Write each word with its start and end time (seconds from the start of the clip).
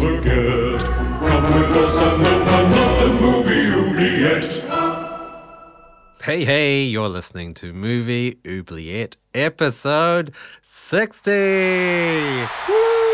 forget. 0.00 0.80
Come 0.80 1.44
with 1.54 1.76
us 1.76 1.94
and 2.02 2.26
open 2.26 2.72
up 2.72 2.92
the 3.00 3.08
movie 3.20 3.66
oubliette. 3.70 4.52
Hey, 6.22 6.44
hey, 6.44 6.84
you're 6.84 7.08
listening 7.08 7.54
to 7.54 7.72
Movie 7.72 8.38
Oubliette, 8.46 9.16
episode 9.34 10.32
60. 10.62 11.30
Woo! 12.68 13.09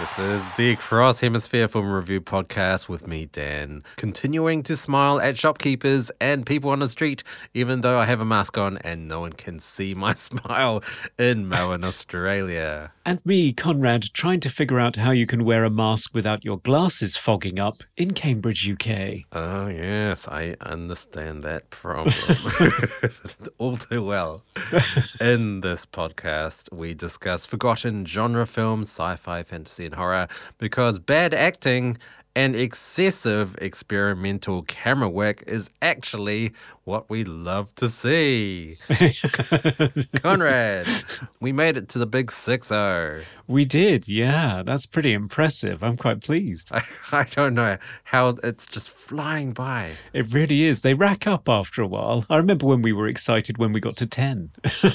This 0.00 0.18
is 0.18 0.42
the 0.56 0.74
Cross 0.76 1.20
Hemisphere 1.20 1.68
Film 1.68 1.92
Review 1.92 2.22
Podcast 2.22 2.88
with 2.88 3.06
me, 3.06 3.26
Dan, 3.26 3.82
continuing 3.96 4.62
to 4.62 4.74
smile 4.74 5.20
at 5.20 5.38
shopkeepers 5.38 6.10
and 6.18 6.46
people 6.46 6.70
on 6.70 6.78
the 6.78 6.88
street, 6.88 7.22
even 7.52 7.82
though 7.82 7.98
I 7.98 8.06
have 8.06 8.20
a 8.20 8.24
mask 8.24 8.56
on 8.56 8.78
and 8.78 9.06
no 9.06 9.20
one 9.20 9.34
can 9.34 9.60
see 9.60 9.94
my 9.94 10.14
smile 10.16 10.82
in 11.18 11.46
Melbourne, 11.46 11.84
Australia. 11.84 12.90
And 13.04 13.24
me, 13.26 13.52
Conrad, 13.52 14.14
trying 14.14 14.40
to 14.40 14.50
figure 14.50 14.80
out 14.80 14.96
how 14.96 15.10
you 15.10 15.26
can 15.26 15.44
wear 15.44 15.62
a 15.64 15.70
mask 15.70 16.14
without 16.14 16.44
your 16.44 16.58
glasses 16.58 17.16
fogging 17.16 17.58
up 17.58 17.82
in 17.96 18.12
Cambridge, 18.12 18.68
UK. 18.68 19.24
Oh, 19.32 19.66
yes, 19.66 20.26
I 20.26 20.56
understand 20.60 21.42
that 21.42 21.68
problem 21.70 22.14
all 23.58 23.76
too 23.76 24.04
well. 24.04 24.42
In 25.20 25.60
this 25.60 25.84
podcast, 25.84 26.72
we 26.72 26.94
discuss 26.94 27.44
forgotten 27.44 28.06
genre 28.06 28.46
films, 28.46 28.88
sci 28.88 29.16
fi, 29.16 29.42
fantasy, 29.42 29.81
and 29.84 29.94
horror 29.94 30.28
because 30.58 30.98
bad 30.98 31.34
acting 31.34 31.98
and 32.34 32.56
excessive 32.56 33.54
experimental 33.60 34.62
camera 34.62 35.08
work 35.08 35.42
is 35.46 35.68
actually 35.82 36.52
what 36.84 37.10
we 37.10 37.24
love 37.24 37.74
to 37.74 37.88
see. 37.88 38.78
Conrad, 40.22 40.86
we 41.40 41.52
made 41.52 41.76
it 41.76 41.88
to 41.90 41.98
the 41.98 42.06
big 42.06 42.32
6 42.32 42.68
0. 42.68 43.22
We 43.46 43.64
did, 43.64 44.08
yeah. 44.08 44.62
That's 44.64 44.86
pretty 44.86 45.12
impressive. 45.12 45.82
I'm 45.82 45.96
quite 45.96 46.22
pleased. 46.22 46.70
I, 46.72 46.82
I 47.12 47.24
don't 47.24 47.54
know 47.54 47.76
how 48.04 48.34
it's 48.42 48.66
just 48.66 48.90
flying 48.90 49.52
by. 49.52 49.92
It 50.12 50.32
really 50.32 50.62
is. 50.62 50.80
They 50.80 50.94
rack 50.94 51.26
up 51.26 51.48
after 51.48 51.82
a 51.82 51.86
while. 51.86 52.24
I 52.30 52.36
remember 52.38 52.66
when 52.66 52.82
we 52.82 52.92
were 52.92 53.08
excited 53.08 53.58
when 53.58 53.72
we 53.72 53.80
got 53.80 53.96
to 53.98 54.06
10. 54.06 54.50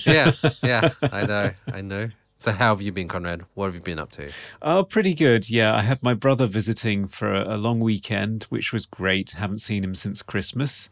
yeah, 0.05 0.31
yeah, 0.63 0.89
I 1.03 1.25
know, 1.25 1.51
I 1.71 1.81
know. 1.81 2.09
So, 2.39 2.51
how 2.51 2.75
have 2.75 2.83
you 2.83 2.91
been, 2.91 3.07
Conrad? 3.07 3.45
What 3.55 3.65
have 3.65 3.73
you 3.73 3.81
been 3.81 3.97
up 3.97 4.11
to? 4.11 4.31
Oh, 4.61 4.83
pretty 4.83 5.15
good. 5.15 5.49
Yeah, 5.49 5.75
I 5.75 5.81
had 5.81 6.03
my 6.03 6.13
brother 6.13 6.45
visiting 6.45 7.07
for 7.07 7.33
a, 7.33 7.55
a 7.55 7.57
long 7.57 7.79
weekend, 7.79 8.43
which 8.45 8.71
was 8.71 8.85
great. 8.85 9.31
Haven't 9.31 9.57
seen 9.57 9.83
him 9.83 9.95
since 9.95 10.21
Christmas. 10.21 10.87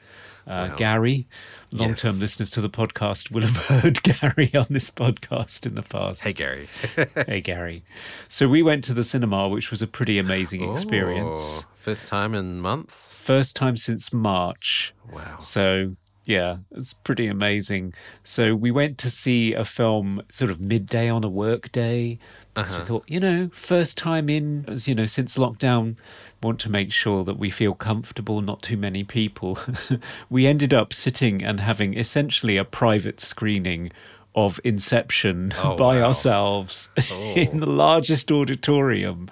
Uh, 0.48 0.70
wow. 0.70 0.76
Gary, 0.76 1.28
long 1.72 1.94
term 1.94 2.16
yes. 2.16 2.22
listeners 2.22 2.50
to 2.52 2.62
the 2.62 2.70
podcast 2.70 3.30
will 3.30 3.44
have 3.44 3.58
heard 3.68 4.02
Gary 4.02 4.52
on 4.56 4.66
this 4.72 4.90
podcast 4.90 5.68
in 5.68 5.76
the 5.76 5.84
past. 5.84 6.24
Hey, 6.24 6.34
Gary. 6.34 6.68
hey, 7.28 7.42
Gary. 7.42 7.84
So, 8.28 8.50
we 8.50 8.64
went 8.64 8.84
to 8.86 8.96
the 8.96 9.04
cinema, 9.04 9.48
which 9.48 9.70
was 9.70 9.84
a 9.84 9.88
pretty 9.88 10.18
amazing 10.18 10.70
experience. 10.72 11.62
Oh, 11.62 11.68
first 11.76 12.08
time 12.08 12.34
in 12.34 12.60
months? 12.60 13.14
First 13.14 13.56
time 13.56 13.78
since 13.78 14.12
March. 14.12 14.96
Wow. 15.12 15.38
So, 15.38 15.96
yeah, 16.26 16.58
it's 16.72 16.94
pretty 16.94 17.28
amazing. 17.28 17.94
So 18.24 18.56
we 18.56 18.72
went 18.72 18.98
to 19.00 19.10
see 19.10 19.54
a 19.54 19.64
film 19.64 20.22
sort 20.30 20.50
of 20.50 20.60
midday 20.60 21.10
on 21.10 21.24
a 21.24 21.30
work 21.30 21.72
day. 21.72 22.20
Because 22.54 22.74
uh-huh. 22.74 22.82
we 22.82 22.88
thought, 22.88 23.04
you 23.08 23.20
know, 23.20 23.50
first 23.54 23.98
time 23.98 24.30
in, 24.30 24.66
you 24.86 24.96
know, 24.96 25.06
since 25.06 25.38
lockdown, 25.38 25.98
want 26.42 26.60
to 26.62 26.70
make 26.70 26.92
sure 26.92 27.24
that 27.24 27.38
we 27.38 27.50
feel 27.50 27.74
comfortable, 27.76 28.42
not 28.42 28.62
too 28.62 28.78
many 28.78 29.04
people. 29.04 29.60
we 30.30 30.48
ended 30.48 30.74
up 30.74 30.94
sitting 30.94 31.44
and 31.44 31.60
having 31.60 31.94
essentially 31.98 32.58
a 32.58 32.66
private 32.66 33.20
screening 33.20 33.92
of 34.34 34.60
Inception 34.64 35.54
oh, 35.64 35.76
by 35.76 36.00
wow. 36.00 36.08
ourselves 36.08 36.90
oh. 37.12 37.34
in 37.36 37.60
the 37.60 37.70
largest 37.70 38.32
auditorium 38.32 39.30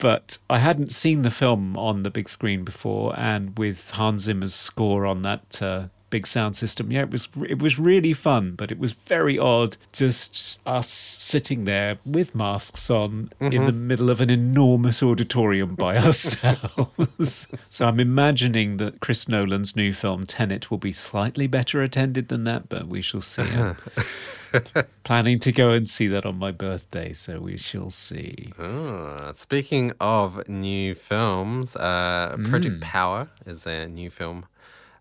but 0.00 0.38
I 0.48 0.58
hadn't 0.58 0.92
seen 0.92 1.22
the 1.22 1.30
film 1.30 1.76
on 1.76 2.02
the 2.02 2.10
big 2.10 2.28
screen 2.28 2.64
before, 2.64 3.14
and 3.18 3.56
with 3.58 3.90
Hans 3.90 4.22
Zimmer's 4.22 4.54
score 4.54 5.04
on 5.04 5.20
that 5.22 5.62
uh, 5.62 5.88
big 6.10 6.26
sound 6.26 6.56
system. 6.56 6.90
Yeah, 6.90 7.02
it 7.02 7.10
was 7.10 7.28
it 7.48 7.62
was 7.62 7.78
really 7.78 8.12
fun, 8.12 8.52
but 8.52 8.70
it 8.70 8.78
was 8.78 8.92
very 8.92 9.38
odd 9.38 9.76
just 9.92 10.58
us 10.66 10.88
sitting 10.88 11.64
there 11.64 11.98
with 12.04 12.34
masks 12.34 12.90
on 12.90 13.30
mm-hmm. 13.40 13.52
in 13.52 13.64
the 13.64 13.72
middle 13.72 14.10
of 14.10 14.20
an 14.20 14.28
enormous 14.28 15.02
auditorium 15.02 15.74
by 15.74 15.96
ourselves. 16.04 17.46
so 17.68 17.86
I'm 17.86 18.00
imagining 18.00 18.76
that 18.78 19.00
Chris 19.00 19.28
Nolan's 19.28 19.76
new 19.76 19.92
film 19.92 20.26
Tenet 20.26 20.70
will 20.70 20.78
be 20.78 20.92
slightly 20.92 21.46
better 21.46 21.82
attended 21.82 22.28
than 22.28 22.44
that, 22.44 22.68
but 22.68 22.88
we 22.88 23.00
shall 23.00 23.20
see. 23.20 23.46
Planning 25.04 25.38
to 25.40 25.52
go 25.52 25.70
and 25.70 25.88
see 25.88 26.08
that 26.08 26.26
on 26.26 26.36
my 26.36 26.50
birthday, 26.50 27.12
so 27.12 27.38
we 27.38 27.56
shall 27.56 27.90
see. 27.90 28.52
Oh, 28.58 29.32
speaking 29.36 29.92
of 30.00 30.48
new 30.48 30.94
films, 30.94 31.76
uh, 31.76 32.36
Project 32.44 32.76
mm. 32.76 32.80
Power 32.80 33.28
is 33.46 33.66
a 33.66 33.86
new 33.86 34.10
film 34.10 34.46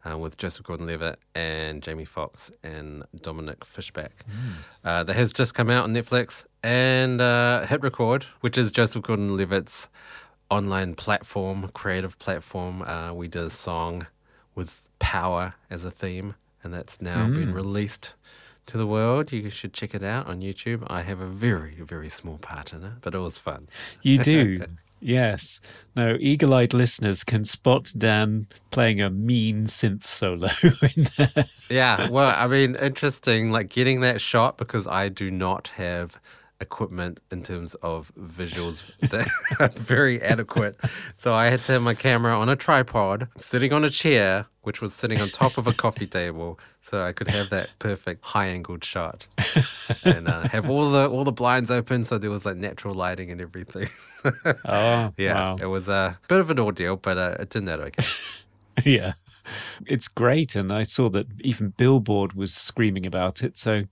uh, 0.05 0.17
with 0.17 0.37
Joseph 0.37 0.65
Gordon-Levitt 0.65 1.19
and 1.35 1.81
Jamie 1.81 2.05
Foxx 2.05 2.51
and 2.63 3.03
Dominique 3.21 3.65
Fishback. 3.65 4.25
Mm. 4.25 4.51
Uh, 4.85 5.03
that 5.03 5.15
has 5.15 5.33
just 5.33 5.53
come 5.53 5.69
out 5.69 5.83
on 5.83 5.93
Netflix 5.93 6.45
and 6.63 7.21
uh, 7.21 7.65
Hit 7.65 7.81
Record, 7.81 8.25
which 8.41 8.57
is 8.57 8.71
Joseph 8.71 9.01
Gordon-Levitt's 9.03 9.89
online 10.49 10.95
platform, 10.95 11.69
creative 11.73 12.17
platform. 12.19 12.81
Uh, 12.81 13.13
we 13.13 13.27
did 13.27 13.43
a 13.43 13.49
song 13.49 14.07
with 14.55 14.81
power 14.99 15.53
as 15.69 15.85
a 15.85 15.91
theme, 15.91 16.35
and 16.63 16.73
that's 16.73 17.01
now 17.01 17.25
mm. 17.25 17.35
been 17.35 17.53
released 17.53 18.13
to 18.65 18.77
the 18.77 18.88
world. 18.88 19.31
You 19.31 19.49
should 19.49 19.73
check 19.73 19.93
it 19.93 20.03
out 20.03 20.27
on 20.27 20.41
YouTube. 20.41 20.83
I 20.88 21.01
have 21.01 21.19
a 21.19 21.27
very, 21.27 21.75
very 21.75 22.09
small 22.09 22.38
part 22.38 22.73
in 22.73 22.83
it, 22.83 22.93
but 23.01 23.15
it 23.15 23.19
was 23.19 23.39
fun. 23.39 23.67
You 24.01 24.17
do. 24.19 24.59
Yes. 25.01 25.61
No, 25.95 26.17
eagle 26.19 26.53
eyed 26.53 26.73
listeners 26.73 27.23
can 27.23 27.43
spot 27.45 27.91
Dan 27.97 28.47
playing 28.71 29.01
a 29.01 29.09
mean 29.09 29.65
synth 29.65 30.03
solo 30.03 30.49
in 30.95 31.07
there. 31.17 31.45
Yeah. 31.69 32.09
Well, 32.09 32.33
I 32.35 32.47
mean, 32.47 32.75
interesting, 32.75 33.51
like 33.51 33.69
getting 33.69 34.01
that 34.01 34.21
shot 34.21 34.57
because 34.57 34.88
I 34.88 35.09
do 35.09 35.31
not 35.31 35.69
have 35.69 36.19
equipment 36.61 37.21
in 37.31 37.43
terms 37.43 37.75
of 37.75 38.11
visuals 38.19 38.83
that 39.01 39.27
are 39.59 39.69
very 39.69 40.21
adequate. 40.21 40.77
So 41.17 41.33
I 41.33 41.47
had 41.47 41.61
to 41.65 41.73
have 41.73 41.81
my 41.81 41.93
camera 41.93 42.37
on 42.37 42.49
a 42.49 42.55
tripod, 42.55 43.27
sitting 43.37 43.73
on 43.73 43.83
a 43.83 43.89
chair, 43.89 44.45
which 44.61 44.81
was 44.81 44.93
sitting 44.93 45.21
on 45.21 45.29
top 45.29 45.57
of 45.57 45.67
a 45.67 45.73
coffee 45.73 46.05
table, 46.05 46.59
so 46.81 47.01
I 47.01 47.13
could 47.13 47.27
have 47.27 47.49
that 47.49 47.69
perfect 47.79 48.23
high-angled 48.23 48.83
shot, 48.83 49.27
and 50.03 50.27
uh, 50.27 50.47
have 50.49 50.69
all 50.69 50.89
the 50.91 51.09
all 51.09 51.23
the 51.23 51.31
blinds 51.31 51.71
open, 51.71 52.05
so 52.05 52.17
there 52.17 52.29
was 52.29 52.45
like 52.45 52.57
natural 52.57 52.93
lighting 52.93 53.31
and 53.31 53.41
everything. 53.41 53.87
oh, 54.65 55.13
yeah, 55.17 55.33
wow. 55.33 55.57
it 55.61 55.67
was 55.67 55.89
a 55.89 56.19
bit 56.27 56.39
of 56.39 56.51
an 56.51 56.59
ordeal, 56.59 56.97
but 56.97 57.17
uh, 57.17 57.35
it 57.39 57.49
turned 57.49 57.69
out 57.69 57.79
okay. 57.79 58.05
yeah. 58.85 59.13
It's 59.87 60.07
great. 60.07 60.55
And 60.55 60.71
I 60.71 60.83
saw 60.83 61.09
that 61.09 61.25
even 61.41 61.69
Billboard 61.69 62.33
was 62.33 62.53
screaming 62.53 63.07
about 63.07 63.41
it. 63.41 63.57
So 63.57 63.85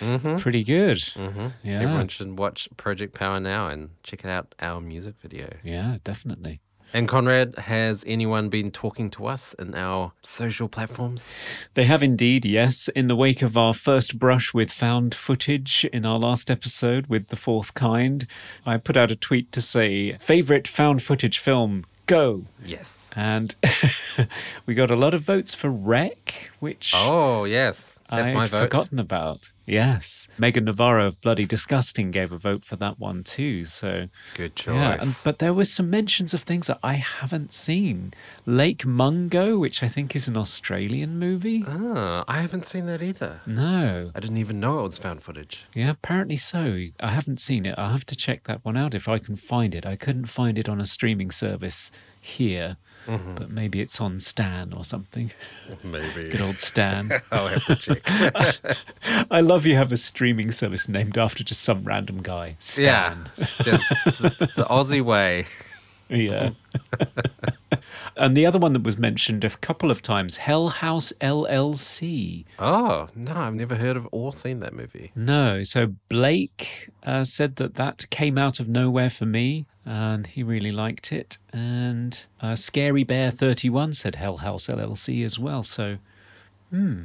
Mm-hmm. 0.00 0.36
Pretty 0.36 0.64
good. 0.64 0.98
Mm-hmm. 0.98 1.48
Yeah. 1.64 1.80
Everyone 1.80 2.08
should 2.08 2.38
watch 2.38 2.68
Project 2.76 3.14
Power 3.14 3.40
now 3.40 3.68
and 3.68 3.90
check 4.02 4.24
out 4.24 4.54
our 4.60 4.80
music 4.80 5.16
video. 5.20 5.48
Yeah, 5.62 5.96
definitely. 6.04 6.60
And 6.92 7.08
Conrad, 7.08 7.56
has 7.56 8.04
anyone 8.06 8.48
been 8.48 8.70
talking 8.70 9.10
to 9.10 9.26
us 9.26 9.54
in 9.54 9.74
our 9.74 10.12
social 10.22 10.68
platforms? 10.68 11.34
They 11.74 11.84
have 11.84 12.02
indeed, 12.02 12.44
yes. 12.44 12.88
In 12.88 13.08
the 13.08 13.16
wake 13.16 13.42
of 13.42 13.56
our 13.56 13.74
first 13.74 14.18
brush 14.18 14.54
with 14.54 14.70
found 14.72 15.14
footage 15.14 15.84
in 15.92 16.06
our 16.06 16.18
last 16.18 16.50
episode 16.50 17.08
with 17.08 17.28
The 17.28 17.36
Fourth 17.36 17.74
Kind, 17.74 18.26
I 18.64 18.78
put 18.78 18.96
out 18.96 19.10
a 19.10 19.16
tweet 19.16 19.50
to 19.52 19.60
say, 19.60 20.12
favourite 20.18 20.68
found 20.68 21.02
footage 21.02 21.38
film, 21.38 21.84
go. 22.06 22.44
Yes. 22.64 23.08
And 23.16 23.54
we 24.66 24.74
got 24.74 24.90
a 24.90 24.96
lot 24.96 25.12
of 25.12 25.22
votes 25.22 25.54
for 25.54 25.70
REC, 25.70 26.50
which. 26.60 26.92
Oh, 26.94 27.44
yes. 27.44 27.98
That's 28.08 28.28
I'd 28.28 28.34
my 28.34 28.46
vote. 28.46 28.62
forgotten 28.62 28.98
about. 28.98 29.50
Yes. 29.66 30.28
Megan 30.38 30.64
Navarro 30.64 31.06
of 31.06 31.20
Bloody 31.20 31.44
Disgusting 31.44 32.10
gave 32.12 32.30
a 32.32 32.38
vote 32.38 32.64
for 32.64 32.76
that 32.76 32.98
one 32.98 33.24
too. 33.24 33.64
So 33.64 34.08
Good 34.34 34.54
choice. 34.54 34.74
yeah, 34.74 34.98
and, 35.02 35.14
but 35.24 35.38
there 35.40 35.52
were 35.52 35.64
some 35.64 35.90
mentions 35.90 36.32
of 36.32 36.42
things 36.42 36.68
that 36.68 36.78
I 36.82 36.94
haven't 36.94 37.52
seen. 37.52 38.14
Lake 38.46 38.86
Mungo, 38.86 39.58
which 39.58 39.82
I 39.82 39.88
think 39.88 40.14
is 40.14 40.28
an 40.28 40.36
Australian 40.36 41.18
movie. 41.18 41.64
Ah, 41.66 42.24
I 42.28 42.40
haven't 42.40 42.64
seen 42.66 42.86
that 42.86 43.02
either. 43.02 43.40
No. 43.44 44.12
I 44.14 44.20
didn't 44.20 44.36
even 44.38 44.60
know 44.60 44.78
it 44.78 44.82
was 44.82 44.98
found 44.98 45.22
footage. 45.22 45.66
Yeah, 45.74 45.90
apparently 45.90 46.36
so. 46.36 46.86
I 47.00 47.10
haven't 47.10 47.40
seen 47.40 47.66
it. 47.66 47.74
I'll 47.76 47.90
have 47.90 48.06
to 48.06 48.16
check 48.16 48.44
that 48.44 48.64
one 48.64 48.76
out 48.76 48.94
if 48.94 49.08
I 49.08 49.18
can 49.18 49.36
find 49.36 49.74
it. 49.74 49.84
I 49.84 49.96
couldn't 49.96 50.26
find 50.26 50.58
it 50.58 50.68
on 50.68 50.80
a 50.80 50.86
streaming 50.86 51.30
service 51.32 51.90
here, 52.20 52.76
but 53.06 53.50
maybe 53.50 53.80
it's 53.80 54.00
on 54.00 54.20
Stan 54.20 54.72
or 54.72 54.84
something. 54.84 55.30
Maybe. 55.84 56.28
Good 56.28 56.40
old 56.40 56.58
Stan. 56.58 57.10
I'll 57.32 57.48
have 57.48 57.64
to 57.66 57.76
check. 57.76 58.02
I 59.30 59.40
love 59.40 59.66
you 59.66 59.76
have 59.76 59.92
a 59.92 59.96
streaming 59.96 60.50
service 60.52 60.88
named 60.88 61.16
after 61.18 61.44
just 61.44 61.62
some 61.62 61.84
random 61.84 62.22
guy. 62.22 62.56
yeah. 62.76 63.14
Stan. 63.14 63.30
Just 63.62 63.88
the, 64.20 64.50
the 64.56 64.64
Aussie 64.64 65.02
way. 65.02 65.46
Yeah. 66.08 66.50
and 68.16 68.36
the 68.36 68.46
other 68.46 68.58
one 68.58 68.72
that 68.74 68.82
was 68.82 68.96
mentioned 68.96 69.44
a 69.44 69.50
couple 69.50 69.90
of 69.90 70.02
times, 70.02 70.36
Hell 70.38 70.68
House 70.68 71.12
LLC. 71.20 72.44
Oh, 72.58 73.08
no, 73.14 73.32
I've 73.34 73.54
never 73.54 73.74
heard 73.76 73.96
of 73.96 74.08
or 74.12 74.32
seen 74.32 74.60
that 74.60 74.72
movie. 74.74 75.10
No, 75.16 75.62
so 75.64 75.94
Blake 76.08 76.90
uh, 77.02 77.24
said 77.24 77.56
that 77.56 77.74
that 77.74 78.08
came 78.10 78.38
out 78.38 78.60
of 78.60 78.68
nowhere 78.68 79.10
for 79.10 79.26
me, 79.26 79.66
and 79.86 80.26
he 80.26 80.42
really 80.42 80.72
liked 80.72 81.12
it. 81.12 81.38
And 81.52 82.26
uh, 82.40 82.56
Scary 82.56 83.04
Bear 83.04 83.30
Thirty 83.30 83.70
One 83.70 83.92
said 83.92 84.16
Hell 84.16 84.38
House 84.38 84.66
LLC 84.66 85.24
as 85.24 85.38
well. 85.38 85.62
So, 85.62 85.98
hmm, 86.70 87.04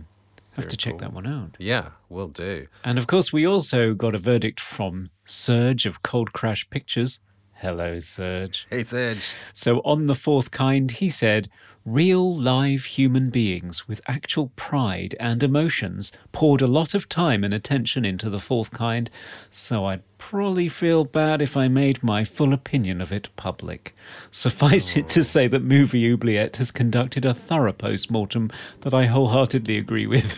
have 0.54 0.68
to 0.68 0.76
check 0.76 0.98
that 0.98 1.14
one 1.14 1.28
out. 1.28 1.56
Yeah, 1.60 1.92
will 2.10 2.28
do. 2.28 2.68
And 2.84 2.98
of 2.98 3.08
course, 3.08 3.32
we 3.32 3.46
also 3.46 3.94
got 3.94 4.16
a 4.16 4.20
verdict 4.20 4.60
from 4.60 5.12
Serge 5.24 5.86
of 5.86 6.04
Cold 6.04 6.34
Crash 6.34 6.70
Pictures. 6.70 7.20
Hello, 7.54 8.00
Serge. 8.00 8.66
Hey, 8.72 8.84
Serge. 8.84 9.34
So, 9.54 9.80
on 9.86 10.08
the 10.08 10.16
fourth 10.16 10.50
kind, 10.50 10.92
he 10.92 11.12
said, 11.12 11.48
Real 11.86 12.36
live 12.36 12.86
human 12.86 13.32
beings 13.32 13.88
with 13.88 14.02
actual 14.08 14.52
pride 14.56 15.16
and 15.20 15.42
emotions 15.42 16.12
poured 16.32 16.62
a 16.62 16.68
lot 16.68 16.94
of 16.94 17.10
time 17.10 17.44
and 17.44 17.56
attention 17.56 18.06
into 18.06 18.30
the 18.30 18.40
fourth 18.40 18.70
kind, 18.70 19.10
so 19.50 19.86
I'd 19.86 20.04
probably 20.20 20.70
feel 20.70 21.06
bad 21.06 21.42
if 21.42 21.58
I 21.58 21.68
made 21.68 22.04
my 22.04 22.24
full 22.24 22.54
opinion 22.54 23.02
of 23.02 23.12
it 23.12 23.36
public. 23.36 23.96
Suffice 24.30 24.96
it 24.96 25.10
to 25.10 25.24
say 25.24 25.48
that 25.48 25.64
Movie 25.64 26.12
Oubliette 26.12 26.58
has 26.58 26.70
conducted 26.70 27.26
a 27.26 27.34
thorough 27.34 27.74
post 27.74 28.12
mortem 28.12 28.52
that 28.82 28.94
I 28.94 29.08
wholeheartedly 29.08 29.78
agree 29.78 30.06
with. 30.06 30.38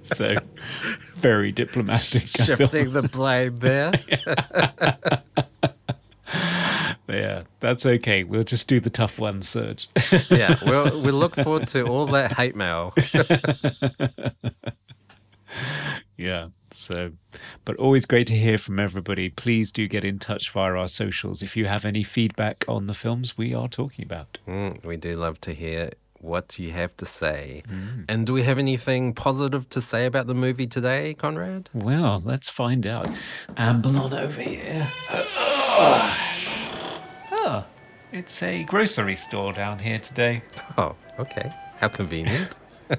so, 0.02 0.34
very 1.14 1.52
diplomatic. 1.52 2.26
Shifting 2.28 2.94
the 2.94 3.02
blame 3.02 3.58
there. 3.58 3.92
Yeah, 7.08 7.42
that's 7.60 7.86
okay. 7.86 8.24
We'll 8.24 8.42
just 8.42 8.66
do 8.66 8.80
the 8.80 8.90
tough 8.90 9.20
ones, 9.20 9.48
Serge. 9.48 9.88
yeah, 10.28 10.56
we'll, 10.66 11.00
we 11.02 11.12
look 11.12 11.36
forward 11.36 11.68
to 11.68 11.86
all 11.86 12.06
that 12.06 12.32
hate 12.32 12.56
mail. 12.56 12.94
Yeah. 16.16 16.48
So, 16.72 17.12
but 17.64 17.76
always 17.76 18.04
great 18.06 18.26
to 18.28 18.34
hear 18.34 18.58
from 18.58 18.78
everybody. 18.78 19.30
Please 19.30 19.72
do 19.72 19.86
get 19.88 20.04
in 20.04 20.18
touch 20.18 20.50
via 20.50 20.72
our 20.72 20.88
socials 20.88 21.42
if 21.42 21.56
you 21.56 21.66
have 21.66 21.84
any 21.84 22.02
feedback 22.02 22.64
on 22.68 22.86
the 22.86 22.94
films 22.94 23.38
we 23.38 23.54
are 23.54 23.68
talking 23.68 24.04
about. 24.04 24.38
Mm, 24.46 24.84
we 24.84 24.96
do 24.96 25.12
love 25.12 25.40
to 25.42 25.52
hear 25.52 25.90
what 26.20 26.58
you 26.58 26.72
have 26.72 26.96
to 26.96 27.06
say. 27.06 27.62
And 28.08 28.26
do 28.26 28.32
we 28.32 28.42
have 28.42 28.58
anything 28.58 29.14
positive 29.14 29.68
to 29.70 29.80
say 29.80 30.06
about 30.06 30.26
the 30.26 30.34
movie 30.34 30.66
today, 30.66 31.14
Conrad? 31.14 31.70
Well, 31.72 32.22
let's 32.24 32.48
find 32.48 32.86
out. 32.86 33.10
Amble 33.56 33.98
on 33.98 34.12
over 34.12 34.40
here. 34.40 34.88
Oh, 37.38 37.64
it's 38.12 38.42
a 38.42 38.64
grocery 38.64 39.14
store 39.16 39.52
down 39.52 39.78
here 39.78 39.98
today. 39.98 40.42
Oh, 40.78 40.94
okay. 41.18 41.52
How 41.78 41.88
convenient. 41.88 42.54
Oh, 42.90 42.96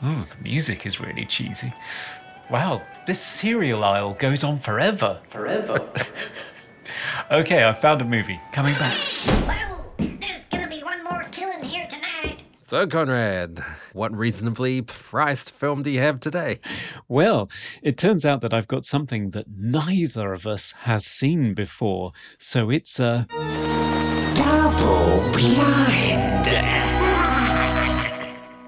the 0.02 0.36
music 0.42 0.84
is 0.86 1.00
really 1.00 1.24
cheesy. 1.24 1.72
Wow, 2.50 2.82
this 3.06 3.20
cereal 3.20 3.84
aisle 3.84 4.14
goes 4.14 4.42
on 4.44 4.58
forever. 4.58 5.20
Forever. 5.30 5.92
okay, 7.30 7.68
I 7.68 7.72
found 7.72 8.02
a 8.02 8.04
movie. 8.04 8.40
Coming 8.52 8.74
back. 8.74 8.96
So, 12.68 12.86
Conrad, 12.86 13.64
what 13.94 14.14
reasonably 14.14 14.82
priced 14.82 15.52
film 15.52 15.82
do 15.82 15.88
you 15.88 16.00
have 16.00 16.20
today? 16.20 16.60
Well, 17.08 17.48
it 17.80 17.96
turns 17.96 18.26
out 18.26 18.42
that 18.42 18.52
I've 18.52 18.68
got 18.68 18.84
something 18.84 19.30
that 19.30 19.46
neither 19.48 20.34
of 20.34 20.46
us 20.46 20.72
has 20.80 21.06
seen 21.06 21.54
before. 21.54 22.12
So 22.36 22.68
it's 22.68 23.00
a. 23.00 23.26
Double 24.36 25.32
blind. 25.32 26.97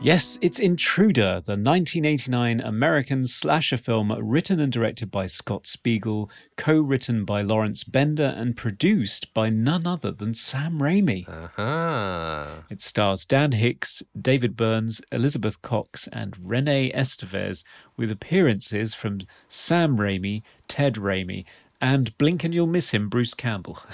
Yes, 0.02 0.38
it's 0.40 0.58
Intruder, 0.58 1.42
the 1.44 1.58
1989 1.58 2.62
American 2.62 3.26
slasher 3.26 3.76
film 3.76 4.10
written 4.18 4.58
and 4.58 4.72
directed 4.72 5.10
by 5.10 5.26
Scott 5.26 5.66
Spiegel, 5.66 6.30
co 6.56 6.80
written 6.80 7.26
by 7.26 7.42
Lawrence 7.42 7.84
Bender, 7.84 8.32
and 8.34 8.56
produced 8.56 9.34
by 9.34 9.50
none 9.50 9.86
other 9.86 10.10
than 10.10 10.32
Sam 10.32 10.78
Raimi. 10.78 11.28
Uh-huh. 11.28 12.62
It 12.70 12.80
stars 12.80 13.26
Dan 13.26 13.52
Hicks, 13.52 14.02
David 14.18 14.56
Byrnes, 14.56 15.02
Elizabeth 15.12 15.60
Cox, 15.60 16.08
and 16.08 16.34
Renee 16.42 16.90
Estevez, 16.92 17.62
with 17.98 18.10
appearances 18.10 18.94
from 18.94 19.18
Sam 19.48 19.98
Raimi, 19.98 20.42
Ted 20.66 20.94
Raimi, 20.94 21.44
and 21.78 22.16
blink 22.16 22.42
and 22.42 22.54
you'll 22.54 22.66
miss 22.66 22.90
him, 22.90 23.10
Bruce 23.10 23.34
Campbell. 23.34 23.78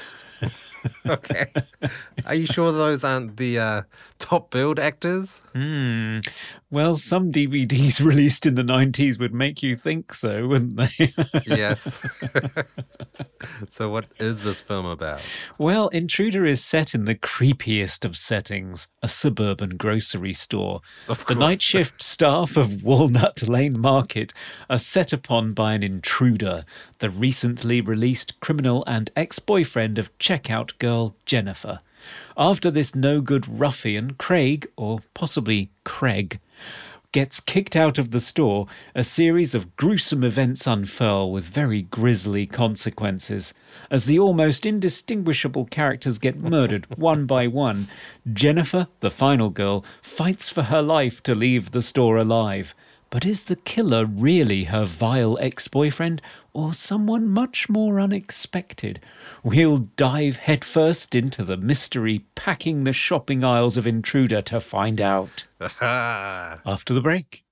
Okay. 1.07 1.47
Are 2.25 2.35
you 2.35 2.47
sure 2.47 2.73
those 2.73 3.05
aren't 3.05 3.37
the 3.37 3.59
uh, 3.59 3.83
top 4.19 4.51
billed 4.51 4.79
actors? 4.79 5.43
Hmm. 5.55 6.21
Well, 6.69 6.97
some 6.97 7.31
DVDs 7.31 8.01
released 8.05 8.45
in 8.45 8.57
the 8.57 8.63
90s 8.63 9.21
would 9.21 9.33
make 9.33 9.63
you 9.63 9.77
think 9.77 10.13
so, 10.13 10.49
wouldn't 10.49 10.77
they? 10.77 11.13
Yes. 11.47 12.05
so, 13.71 13.89
what 13.89 14.07
is 14.19 14.43
this 14.43 14.61
film 14.61 14.85
about? 14.85 15.21
well, 15.59 15.89
Intruder 15.89 16.45
is 16.45 16.65
set 16.65 16.95
in 16.95 17.05
the 17.05 17.15
creepiest 17.15 18.05
of 18.05 18.17
settings 18.17 18.89
a 19.03 19.09
suburban 19.09 19.77
grocery 19.77 20.33
store. 20.33 20.81
Of 21.09 21.25
the 21.27 21.37
night 21.37 21.63
shift 21.63 22.03
staff 22.03 22.57
of 22.57 22.83
Walnut 22.83 23.47
Lane 23.49 23.81
Market 23.81 24.33
are 24.69 24.79
set 24.79 25.13
upon 25.13 25.53
by 25.53 25.75
an 25.75 25.83
intruder, 25.85 26.65
the 26.99 27.11
recently 27.11 27.81
released 27.81 28.39
criminal 28.41 28.83
and 28.87 29.11
ex 29.15 29.39
boyfriend 29.39 29.99
of 29.99 30.17
checkout 30.19 30.77
girl 30.79 31.15
Jennifer. 31.27 31.81
After 32.37 32.71
this 32.71 32.95
no 32.95 33.21
good 33.21 33.47
ruffian, 33.49 34.15
Craig, 34.15 34.69
or 34.77 35.01
possibly 35.15 35.71
Craig, 35.85 36.41
gets 37.13 37.41
kicked 37.41 37.77
out 37.77 37.99
of 37.99 38.11
the 38.11 38.21
store, 38.21 38.67
a 38.95 39.05
series 39.05 39.55
of 39.55 39.75
gruesome 39.77 40.25
events 40.25 40.67
unfurl 40.67 41.31
with 41.31 41.45
very 41.45 41.83
grisly 41.83 42.47
consequences. 42.47 43.55
As 43.91 44.07
the 44.07 44.19
almost 44.19 44.67
indistinguishable 44.67 45.67
characters 45.67 46.19
get 46.19 46.37
murdered 46.39 46.87
one 46.99 47.27
by 47.27 47.47
one, 47.47 47.89
Jennifer, 48.33 48.89
the 49.01 49.11
final 49.11 49.51
girl, 49.51 49.85
fights 50.03 50.49
for 50.49 50.65
her 50.65 50.83
life 50.83 51.23
to 51.23 51.35
leave 51.35 51.71
the 51.71 51.83
store 51.83 52.17
alive. 52.17 52.75
But 53.11 53.25
is 53.25 53.45
the 53.45 53.57
killer 53.57 54.05
really 54.05 54.65
her 54.65 54.85
vile 54.85 55.39
ex 55.41 55.69
boyfriend 55.69 56.21
or 56.53 56.75
someone 56.75 57.29
much 57.29 57.69
more 57.69 58.01
unexpected? 58.01 59.01
We'll 59.43 59.89
dive 59.97 60.37
headfirst 60.37 61.15
into 61.15 61.45
the 61.45 61.57
mystery, 61.57 62.25
packing 62.35 62.85
the 62.85 62.93
shopping 62.93 63.45
aisles 63.45 63.77
of 63.77 63.87
Intruder 63.87 64.43
to 64.43 64.61
find 64.61 65.01
out. 65.01 65.47
After 65.81 66.93
the 66.93 67.01
break. 67.01 67.45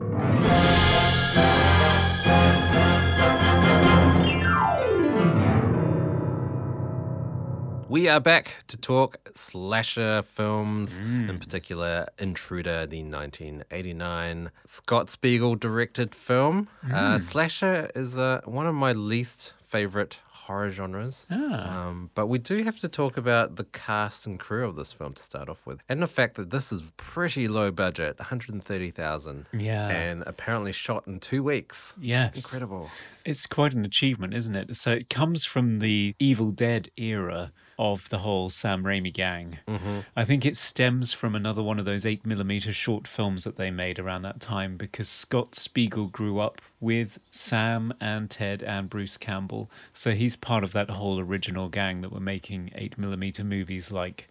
We 7.95 8.09
are 8.09 8.19
back 8.19 8.57
to 8.67 8.77
talk 8.77 9.19
slasher 9.37 10.21
films, 10.23 10.97
in 10.99 11.39
particular 11.39 12.09
Intruder, 12.19 12.87
the 12.87 13.05
1989 13.05 14.51
Scott 14.67 15.11
Spiegel 15.11 15.55
directed 15.55 16.13
film. 16.13 16.67
Uh, 16.93 17.21
slasher 17.21 17.89
is 17.95 18.19
uh, 18.19 18.41
one 18.47 18.67
of 18.67 18.75
my 18.75 18.91
least 18.91 19.53
favorite 19.63 20.19
horror 20.27 20.71
genres. 20.71 21.29
Ah. 21.31 21.87
Um, 21.87 22.11
but 22.17 22.27
we 22.27 22.41
do 22.41 22.65
have 22.65 22.81
to 22.81 22.89
talk 22.89 23.17
about 23.17 23.55
the 23.55 23.63
cast 23.63 24.27
and 24.27 24.41
crew 24.41 24.67
of 24.67 24.75
this 24.75 24.93
film 24.93 25.13
to 25.15 25.23
start 25.23 25.49
off 25.49 25.65
with, 25.65 25.81
and 25.89 26.03
the 26.03 26.09
fact 26.09 26.35
that 26.35 26.51
this 26.51 26.73
is 26.73 26.83
pretty 26.97 27.47
low 27.47 27.71
budget, 27.71 28.19
130,000, 28.19 29.49
Yeah. 29.53 29.89
and 29.89 30.25
apparently 30.27 30.73
shot 30.73 31.07
in 31.07 31.21
two 31.21 31.45
weeks. 31.45 31.95
Yes. 32.01 32.35
Incredible. 32.45 32.91
It's 33.25 33.47
quite 33.47 33.73
an 33.73 33.85
achievement, 33.85 34.35
isn't 34.35 34.57
it? 34.57 34.75
So 34.77 34.91
it 34.95 35.09
comes 35.09 35.45
from 35.45 35.79
the 35.79 36.17
Evil 36.19 36.51
Dead 36.51 36.89
era 36.97 37.53
of 37.79 38.09
the 38.09 38.19
whole 38.19 38.51
Sam 38.51 38.85
Raimi 38.85 39.13
gang. 39.13 39.59
Mm-hmm. 39.67 40.01
I 40.17 40.25
think 40.25 40.45
it 40.45 40.57
stems 40.57 41.13
from 41.13 41.35
another 41.35 41.63
one 41.63 41.79
of 41.79 41.85
those 41.85 42.05
8mm 42.05 42.73
short 42.73 43.09
films 43.09 43.45
that 43.45 43.57
they 43.57 43.71
made 43.71 43.99
around 43.99 44.23
that 44.23 44.41
time 44.41 44.77
because 44.77 45.09
Scott 45.09 45.55
Spiegel 45.55 46.07
grew 46.07 46.39
up 46.39 46.61
with 46.81 47.19
Sam 47.31 47.93
and 48.01 48.31
Ted 48.31 48.63
and 48.63 48.91
Bruce 48.91 49.17
Campbell. 49.17 49.71
So 49.93 50.13
he's 50.13 50.37
part 50.37 50.65
of 50.65 50.73
that 50.73 50.91
whole 50.91 51.19
original 51.19 51.69
gang 51.69 52.01
that 52.03 52.13
were 52.13 52.21
making 52.21 52.71
8mm 52.77 53.45
movies 53.45 53.91
like 53.91 54.29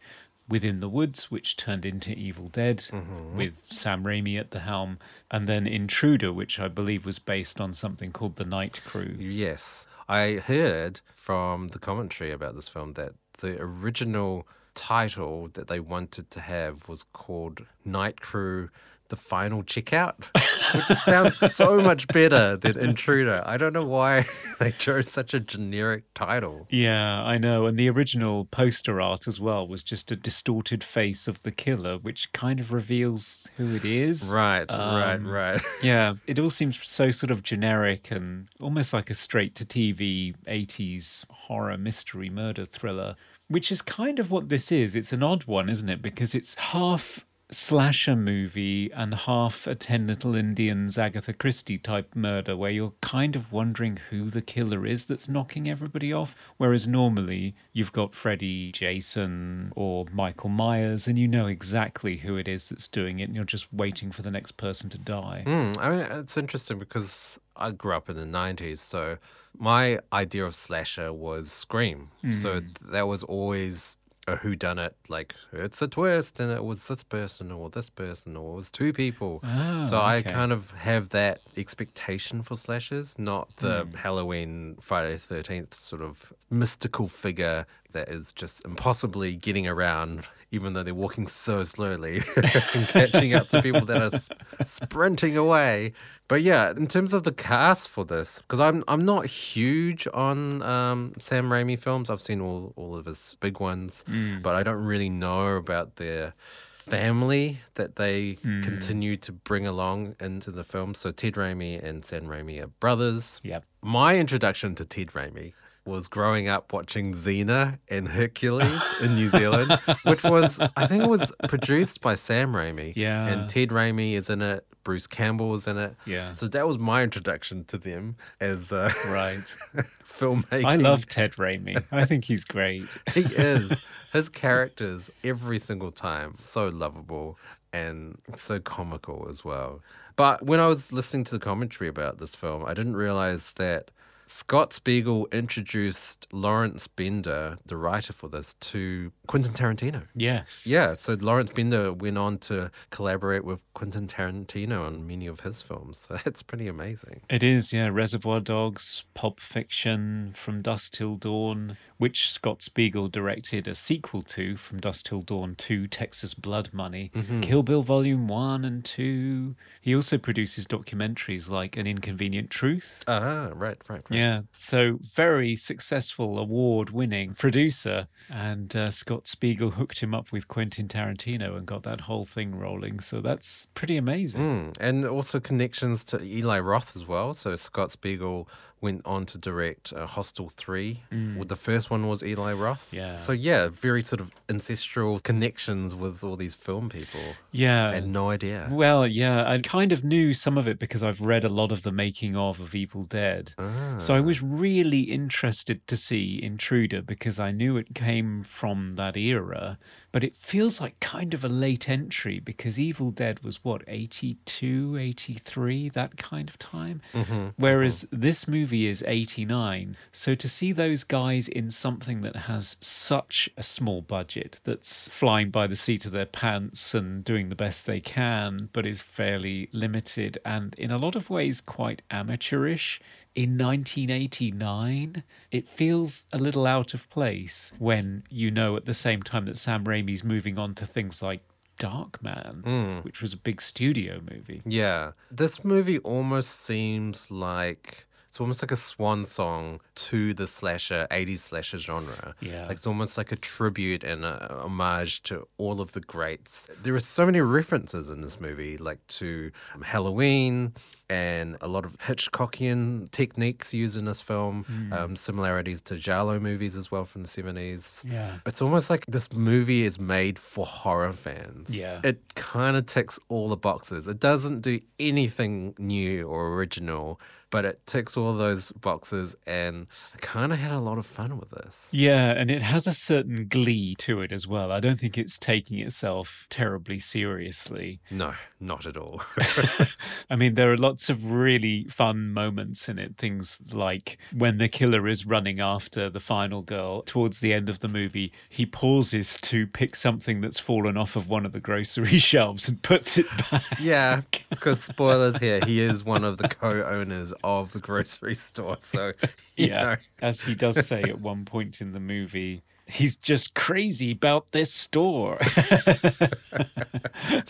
Within 0.50 0.82
the 0.82 0.90
Woods, 0.90 1.32
which 1.32 1.56
turned 1.56 1.86
into 1.86 2.14
Evil 2.14 2.50
Dead, 2.50 2.80
mm-hmm. 2.92 3.38
with 3.38 3.66
Sam 3.72 4.04
Raimi 4.04 4.38
at 4.38 4.52
the 4.52 4.60
helm, 4.60 5.00
and 5.32 5.48
then 5.48 5.66
Intruder, 5.66 6.34
which 6.34 6.60
I 6.60 6.68
believe 6.68 7.06
was 7.06 7.18
based 7.18 7.62
on 7.62 7.74
something 7.74 8.12
called 8.12 8.36
The 8.36 8.46
Night 8.46 8.82
Crew. 8.86 9.16
Yes. 9.18 9.88
I 10.10 10.34
heard 10.46 11.00
from 11.14 11.70
the 11.70 11.80
commentary 11.80 12.32
about 12.32 12.56
this 12.56 12.68
film 12.68 12.94
that 12.94 13.14
the 13.44 13.62
original 13.62 14.48
title 14.74 15.50
that 15.54 15.68
they 15.68 15.80
wanted 15.80 16.32
to 16.32 16.40
have 16.42 16.88
was 16.90 17.04
called 17.14 17.66
Night 17.86 18.20
Crew 18.22 18.70
The 19.10 19.16
Final 19.16 19.62
Checkout, 19.62 20.26
which 20.74 20.98
sounds 21.02 21.38
so 21.54 21.80
much 21.80 22.08
better 22.08 22.58
than 22.58 22.80
Intruder. 22.80 23.44
I 23.46 23.58
don't 23.58 23.74
know 23.74 23.86
why 23.86 24.26
they 24.60 24.72
chose 24.72 25.08
such 25.12 25.36
a 25.36 25.40
generic 25.40 26.06
title. 26.16 26.66
Yeah, 26.72 27.22
I 27.24 27.38
know. 27.38 27.68
And 27.68 27.78
the 27.78 27.88
original 27.90 28.46
poster 28.46 29.00
art 29.00 29.28
as 29.28 29.40
well 29.40 29.68
was 29.68 29.84
just 29.84 30.12
a 30.12 30.16
distorted 30.16 30.84
face 30.84 31.28
of 31.28 31.40
the 31.44 31.52
killer, 31.52 31.98
which 32.00 32.34
kind 32.34 32.60
of 32.60 32.72
reveals 32.74 33.48
who 33.58 33.76
it 33.76 33.86
is. 33.86 34.34
Right, 34.36 34.66
right, 34.72 35.14
Um, 35.16 35.28
right. 35.28 35.62
Yeah, 35.84 36.16
it 36.26 36.40
all 36.40 36.50
seems 36.50 36.82
so 36.84 37.12
sort 37.12 37.30
of 37.30 37.44
generic 37.44 38.10
and 38.10 38.48
almost 38.60 38.92
like 38.92 39.12
a 39.12 39.14
straight 39.14 39.54
to 39.56 39.66
TV 39.66 40.34
80s 40.48 41.26
horror 41.30 41.78
mystery 41.78 42.32
murder 42.32 42.66
thriller, 42.66 43.16
which 43.48 43.72
is 43.72 43.82
kind 43.82 44.20
of 44.20 44.32
what 44.32 44.50
this 44.50 44.72
is. 44.72 44.96
It's 44.96 45.14
an 45.14 45.24
odd 45.24 45.46
one, 45.46 45.70
isn't 45.70 45.90
it? 45.90 46.02
Because 46.02 46.34
it's 46.36 46.56
half 46.56 47.26
slasher 47.54 48.16
movie 48.16 48.92
and 48.94 49.14
half 49.14 49.68
a 49.68 49.76
10 49.76 50.08
little 50.08 50.36
indians 50.36 50.98
agatha 50.98 51.34
christie 51.34 51.78
type 51.78 52.16
murder 52.16 52.58
where 52.58 52.72
you're 52.72 52.94
kind 53.02 53.36
of 53.36 53.52
wondering 53.52 54.00
who 54.10 54.30
the 54.30 54.42
killer 54.42 54.86
is 54.86 55.06
that's 55.06 55.30
knocking 55.30 55.70
everybody 55.70 56.12
off 56.12 56.36
whereas 56.58 56.88
normally 56.88 57.56
you've 57.72 57.92
got 57.94 58.14
freddy 58.16 58.72
jason 58.72 59.72
or 59.76 60.06
michael 60.12 60.50
myers 60.50 61.08
and 61.08 61.18
you 61.20 61.28
know 61.28 61.46
exactly 61.48 62.18
who 62.18 62.36
it 62.36 62.48
is 62.48 62.70
that's 62.70 62.88
doing 62.88 63.20
it 63.20 63.26
and 63.26 63.36
you're 63.36 63.44
just 63.46 63.72
waiting 63.72 64.12
for 64.12 64.22
the 64.22 64.32
next 64.32 64.54
person 64.58 64.90
to 64.90 64.98
die 64.98 65.44
Hmm, 65.46 65.74
I 65.78 65.90
mean, 65.90 66.00
it's 66.12 66.38
interesting 66.38 66.80
because 66.80 67.40
I 67.56 67.72
grew 67.72 67.94
up 67.96 68.10
in 68.10 68.16
the 68.16 68.26
90s. 68.26 68.80
So 68.80 69.18
my 69.58 70.00
idea 70.12 70.46
of 70.46 70.56
slasher 70.56 71.12
was 71.14 71.52
Scream. 71.52 72.08
So 72.32 72.62
that 72.82 73.08
was 73.08 73.24
always 73.24 73.96
a 74.28 74.38
who 74.38 74.56
done 74.56 74.80
it 74.80 74.96
like 75.10 75.36
it's 75.52 75.82
a 75.82 75.88
twist 75.88 76.40
and 76.40 76.52
it 76.52 76.64
was 76.64 76.88
this 76.88 77.04
person 77.04 77.52
or 77.52 77.70
this 77.70 77.90
person 77.90 78.38
or 78.38 78.54
it 78.54 78.56
was 78.56 78.72
two 78.72 78.94
people. 78.94 79.42
Oh, 79.44 79.86
so 79.86 79.98
I 79.98 80.22
kind 80.22 80.52
of 80.52 80.72
have 80.72 81.10
that 81.10 81.42
expectation 81.58 82.42
for 82.42 82.56
slashes 82.56 83.20
not 83.20 83.56
the 83.58 83.84
hmm. 83.84 83.96
Halloween, 83.96 84.78
Friday 84.80 85.16
13th 85.16 85.74
sort 85.74 86.02
of 86.02 86.32
mystical 86.50 87.08
figure 87.08 87.66
that 87.94 88.10
is 88.10 88.32
just 88.34 88.64
impossibly 88.66 89.36
getting 89.36 89.68
around, 89.68 90.26
even 90.52 90.74
though 90.74 90.84
they're 90.84 90.94
walking 90.94 91.28
so 91.28 91.64
slowly 91.64 92.22
and 92.36 92.88
catching 92.88 93.34
up 93.34 93.50
to 93.50 93.62
people 93.62 93.86
that 93.86 94.30
are 94.60 94.66
sprinting 94.66 95.38
away. 95.38 95.94
But 96.28 96.42
yeah, 96.42 96.72
in 96.72 96.88
terms 96.88 97.14
of 97.14 97.24
the 97.24 97.32
cast 97.32 97.90
for 97.90 98.06
this, 98.06 98.42
because 98.42 98.60
I'm 98.60 98.84
I'm 98.88 99.06
not 99.06 99.26
huge 99.26 100.08
on 100.14 100.62
um, 100.62 101.14
Sam 101.20 101.50
Raimi 101.50 101.78
films. 101.78 102.10
I've 102.10 102.22
seen 102.22 102.42
all 102.42 102.74
all 102.76 102.96
of 102.96 103.06
his 103.06 103.38
big 103.40 103.60
ones, 103.60 104.04
but 104.42 104.56
I 104.56 104.64
don't 104.64 104.84
really 104.84 105.10
know 105.10 105.56
about 105.56 105.96
their 105.98 106.34
family 106.72 107.60
that 107.76 107.96
they 107.96 108.38
continue 108.62 109.16
to 109.16 109.32
bring 109.32 109.66
along 109.66 110.16
into 110.20 110.52
the 110.52 110.64
film. 110.64 110.94
So 110.94 111.12
Ted 111.12 111.34
Raimi 111.34 111.82
and 111.82 112.04
Sam 112.04 112.24
Raimi 112.26 112.62
are 112.62 112.68
brothers. 112.68 113.40
Yep. 113.44 113.64
My 113.82 114.18
introduction 114.18 114.76
to 114.76 114.86
Ted 114.86 115.08
Raimi 115.08 115.54
was 115.86 116.08
growing 116.08 116.48
up 116.48 116.72
watching 116.72 117.14
Xena 117.14 117.80
and 117.90 118.08
Hercules 118.08 118.82
in 119.02 119.16
New 119.16 119.30
Zealand, 119.30 119.72
which 120.06 120.24
was, 120.24 120.60
I 120.78 120.88
think 120.88 121.04
it 121.04 121.10
was 121.10 121.32
produced 121.50 122.02
by 122.02 122.16
Sam 122.16 122.54
Raimi. 122.54 122.94
Yeah. 122.96 123.28
And 123.28 123.50
Ted 123.50 123.70
Raimi 123.70 124.14
is 124.14 124.30
in 124.30 124.42
it. 124.42 124.66
Bruce 124.84 125.08
Campbell 125.08 125.50
was 125.50 125.68
in 125.68 125.78
it. 125.78 125.96
Yeah. 126.06 126.34
So 126.34 126.48
that 126.50 126.68
was 126.68 126.78
my 126.78 127.04
introduction 127.04 127.64
to 127.66 127.78
them 127.78 128.18
as 128.40 128.72
uh, 128.72 128.90
right 129.08 129.56
filmmaking. 130.04 130.66
i 130.66 130.76
love 130.76 131.08
ted 131.08 131.32
raimi 131.34 131.84
i 131.92 132.06
think 132.06 132.24
he's 132.26 132.46
great 132.46 132.86
he 133.16 133.22
is. 133.22 133.74
His 134.12 134.30
characters 134.30 135.10
every 135.24 135.58
single 135.58 135.92
time 135.92 136.36
so 136.36 136.68
lovable 136.70 137.40
and 137.74 138.20
so 138.36 138.60
comical 138.60 139.26
as 139.28 139.44
well. 139.44 139.82
But 140.16 140.44
when 140.44 140.60
I 140.60 140.68
was 140.68 140.94
listening 140.94 141.24
to 141.26 141.32
the 141.32 141.40
commentary 141.40 141.88
about 141.90 142.20
this 142.20 142.36
film, 142.36 142.64
I 142.64 142.76
didn't 142.76 142.96
realize 142.96 143.54
that 143.54 143.90
Scott 144.28 144.74
Spiegel 144.74 145.28
introduced 145.32 146.28
Lawrence 146.32 146.88
Bender, 146.88 147.58
the 147.66 147.78
writer 147.78 148.14
for 148.14 148.28
this, 148.30 148.54
to 148.56 149.12
Quentin 149.28 149.54
Tarantino. 149.54 150.04
yes 150.16 150.66
Yeah, 150.68 150.94
so 150.94 151.16
Lawrence 151.20 151.52
Bender 151.52 151.94
went 151.94 152.18
on 152.18 152.38
to 152.40 152.72
collaborate 152.90 153.44
with 153.46 153.64
Quentin 153.74 154.08
Tarantino 154.08 154.86
on 154.86 155.06
many 155.08 155.28
of 155.28 155.42
his 155.42 155.62
films. 155.62 156.08
So 156.14 156.18
that's 156.24 156.44
pretty 156.44 156.68
amazing. 156.68 157.22
It 157.30 157.44
is, 157.44 157.72
yeah. 157.72 157.88
Reservoir 157.88 158.40
Dogs, 158.40 159.06
Pulp 159.14 159.40
Fiction, 159.40 160.34
From 160.36 160.62
Dusk 160.62 160.94
Till 160.94 161.16
Dawn, 161.16 161.78
which 162.04 162.30
Scott 162.30 162.62
Spiegel 162.62 163.08
directed 163.08 163.66
a 163.66 163.74
sequel 163.74 164.24
to, 164.24 164.58
From 164.58 164.82
Dusk 164.82 165.06
Till 165.06 165.22
Dawn 165.22 165.56
2, 165.56 165.88
Texas 165.88 166.34
Blood 166.34 166.70
Money, 166.74 167.14
Kill 167.42 167.64
Bill 167.64 167.82
Volume 167.82 168.28
1 168.28 168.66
and 168.66 168.84
2. 168.84 169.56
He 169.80 169.96
also 169.96 170.18
produces 170.18 170.68
documentaries 170.68 171.50
like 171.50 171.78
An 171.78 171.88
Inconvenient 171.88 172.50
Truth. 172.50 173.06
Ah, 173.08 173.52
right, 173.56 173.78
right, 173.88 174.02
right. 174.02 174.04
Yeah, 174.10 174.42
so 174.58 175.00
very 175.16 175.56
successful, 175.56 176.38
award 176.38 176.90
winning 176.90 177.36
producer. 177.36 178.10
And 178.30 178.76
uh, 178.76 178.92
Scott 178.92 179.26
Spiegel 179.26 179.72
hooked 179.72 180.02
him 180.02 180.14
up 180.14 180.34
with 180.34 180.50
Quentin 180.50 180.90
Tarantino 180.90 181.56
and 181.56 181.66
got 181.66 181.84
that 181.84 182.02
whole 182.02 182.26
thing 182.26 182.54
rolling. 182.60 183.00
So 183.00 183.22
that's 183.22 183.68
pretty 183.76 183.96
amazing. 183.96 184.42
Mm, 184.42 184.78
and 184.82 185.06
also 185.06 185.40
connections 185.40 186.04
to 186.04 186.22
Eli 186.22 186.60
Roth 186.60 186.98
as 186.98 187.08
well. 187.08 187.34
So 187.34 187.56
Scott 187.56 187.94
Spiegel 187.94 188.50
went 188.84 189.02
on 189.06 189.26
to 189.28 189.38
direct 189.40 189.94
uh, 189.94 190.06
Hostel 190.06 190.50
3. 190.50 191.02
Well, 191.36 191.46
the 191.46 191.56
first 191.56 191.90
one 191.90 192.08
was 192.08 192.24
Eli 192.24 192.54
Roth. 192.54 192.94
Yeah. 192.94 193.12
So, 193.16 193.32
yeah, 193.32 193.70
very 193.70 194.04
sort 194.04 194.20
of 194.22 194.32
ancestral 194.50 195.20
connections 195.20 195.96
with 195.96 196.24
all 196.24 196.36
these 196.36 196.54
film 196.54 196.90
people. 196.90 197.22
Yeah. 197.52 197.90
I 197.90 197.94
had 197.96 198.08
no 198.08 198.30
idea. 198.30 198.68
Well, 198.70 199.08
yeah, 199.08 199.50
I 199.50 199.58
kind 199.60 199.92
of 199.92 200.04
knew 200.04 200.34
some 200.34 200.58
of 200.58 200.68
it 200.68 200.78
because 200.78 201.02
I've 201.02 201.22
read 201.22 201.44
a 201.44 201.50
lot 201.50 201.72
of 201.72 201.84
the 201.84 201.92
making 201.92 202.36
of 202.36 202.60
of 202.60 202.76
Evil 202.76 203.04
Dead. 203.06 203.54
So 203.98 204.16
I 204.16 204.20
was 204.20 204.42
really 204.42 205.02
interested 205.02 205.88
to 205.88 205.96
see 205.96 206.42
Intruder 206.44 207.02
because 207.02 207.40
I 207.40 207.52
knew 207.52 207.78
it 207.78 207.96
came 207.96 208.44
from 208.44 208.94
that 208.94 209.16
era, 209.16 209.78
but 210.14 210.24
it 210.24 210.38
feels 210.38 210.80
like 210.80 211.00
kind 211.00 211.34
of 211.34 211.44
a 211.44 211.50
late 211.50 211.90
entry 211.90 212.40
because 212.40 212.80
Evil 212.80 213.10
Dead 213.10 213.40
was 213.44 213.64
what 213.64 213.82
82, 213.88 214.96
83, 214.96 215.90
that 215.90 216.18
kind 216.18 216.48
of 216.48 216.60
time. 216.60 217.02
Mm-hmm, 217.14 217.48
Whereas 217.58 218.04
mm-hmm. 218.04 218.20
this 218.22 218.48
movie 218.48 218.86
is 218.88 219.04
89. 219.08 219.98
So 220.12 220.36
to 220.36 220.48
see 220.48 220.72
those 220.72 221.04
guys 221.04 221.48
in 221.48 221.72
something 221.72 222.22
that 222.22 222.36
has 222.36 222.78
such 222.80 223.50
a 223.58 223.64
small 223.64 224.02
budget 224.02 224.62
that's 224.64 225.10
flying 225.10 225.50
by 225.50 225.66
the 225.66 225.76
seat 225.76 226.06
of 226.06 226.12
their 226.12 226.28
pants 226.28 226.94
and 226.94 227.24
doing 227.24 227.50
the 227.50 227.56
best 227.56 227.88
they 227.88 228.00
can, 228.00 228.70
but 228.72 228.86
is 228.86 229.02
fairly 229.02 229.68
limited 229.74 230.38
and 230.46 230.76
in 230.76 230.92
a 230.92 230.98
lot 230.98 231.16
of 231.16 231.32
ways 231.32 231.60
quite 231.60 232.04
amateurish. 232.12 233.02
In 233.36 233.58
1989, 233.58 235.24
it 235.52 235.68
feels 235.68 236.28
a 236.32 236.38
little 236.38 236.68
out 236.68 236.94
of 236.94 237.10
place 237.10 237.74
when 237.80 238.24
you 238.30 238.52
know 238.52 238.76
at 238.76 238.86
the 238.86 238.94
same 238.94 239.24
time 239.24 239.46
that 239.46 239.58
Sam 239.58 239.86
Raimi's 239.86 240.24
moving 240.24 240.60
on 240.60 240.76
to 240.76 240.86
things 240.86 241.22
like 241.22 241.42
dark 241.80 242.22
Darkman, 242.22 242.64
hmm. 242.64 243.00
which 243.00 243.22
was 243.22 243.34
a 243.34 243.38
big 243.38 243.62
studio 243.62 244.22
movie. 244.32 244.62
Yeah. 244.66 245.12
This 245.32 245.64
movie 245.64 246.00
almost 246.00 246.62
seems 246.62 247.32
like. 247.32 248.06
It's 248.34 248.42
almost 248.42 248.64
like 248.64 248.72
a 248.72 248.76
swan 248.76 249.28
song 249.28 249.80
to 249.94 250.34
the 250.34 250.48
slasher, 250.48 251.06
80s 251.12 251.38
slasher 251.38 251.78
genre. 251.78 252.34
Yeah. 252.40 252.66
Like 252.66 252.78
it's 252.78 252.88
almost 252.88 253.16
like 253.16 253.32
a 253.32 253.36
tribute 253.36 254.04
and 254.04 254.26
a 254.26 254.60
homage 254.64 255.22
to 255.24 255.48
all 255.60 255.80
of 255.80 255.92
the 255.92 256.00
greats. 256.00 256.68
There 256.82 256.96
are 256.96 257.00
so 257.00 257.28
many 257.28 257.42
references 257.42 258.10
in 258.10 258.22
this 258.22 258.42
movie, 258.42 258.76
like 258.78 259.06
to 259.20 259.52
Halloween 259.84 260.74
and 261.12 261.58
a 261.62 261.68
lot 261.68 261.86
of 261.86 261.96
Hitchcockian 262.00 263.12
techniques 263.12 263.72
used 263.72 263.98
in 263.98 264.06
this 264.06 264.20
film, 264.20 264.66
um, 264.92 265.16
similarities 265.16 265.80
to 265.84 265.96
Giallo 265.96 266.40
movies 266.40 266.76
as 266.76 266.90
well 266.90 267.06
from 267.06 267.22
the 267.22 267.28
70s. 267.28 268.04
Yeah. 268.10 268.38
It's 268.48 268.64
almost 268.64 268.90
like 268.90 269.06
this 269.06 269.32
movie 269.32 269.84
is 269.84 270.00
made 270.00 270.40
for 270.40 270.66
horror 270.66 271.14
fans. 271.14 271.76
Yeah. 271.76 272.02
It 272.04 272.34
kind 272.34 272.76
of 272.78 272.88
ticks 272.88 273.20
all 273.30 273.50
the 273.50 273.58
boxes. 273.58 274.08
It 274.08 274.20
doesn't 274.20 274.62
do 274.62 274.80
anything 275.00 275.76
new 275.78 276.28
or 276.28 276.56
original, 276.56 277.20
but 277.54 277.66
it 277.66 277.86
ticks 277.86 278.18
all 278.18 278.34
those 278.34 278.72
boxes, 278.72 279.36
and 279.46 279.86
I 280.16 280.18
kind 280.18 280.52
of 280.52 280.58
had 280.58 280.72
a 280.72 280.80
lot 280.80 280.98
of 280.98 281.06
fun 281.06 281.38
with 281.38 281.52
this. 281.52 281.88
Yeah, 281.92 282.32
and 282.32 282.50
it 282.50 282.64
has 282.64 282.88
a 282.88 282.94
certain 282.94 283.46
glee 283.48 283.94
to 284.00 284.22
it 284.22 284.32
as 284.32 284.48
well. 284.48 284.72
I 284.72 284.80
don't 284.80 285.00
think 285.00 285.20
it's 285.20 285.38
taking 285.38 285.78
itself 285.78 286.48
terribly 286.50 286.98
seriously. 286.98 288.00
No, 288.10 288.34
not 288.60 288.88
at 288.88 288.98
all. 288.98 289.22
I 290.32 290.36
mean, 290.36 290.56
there 290.56 290.72
are 290.72 290.78
lots 290.78 291.12
of 291.12 291.24
really 291.24 291.84
fun 291.84 292.34
moments 292.34 292.90
in 292.90 292.98
it. 292.98 293.18
Things 293.18 293.60
like 293.72 294.18
when 294.36 294.58
the 294.58 294.68
killer 294.68 295.08
is 295.08 295.28
running 295.28 295.60
after 295.60 296.10
the 296.10 296.20
final 296.20 296.64
girl 296.64 297.04
towards 297.04 297.40
the 297.40 297.54
end 297.54 297.70
of 297.70 297.80
the 297.80 297.88
movie, 297.88 298.32
he 298.50 298.66
pauses 298.66 299.38
to 299.42 299.68
pick 299.68 299.96
something 299.96 300.42
that's 300.42 300.60
fallen 300.60 300.98
off 300.98 301.16
of 301.16 301.30
one 301.30 301.46
of 301.46 301.52
the 301.52 301.60
grocery 301.60 302.18
shelves 302.18 302.68
and 302.68 302.82
puts 302.82 303.20
it 303.20 303.28
back. 303.52 303.80
yeah, 303.80 304.22
because 304.50 304.84
spoilers 304.84 305.38
here, 305.38 305.64
he 305.64 305.80
is 305.80 306.04
one 306.04 306.24
of 306.24 306.40
the 306.40 306.48
co-owners 306.48 307.32
of 307.44 307.72
the 307.74 307.80
grocery 307.80 308.36
store, 308.36 308.78
so 308.82 309.14
you 309.58 309.68
Yeah. 309.68 309.84
know. 309.84 309.96
As 310.22 310.42
he 310.42 310.56
does 310.56 310.86
say 310.86 311.02
at 311.04 311.20
one 311.22 311.46
point 311.46 311.82
in 311.82 311.92
the 311.94 312.00
movie, 312.00 312.64
he's 312.88 313.16
just 313.16 313.54
crazy 313.56 314.12
about 314.12 314.52
this 314.52 314.74
store. 314.74 315.38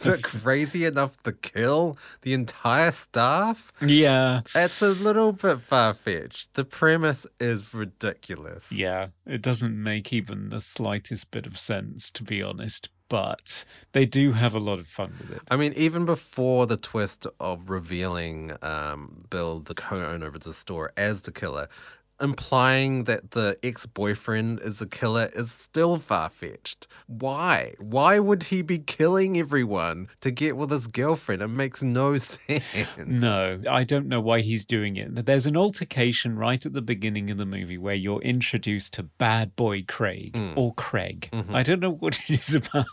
But 0.03 0.21
crazy 0.43 0.85
enough 0.85 1.21
to 1.23 1.31
kill 1.31 1.97
the 2.21 2.33
entire 2.33 2.91
staff? 2.91 3.71
yeah. 3.81 4.41
It's 4.55 4.81
a 4.81 4.89
little 4.89 5.31
bit 5.31 5.61
far 5.61 5.93
fetched. 5.93 6.53
The 6.53 6.63
premise 6.65 7.25
is 7.39 7.73
ridiculous. 7.73 8.71
Yeah. 8.71 9.07
It 9.25 9.41
doesn't 9.41 9.81
make 9.81 10.13
even 10.13 10.49
the 10.49 10.61
slightest 10.61 11.31
bit 11.31 11.45
of 11.45 11.59
sense, 11.59 12.09
to 12.11 12.23
be 12.23 12.41
honest. 12.41 12.89
But 13.09 13.65
they 13.91 14.05
do 14.05 14.31
have 14.31 14.55
a 14.55 14.59
lot 14.59 14.79
of 14.79 14.87
fun 14.87 15.13
with 15.19 15.31
it. 15.37 15.41
I 15.51 15.57
mean, 15.57 15.73
even 15.75 16.05
before 16.05 16.65
the 16.65 16.77
twist 16.77 17.27
of 17.39 17.69
revealing 17.69 18.53
um, 18.61 19.25
Bill, 19.29 19.59
the 19.59 19.75
co 19.75 20.03
owner 20.03 20.27
of 20.27 20.39
the 20.39 20.53
store, 20.53 20.91
as 20.97 21.21
the 21.21 21.31
killer, 21.31 21.67
implying 22.23 23.03
that 23.03 23.31
the 23.31 23.57
ex 23.61 23.85
boyfriend 23.85 24.61
is 24.61 24.81
a 24.81 24.87
killer 24.87 25.29
is 25.33 25.51
still 25.51 25.97
far 25.97 26.29
fetched. 26.29 26.87
Why? 27.07 27.73
Why 27.79 28.17
would 28.19 28.43
he 28.43 28.61
be 28.61 28.79
killing 28.79 29.37
everyone 29.37 30.07
to 30.21 30.31
get 30.31 30.55
with 30.55 30.71
his 30.71 30.87
girlfriend? 30.87 31.41
It 31.41 31.49
makes 31.49 31.83
no 31.83 32.17
sense. 32.17 32.63
No, 33.05 33.61
I 33.69 33.83
don't 33.83 34.07
know 34.07 34.21
why 34.21 34.39
he's 34.39 34.65
doing 34.65 34.95
it. 34.95 35.25
There's 35.25 35.45
an 35.45 35.57
altercation 35.57 36.37
right 36.37 36.65
at 36.65 36.73
the 36.73 36.81
beginning 36.81 37.29
of 37.29 37.37
the 37.37 37.45
movie 37.45 37.77
where 37.77 37.93
you're 37.93 38.21
introduced 38.21 38.93
to 38.95 39.03
bad 39.03 39.55
boy 39.55 39.83
Craig 39.87 40.37
hmm. 40.37 40.53
or 40.55 40.73
Craig. 40.73 41.29
Mm-hmm. 41.33 41.53
I 41.53 41.63
don't 41.63 41.81
know 41.81 41.91
what 41.91 42.19
it 42.27 42.39
is 42.39 42.55
about 42.55 42.85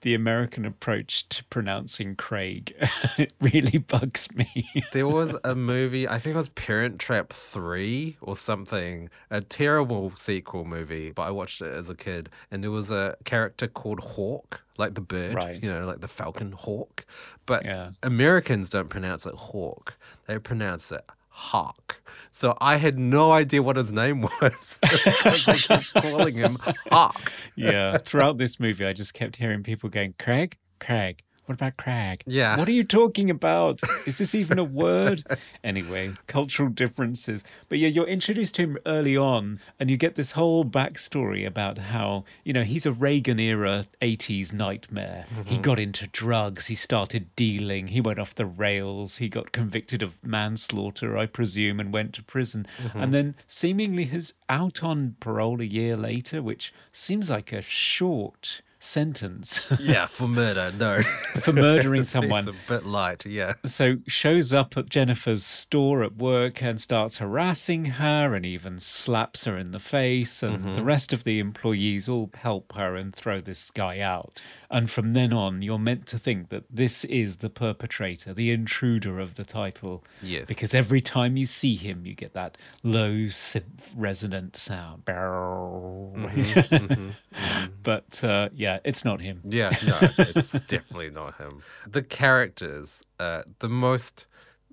the 0.00 0.14
American 0.14 0.64
approach 0.64 1.28
to 1.28 1.44
pronouncing 1.44 2.16
Craig. 2.16 2.74
it 3.18 3.32
really 3.40 3.78
bugs 3.78 4.34
me. 4.34 4.68
There 4.92 5.06
was 5.06 5.36
a 5.44 5.54
movie, 5.54 6.08
I 6.08 6.18
think 6.18 6.34
it 6.34 6.38
was 6.38 6.48
Parent 6.48 6.98
Trap 6.98 7.32
3 7.32 8.16
or 8.20 8.36
something, 8.36 8.71
a 8.72 9.40
terrible 9.40 10.12
sequel 10.16 10.64
movie, 10.64 11.10
but 11.12 11.22
I 11.22 11.30
watched 11.30 11.60
it 11.60 11.72
as 11.72 11.88
a 11.90 11.94
kid. 11.94 12.28
And 12.50 12.62
there 12.62 12.70
was 12.70 12.90
a 12.90 13.16
character 13.24 13.66
called 13.68 14.00
Hawk, 14.00 14.62
like 14.78 14.94
the 14.94 15.00
bird, 15.00 15.34
Right. 15.34 15.62
you 15.62 15.70
know, 15.70 15.84
like 15.86 16.00
the 16.00 16.08
falcon 16.08 16.52
hawk. 16.52 17.04
But 17.46 17.64
Yeah. 17.64 17.90
Americans 18.02 18.68
don't 18.70 18.88
pronounce 18.88 19.26
it 19.26 19.34
hawk, 19.34 19.96
they 20.26 20.38
pronounce 20.38 20.90
it 20.92 21.02
hawk. 21.28 22.00
So 22.30 22.56
I 22.60 22.76
had 22.76 22.98
no 22.98 23.32
idea 23.32 23.62
what 23.62 23.76
his 23.76 23.90
name 23.92 24.20
was 24.42 24.78
they 24.82 25.56
kept 25.58 25.92
calling 25.94 26.36
him 26.36 26.58
hawk. 26.90 27.32
yeah. 27.56 27.98
Throughout 27.98 28.38
this 28.38 28.58
movie, 28.60 28.84
I 28.86 28.92
just 28.92 29.14
kept 29.14 29.36
hearing 29.36 29.62
people 29.62 29.88
going, 29.90 30.14
Craig, 30.18 30.56
Craig. 30.80 31.22
What 31.46 31.54
about 31.56 31.76
Craig? 31.76 32.22
Yeah. 32.24 32.56
What 32.56 32.68
are 32.68 32.72
you 32.72 32.84
talking 32.84 33.28
about? 33.28 33.80
Is 34.06 34.18
this 34.18 34.34
even 34.34 34.60
a 34.60 34.64
word? 34.64 35.24
anyway, 35.64 36.12
cultural 36.28 36.68
differences. 36.68 37.42
But 37.68 37.78
yeah, 37.78 37.88
you're 37.88 38.06
introduced 38.06 38.54
to 38.56 38.62
him 38.62 38.78
early 38.86 39.16
on, 39.16 39.58
and 39.80 39.90
you 39.90 39.96
get 39.96 40.14
this 40.14 40.32
whole 40.32 40.64
backstory 40.64 41.44
about 41.44 41.78
how, 41.78 42.24
you 42.44 42.52
know, 42.52 42.62
he's 42.62 42.86
a 42.86 42.92
Reagan 42.92 43.40
era 43.40 43.86
80s 44.00 44.52
nightmare. 44.52 45.26
He 45.44 45.54
mm-hmm. 45.54 45.62
got 45.62 45.78
into 45.80 46.06
drugs, 46.06 46.68
he 46.68 46.76
started 46.76 47.34
dealing, 47.34 47.88
he 47.88 48.00
went 48.00 48.20
off 48.20 48.36
the 48.36 48.46
rails, 48.46 49.16
he 49.16 49.28
got 49.28 49.50
convicted 49.50 50.02
of 50.02 50.22
manslaughter, 50.22 51.18
I 51.18 51.26
presume, 51.26 51.80
and 51.80 51.92
went 51.92 52.12
to 52.14 52.22
prison. 52.22 52.66
Mm-hmm. 52.80 53.00
And 53.00 53.12
then 53.12 53.34
seemingly 53.48 54.04
is 54.04 54.34
out 54.48 54.84
on 54.84 55.16
parole 55.18 55.60
a 55.60 55.64
year 55.64 55.96
later, 55.96 56.40
which 56.40 56.72
seems 56.92 57.30
like 57.30 57.52
a 57.52 57.62
short 57.62 58.60
sentence 58.82 59.66
Yeah, 59.78 60.06
for 60.08 60.26
murder, 60.26 60.72
no. 60.76 61.02
for 61.40 61.52
murdering 61.52 62.04
someone. 62.04 62.48
It's 62.48 62.48
a 62.48 62.68
bit 62.68 62.84
light, 62.84 63.24
yeah. 63.24 63.54
So 63.64 63.98
shows 64.06 64.52
up 64.52 64.76
at 64.76 64.88
Jennifer's 64.88 65.44
store 65.44 66.02
at 66.02 66.16
work 66.16 66.62
and 66.62 66.80
starts 66.80 67.18
harassing 67.18 67.84
her 67.84 68.34
and 68.34 68.44
even 68.44 68.80
slaps 68.80 69.44
her 69.44 69.56
in 69.56 69.70
the 69.70 69.78
face 69.78 70.42
and 70.42 70.64
the 70.64 70.68
mm-hmm. 70.70 70.84
rest 70.84 71.12
of 71.12 71.24
the 71.24 71.38
employees 71.38 72.08
all 72.08 72.30
help 72.34 72.72
her 72.74 72.96
and 72.96 73.14
throw 73.14 73.40
this 73.40 73.70
guy 73.70 74.00
out. 74.00 74.42
And 74.70 74.90
from 74.90 75.12
then 75.12 75.32
on 75.32 75.62
you're 75.62 75.78
meant 75.78 76.06
to 76.06 76.18
think 76.18 76.48
that 76.48 76.64
this 76.68 77.04
is 77.04 77.36
the 77.36 77.50
perpetrator, 77.50 78.34
the 78.34 78.50
intruder 78.50 79.20
of 79.20 79.36
the 79.36 79.44
title. 79.44 80.02
Yes. 80.22 80.48
Because 80.48 80.74
every 80.74 81.00
time 81.00 81.36
you 81.36 81.46
see 81.46 81.76
him 81.76 82.04
you 82.04 82.14
get 82.14 82.32
that 82.34 82.58
low 82.82 83.12
synth 83.26 83.92
resonant 83.96 84.56
sound. 84.56 85.04
Mm-hmm, 85.04 86.28
mm-hmm, 86.76 87.66
but 87.82 88.24
uh, 88.24 88.48
yeah, 88.54 88.71
it's 88.84 89.04
not 89.04 89.20
him. 89.20 89.40
Yeah, 89.44 89.70
no, 89.86 89.98
it's 90.18 90.52
definitely 90.52 91.10
not 91.10 91.36
him. 91.36 91.62
The 91.86 92.02
characters, 92.02 93.02
uh, 93.18 93.42
the 93.58 93.68
most 93.68 94.26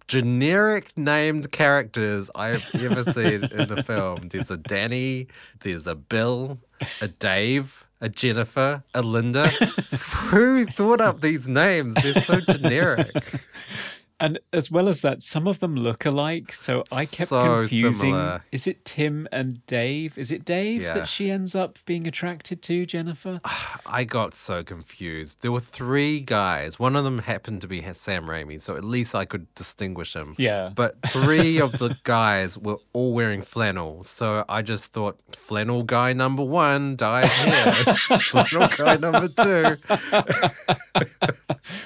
generic 0.07 0.97
named 0.97 1.51
characters 1.51 2.31
I've 2.33 2.65
ever 2.73 3.03
seen 3.03 3.43
in 3.43 3.67
the 3.67 3.83
film. 3.85 4.29
There's 4.29 4.49
a 4.49 4.57
Danny, 4.57 5.27
there's 5.61 5.85
a 5.85 5.95
Bill, 5.95 6.59
a 7.01 7.07
Dave, 7.07 7.85
a 8.01 8.09
Jennifer, 8.09 8.83
a 8.93 9.01
Linda. 9.01 9.47
Who 10.29 10.65
thought 10.65 11.01
up 11.01 11.21
these 11.21 11.47
names? 11.47 11.95
They're 12.01 12.21
so 12.21 12.39
generic. 12.39 13.11
And 14.21 14.39
as 14.51 14.69
well 14.69 14.89
as 14.89 15.01
that, 15.01 15.23
some 15.23 15.47
of 15.47 15.59
them 15.59 15.75
look 15.75 16.05
alike. 16.05 16.51
So 16.51 16.83
I 16.91 17.05
kept 17.05 17.29
So 17.29 17.59
confusing. 17.59 17.93
similar. 17.93 18.43
Is 18.51 18.67
it 18.67 18.83
Tim 18.83 19.27
and 19.31 19.65
Dave? 19.65 20.17
Is 20.17 20.31
it 20.31 20.43
Dave 20.43 20.81
Yeah. 20.81 20.93
that 20.93 21.07
she 21.07 21.31
ends 21.31 21.55
up 21.55 21.79
being 21.85 22.05
attracted 22.07 22.61
to, 22.63 22.85
Jennifer? 22.85 23.39
I 23.85 24.03
got 24.03 24.33
so 24.33 24.63
confused. 24.63 25.37
There 25.41 25.51
were 25.51 25.59
three 25.61 26.19
guys. 26.19 26.77
One 26.79 26.95
of 26.95 27.03
them 27.05 27.19
happened 27.19 27.61
to 27.61 27.67
be 27.67 27.81
Sam 27.93 28.25
Raimi, 28.25 28.61
so 28.61 28.75
at 28.75 28.83
least 28.83 29.15
I 29.15 29.25
could 29.25 29.53
distinguish 29.55 30.15
him. 30.15 30.35
Yeah. 30.37 30.71
But 30.75 30.97
three 31.09 31.59
of 31.59 31.73
the 31.79 31.97
guys 32.03 32.57
were 32.57 32.77
all 32.93 33.13
wearing 33.13 33.41
flannel. 33.41 34.03
So 34.03 34.43
I 34.49 34.61
just 34.61 34.91
thought 34.91 35.17
flannel 35.31 35.83
guy 35.83 36.13
number 36.13 36.43
one 36.43 36.95
dies 36.97 37.31
here. 37.37 37.73
flannel 38.19 38.67
guy 38.75 38.97
number 38.97 39.27
two. 39.29 39.77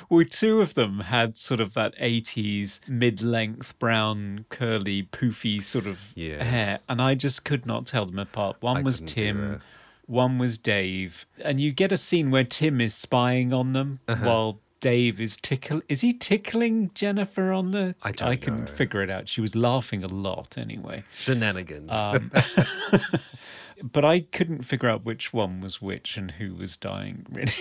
Well, 0.09 0.25
two 0.29 0.61
of 0.61 0.75
them 0.75 0.99
had 1.01 1.37
sort 1.37 1.59
of 1.59 1.73
that 1.73 1.93
80s 2.23 2.81
mid 2.87 3.21
length 3.21 3.77
brown, 3.79 4.45
curly, 4.49 5.03
poofy 5.03 5.63
sort 5.63 5.87
of 5.87 5.99
Yes. 6.15 6.41
hair. 6.41 6.79
And 6.89 7.01
I 7.01 7.15
just 7.15 7.45
could 7.45 7.65
not 7.65 7.85
tell 7.85 8.05
them 8.05 8.19
apart. 8.19 8.57
One 8.61 8.77
I 8.77 8.81
was 8.81 9.01
Tim. 9.01 9.61
One 10.05 10.37
was 10.37 10.57
Dave. 10.57 11.25
And 11.43 11.59
you 11.61 11.71
get 11.71 11.91
a 11.91 11.97
scene 11.97 12.29
where 12.31 12.43
Tim 12.43 12.81
is 12.81 12.93
spying 12.93 13.53
on 13.53 13.73
them 13.73 13.99
Uh-huh. 14.07 14.25
while 14.25 14.59
Dave 14.81 15.21
is 15.21 15.37
tickle 15.37 15.81
is 15.87 16.01
he 16.01 16.11
tickling 16.11 16.91
Jennifer 16.93 17.53
on 17.53 17.71
the 17.71 17.95
I 18.03 18.09
I 18.09 18.35
couldn't 18.35 18.65
know. 18.65 18.71
figure 18.75 19.01
it 19.01 19.09
out. 19.09 19.29
She 19.29 19.39
was 19.39 19.55
laughing 19.55 20.03
a 20.03 20.07
lot 20.09 20.57
anyway. 20.57 21.05
Shenanigans. 21.15 21.89
Um, 21.89 22.29
but 23.91 24.05
I 24.05 24.21
couldn't 24.21 24.63
figure 24.63 24.89
out 24.89 25.05
which 25.05 25.33
one 25.33 25.59
was 25.61 25.81
which 25.81 26.17
and 26.17 26.31
who 26.31 26.55
was 26.55 26.77
dying 26.77 27.25
really. 27.31 27.51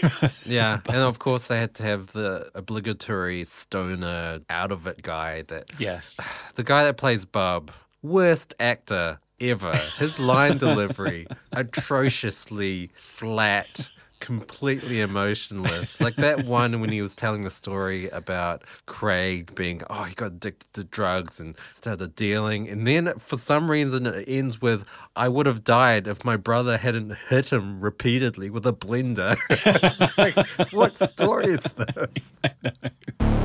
yeah. 0.45 0.81
And 0.89 0.99
of 0.99 1.19
course, 1.19 1.49
they 1.49 1.59
had 1.59 1.75
to 1.75 1.83
have 1.83 2.13
the 2.13 2.51
obligatory 2.55 3.45
stoner 3.45 4.41
out 4.49 4.71
of 4.73 4.87
it 4.87 5.03
guy 5.03 5.43
that 5.43 5.71
yes. 5.79 6.21
The 6.55 6.65
guy 6.65 6.85
that 6.85 6.97
plays 6.97 7.25
Bub, 7.25 7.71
worst 8.03 8.55
actor 8.61 9.19
ever. 9.41 9.77
His 9.99 10.19
line 10.19 10.59
delivery, 10.59 11.27
atrociously 11.53 12.91
flat, 12.95 13.89
completely 14.23 15.01
emotionless. 15.01 16.01
Like 16.01 16.15
that 16.15 16.47
one 16.47 16.81
when 16.81 16.91
he 16.91 17.03
was 17.03 17.17
telling 17.17 17.43
the 17.43 17.51
story 17.51 18.09
about 18.11 18.63
Craig 18.87 19.53
being, 19.57 19.83
oh, 19.91 20.05
he 20.05 20.15
got 20.15 20.29
addicted 20.29 20.73
to 20.75 20.85
drugs 20.85 21.41
and 21.41 21.57
started 21.73 22.15
dealing. 22.15 22.69
And 22.69 22.87
then 22.87 23.13
for 23.19 23.37
some 23.37 23.69
reason 23.69 24.07
it 24.07 24.29
ends 24.29 24.63
with, 24.63 24.85
I 25.17 25.29
would 25.29 25.47
have 25.47 25.65
died 25.65 26.07
if 26.07 26.25
my 26.25 26.37
brother 26.37 26.79
hadn't 26.79 27.17
hit 27.29 27.53
him 27.53 27.81
repeatedly 27.81 28.49
with 28.49 28.65
a 28.65 28.73
blender. 28.73 29.37
like, 30.17 30.73
what 30.73 30.97
story 31.13 31.47
is 31.47 31.65
this? 31.65 32.33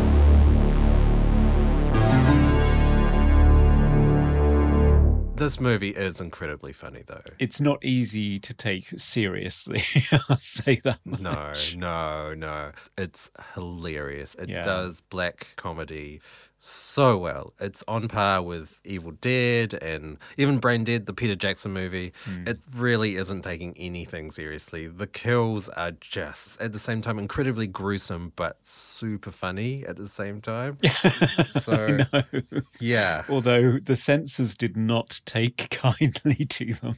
This 5.38 5.60
movie 5.60 5.92
is 5.92 6.20
incredibly 6.20 6.74
funny, 6.74 7.04
though. 7.06 7.22
It's 7.38 7.62
not 7.62 7.86
easy 7.86 8.40
to 8.40 8.54
take 8.56 8.86
seriously. 9.00 9.84
I'll 10.30 10.40
say 10.40 10.80
that 10.84 11.00
much. 11.06 11.76
No, 11.76 12.34
no, 12.34 12.34
no. 12.34 12.72
It's 12.98 13.30
hilarious. 13.54 14.34
It 14.34 14.50
Yeah. 14.50 14.64
does 14.64 15.02
black 15.02 15.50
comedy 15.56 16.22
so 16.60 17.18
well. 17.18 17.54
It's 17.60 17.84
on 17.88 18.08
par 18.08 18.42
with 18.42 18.80
Evil 18.84 19.12
Dead 19.12 19.74
and 19.76 20.18
even 20.38 20.58
Brain 20.60 20.84
Dead, 20.84 21.06
the 21.06 21.14
Peter 21.14 21.36
Jackson 21.36 21.72
movie. 21.72 22.14
Hmm. 22.26 22.48
It 22.48 22.60
really 22.76 23.16
isn't 23.16 23.44
taking 23.44 23.76
anything 23.78 24.32
seriously. 24.32 24.88
The 24.88 25.08
kills 25.08 25.70
are 25.70 25.92
just, 25.92 26.60
at 26.60 26.74
the 26.74 26.80
same 26.80 27.02
time, 27.02 27.20
incredibly 27.20 27.68
gruesome, 27.68 28.34
but 28.36 28.58
super 28.66 29.32
funny 29.32 29.86
at 29.86 29.98
the 29.98 30.08
same 30.08 30.42
time. 30.42 30.78
so, 31.62 32.00
yeah. 32.80 33.24
Although 33.30 33.80
the 33.80 33.96
censors 33.96 34.58
did 34.58 34.76
not 34.76 35.22
take 35.26 35.70
kindly 35.72 36.46
to 36.46 36.74
them, 36.74 36.98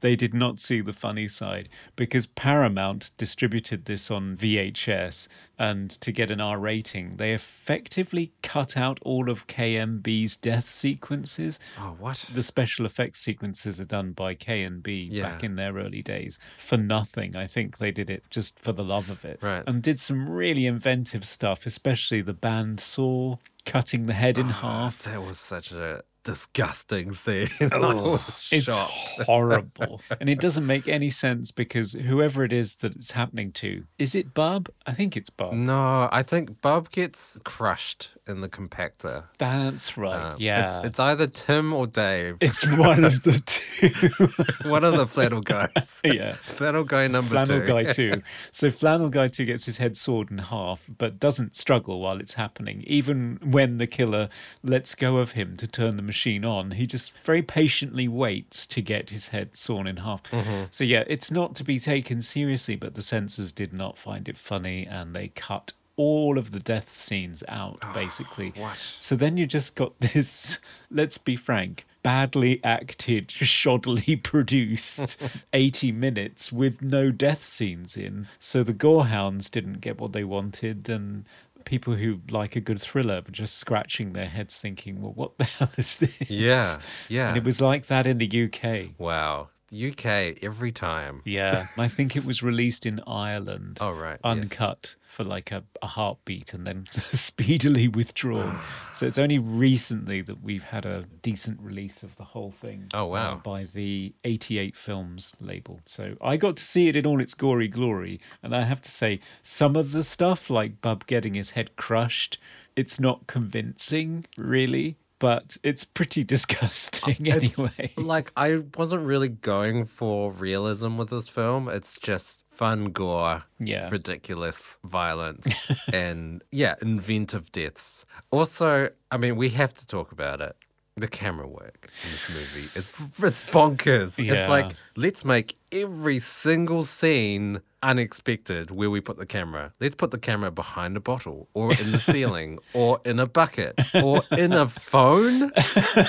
they 0.00 0.16
did 0.16 0.34
not 0.34 0.58
see 0.58 0.80
the 0.80 0.92
funny 0.92 1.28
side 1.28 1.68
because 1.94 2.26
Paramount 2.26 3.12
distributed 3.16 3.84
this 3.84 4.10
on 4.10 4.36
VHS. 4.36 5.28
And 5.58 5.90
to 6.02 6.12
get 6.12 6.30
an 6.30 6.40
R 6.40 6.58
rating, 6.58 7.16
they 7.16 7.32
effectively 7.32 8.32
cut 8.42 8.76
out 8.76 8.98
all 9.02 9.30
of 9.30 9.46
KNB's 9.46 10.36
death 10.36 10.70
sequences. 10.70 11.58
Oh, 11.78 11.96
what? 11.98 12.26
The 12.32 12.42
special 12.42 12.84
effects 12.84 13.20
sequences 13.20 13.80
are 13.80 13.86
done 13.86 14.12
by 14.12 14.34
KNB 14.34 15.08
Yeah. 15.10 15.22
back 15.30 15.42
in 15.44 15.56
their 15.56 15.72
early 15.74 16.02
days 16.02 16.38
for 16.58 16.76
nothing. 16.76 17.36
I 17.36 17.46
think 17.46 17.78
they 17.78 17.90
did 17.90 18.10
it 18.10 18.24
just 18.28 18.58
for 18.58 18.72
the 18.72 18.84
love 18.84 19.08
of 19.08 19.24
it. 19.24 19.38
Right. 19.42 19.64
And 19.66 19.82
did 19.82 19.98
some 19.98 20.28
really 20.28 20.66
inventive 20.66 21.24
stuff, 21.24 21.64
especially 21.64 22.20
the 22.20 22.34
band 22.34 22.80
saw 22.80 23.36
cutting 23.64 24.06
the 24.06 24.12
head 24.12 24.36
in 24.38 24.48
ah, 24.48 24.52
half. 24.52 25.02
That 25.04 25.22
was 25.24 25.38
such 25.38 25.72
a 25.72 26.02
disgusting 26.26 27.12
scene. 27.12 27.48
Was 27.60 28.48
It's 28.50 28.68
horrible. 28.68 30.00
and 30.20 30.28
it 30.28 30.40
doesn't 30.40 30.66
make 30.66 30.88
any 30.88 31.08
sense 31.08 31.52
because 31.52 31.92
whoever 31.92 32.42
it 32.44 32.52
is 32.52 32.76
that 32.76 32.96
it's 32.96 33.12
happening 33.12 33.52
to, 33.52 33.84
is 33.96 34.16
it 34.16 34.34
Bub? 34.34 34.68
I 34.86 34.92
think 34.92 35.16
it's 35.16 35.30
Bub. 35.30 35.52
No, 35.52 36.08
I 36.10 36.24
think 36.24 36.60
Bob 36.60 36.90
gets 36.90 37.38
crushed 37.44 38.10
in 38.26 38.40
the 38.40 38.48
compactor. 38.48 39.24
That's 39.38 39.96
right. 39.96 40.32
Um, 40.32 40.36
yeah. 40.40 40.78
It's, 40.78 40.86
it's 40.86 41.00
either 41.00 41.28
Tim 41.28 41.72
or 41.72 41.86
Dave. 41.86 42.38
It's 42.40 42.66
one 42.66 43.04
of 43.04 43.22
the 43.22 43.40
two. 43.46 44.68
One 44.68 44.82
of 44.82 44.96
the 44.96 45.06
flannel 45.06 45.42
guys. 45.42 46.00
yeah. 46.04 46.32
Flannel 46.32 46.82
guy 46.84 47.06
number 47.06 47.30
Flannel 47.30 47.60
two. 47.60 47.66
Guy 47.66 47.84
2. 47.84 48.22
So 48.50 48.72
Flannel 48.72 49.10
Guy 49.10 49.28
2 49.28 49.44
gets 49.44 49.66
his 49.66 49.78
head 49.78 49.96
sawed 49.96 50.32
in 50.32 50.38
half, 50.38 50.88
but 50.98 51.20
doesn't 51.20 51.54
struggle 51.54 52.00
while 52.00 52.18
it's 52.18 52.34
happening. 52.34 52.82
Even 52.84 53.38
when 53.44 53.78
the 53.78 53.86
killer 53.86 54.28
lets 54.64 54.96
go 54.96 55.18
of 55.18 55.32
him 55.32 55.56
to 55.58 55.68
turn 55.68 55.96
the 55.96 56.02
machine 56.02 56.15
on, 56.44 56.72
he 56.72 56.86
just 56.86 57.12
very 57.24 57.42
patiently 57.42 58.08
waits 58.08 58.66
to 58.66 58.80
get 58.80 59.10
his 59.10 59.28
head 59.28 59.56
sawn 59.56 59.86
in 59.86 59.98
half. 59.98 60.22
Mm-hmm. 60.30 60.64
So 60.70 60.84
yeah, 60.84 61.04
it's 61.06 61.30
not 61.30 61.54
to 61.56 61.64
be 61.64 61.78
taken 61.78 62.22
seriously, 62.22 62.76
but 62.76 62.94
the 62.94 63.02
censors 63.02 63.52
did 63.52 63.72
not 63.72 63.98
find 63.98 64.28
it 64.28 64.38
funny 64.38 64.86
and 64.86 65.14
they 65.14 65.28
cut 65.28 65.72
all 65.96 66.38
of 66.38 66.52
the 66.52 66.60
death 66.60 66.90
scenes 66.90 67.42
out, 67.48 67.80
basically. 67.94 68.52
what? 68.56 68.76
So 68.76 69.16
then 69.16 69.36
you 69.36 69.46
just 69.46 69.76
got 69.76 69.98
this, 70.00 70.58
let's 70.90 71.18
be 71.18 71.36
frank, 71.36 71.86
badly 72.02 72.60
acted, 72.62 73.28
shoddily 73.28 74.22
produced 74.22 75.20
80 75.52 75.92
minutes 75.92 76.52
with 76.52 76.82
no 76.82 77.10
death 77.10 77.42
scenes 77.42 77.96
in. 77.96 78.28
So 78.38 78.62
the 78.62 78.74
gorehounds 78.74 79.50
didn't 79.50 79.80
get 79.80 80.00
what 80.00 80.12
they 80.12 80.24
wanted, 80.24 80.88
and 80.88 81.24
people 81.66 81.94
who 81.96 82.20
like 82.30 82.56
a 82.56 82.60
good 82.60 82.80
thriller 82.80 83.16
were 83.16 83.32
just 83.32 83.58
scratching 83.58 84.14
their 84.14 84.28
heads 84.28 84.58
thinking, 84.58 85.02
well, 85.02 85.12
what 85.12 85.36
the 85.36 85.44
hell 85.58 85.70
is 85.76 85.96
this? 85.96 86.30
Yeah, 86.30 86.78
yeah. 87.10 87.28
And 87.28 87.36
it 87.36 87.44
was 87.44 87.60
like 87.60 87.86
that 87.86 88.06
in 88.06 88.16
the 88.16 88.44
UK. 88.44 88.98
Wow. 88.98 89.48
UK 89.72 90.42
every 90.42 90.72
time. 90.72 91.22
Yeah, 91.24 91.66
I 91.78 91.88
think 91.88 92.16
it 92.16 92.24
was 92.24 92.42
released 92.42 92.86
in 92.86 93.00
Ireland. 93.06 93.78
Oh, 93.80 93.92
right, 93.92 94.18
yes. 94.24 94.42
Uncut 94.42 94.94
for 95.06 95.24
like 95.24 95.50
a, 95.50 95.64
a 95.80 95.86
heartbeat 95.86 96.52
and 96.52 96.66
then 96.66 96.86
speedily 97.12 97.88
withdrawn. 97.88 98.60
so 98.92 99.06
it's 99.06 99.16
only 99.16 99.38
recently 99.38 100.20
that 100.20 100.42
we've 100.42 100.64
had 100.64 100.84
a 100.84 101.06
decent 101.22 101.58
release 101.60 102.02
of 102.02 102.14
the 102.16 102.24
whole 102.24 102.50
thing. 102.50 102.84
Oh, 102.92 103.06
wow. 103.06 103.32
uh, 103.32 103.34
by 103.36 103.64
the 103.64 104.14
88 104.24 104.76
Films 104.76 105.34
label. 105.40 105.80
So 105.86 106.16
I 106.20 106.36
got 106.36 106.56
to 106.56 106.64
see 106.64 106.88
it 106.88 106.96
in 106.96 107.06
all 107.06 107.20
its 107.20 107.32
gory 107.34 107.68
glory. 107.68 108.20
And 108.42 108.54
I 108.54 108.62
have 108.62 108.82
to 108.82 108.90
say, 108.90 109.20
some 109.42 109.74
of 109.74 109.92
the 109.92 110.04
stuff, 110.04 110.50
like 110.50 110.82
Bub 110.82 111.06
getting 111.06 111.34
his 111.34 111.50
head 111.52 111.76
crushed, 111.76 112.38
it's 112.74 113.00
not 113.00 113.26
convincing, 113.26 114.26
really. 114.36 114.96
But 115.18 115.56
it's 115.62 115.84
pretty 115.84 116.24
disgusting 116.34 117.28
anyway. 117.28 117.92
Like, 117.96 118.30
I 118.36 118.62
wasn't 118.76 119.06
really 119.06 119.28
going 119.30 119.84
for 119.86 120.30
realism 120.32 120.96
with 120.98 121.10
this 121.10 121.28
film. 121.28 121.68
It's 121.68 121.98
just 121.98 122.44
fun 122.50 122.86
gore, 122.86 123.42
Yeah. 123.58 123.88
ridiculous 123.90 124.78
violence, 124.84 125.46
and 125.92 126.42
yeah, 126.50 126.74
inventive 126.82 127.52
deaths. 127.52 128.04
Also, 128.30 128.88
I 129.10 129.16
mean, 129.18 129.36
we 129.36 129.48
have 129.50 129.72
to 129.74 129.86
talk 129.86 130.12
about 130.12 130.40
it. 130.40 130.56
The 130.98 131.08
camera 131.08 131.46
work 131.46 131.90
in 132.04 132.10
this 132.10 132.30
movie 132.30 132.68
it's 132.74 132.88
it's 133.22 133.42
bonkers. 133.52 134.16
Yeah. 134.24 134.32
It's 134.32 134.48
like 134.48 134.72
let's 134.96 135.26
make 135.26 135.54
every 135.70 136.18
single 136.18 136.84
scene 136.84 137.60
unexpected 137.82 138.70
where 138.70 138.88
we 138.88 139.02
put 139.02 139.18
the 139.18 139.26
camera. 139.26 139.72
Let's 139.78 139.94
put 139.94 140.10
the 140.10 140.18
camera 140.18 140.50
behind 140.50 140.96
a 140.96 141.00
bottle 141.00 141.48
or 141.52 141.70
in 141.72 141.92
the 141.92 141.98
ceiling 142.12 142.60
or 142.72 142.98
in 143.04 143.18
a 143.18 143.26
bucket 143.26 143.78
or 143.94 144.22
in 144.38 144.54
a 144.54 144.66
phone. 144.66 145.52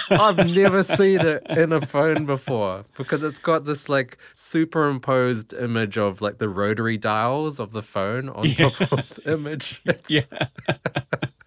I've 0.10 0.48
never 0.56 0.84
seen 0.84 1.20
it 1.20 1.44
in 1.50 1.74
a 1.74 1.86
phone 1.86 2.26
before 2.26 2.86
because 2.96 3.24
it's 3.24 3.40
got 3.40 3.66
this 3.66 3.90
like 3.90 4.18
superimposed 4.32 5.52
image 5.54 5.98
of 5.98 6.22
like 6.22 6.38
the 6.38 6.48
rotary 6.48 6.98
dials 6.98 7.60
of 7.60 7.74
the 7.74 7.82
phone 7.82 8.30
on 8.30 8.48
top 8.52 8.80
of 8.94 9.10
the 9.16 9.34
image. 9.34 9.82
It's- 9.86 10.10
Yeah. 10.10 10.22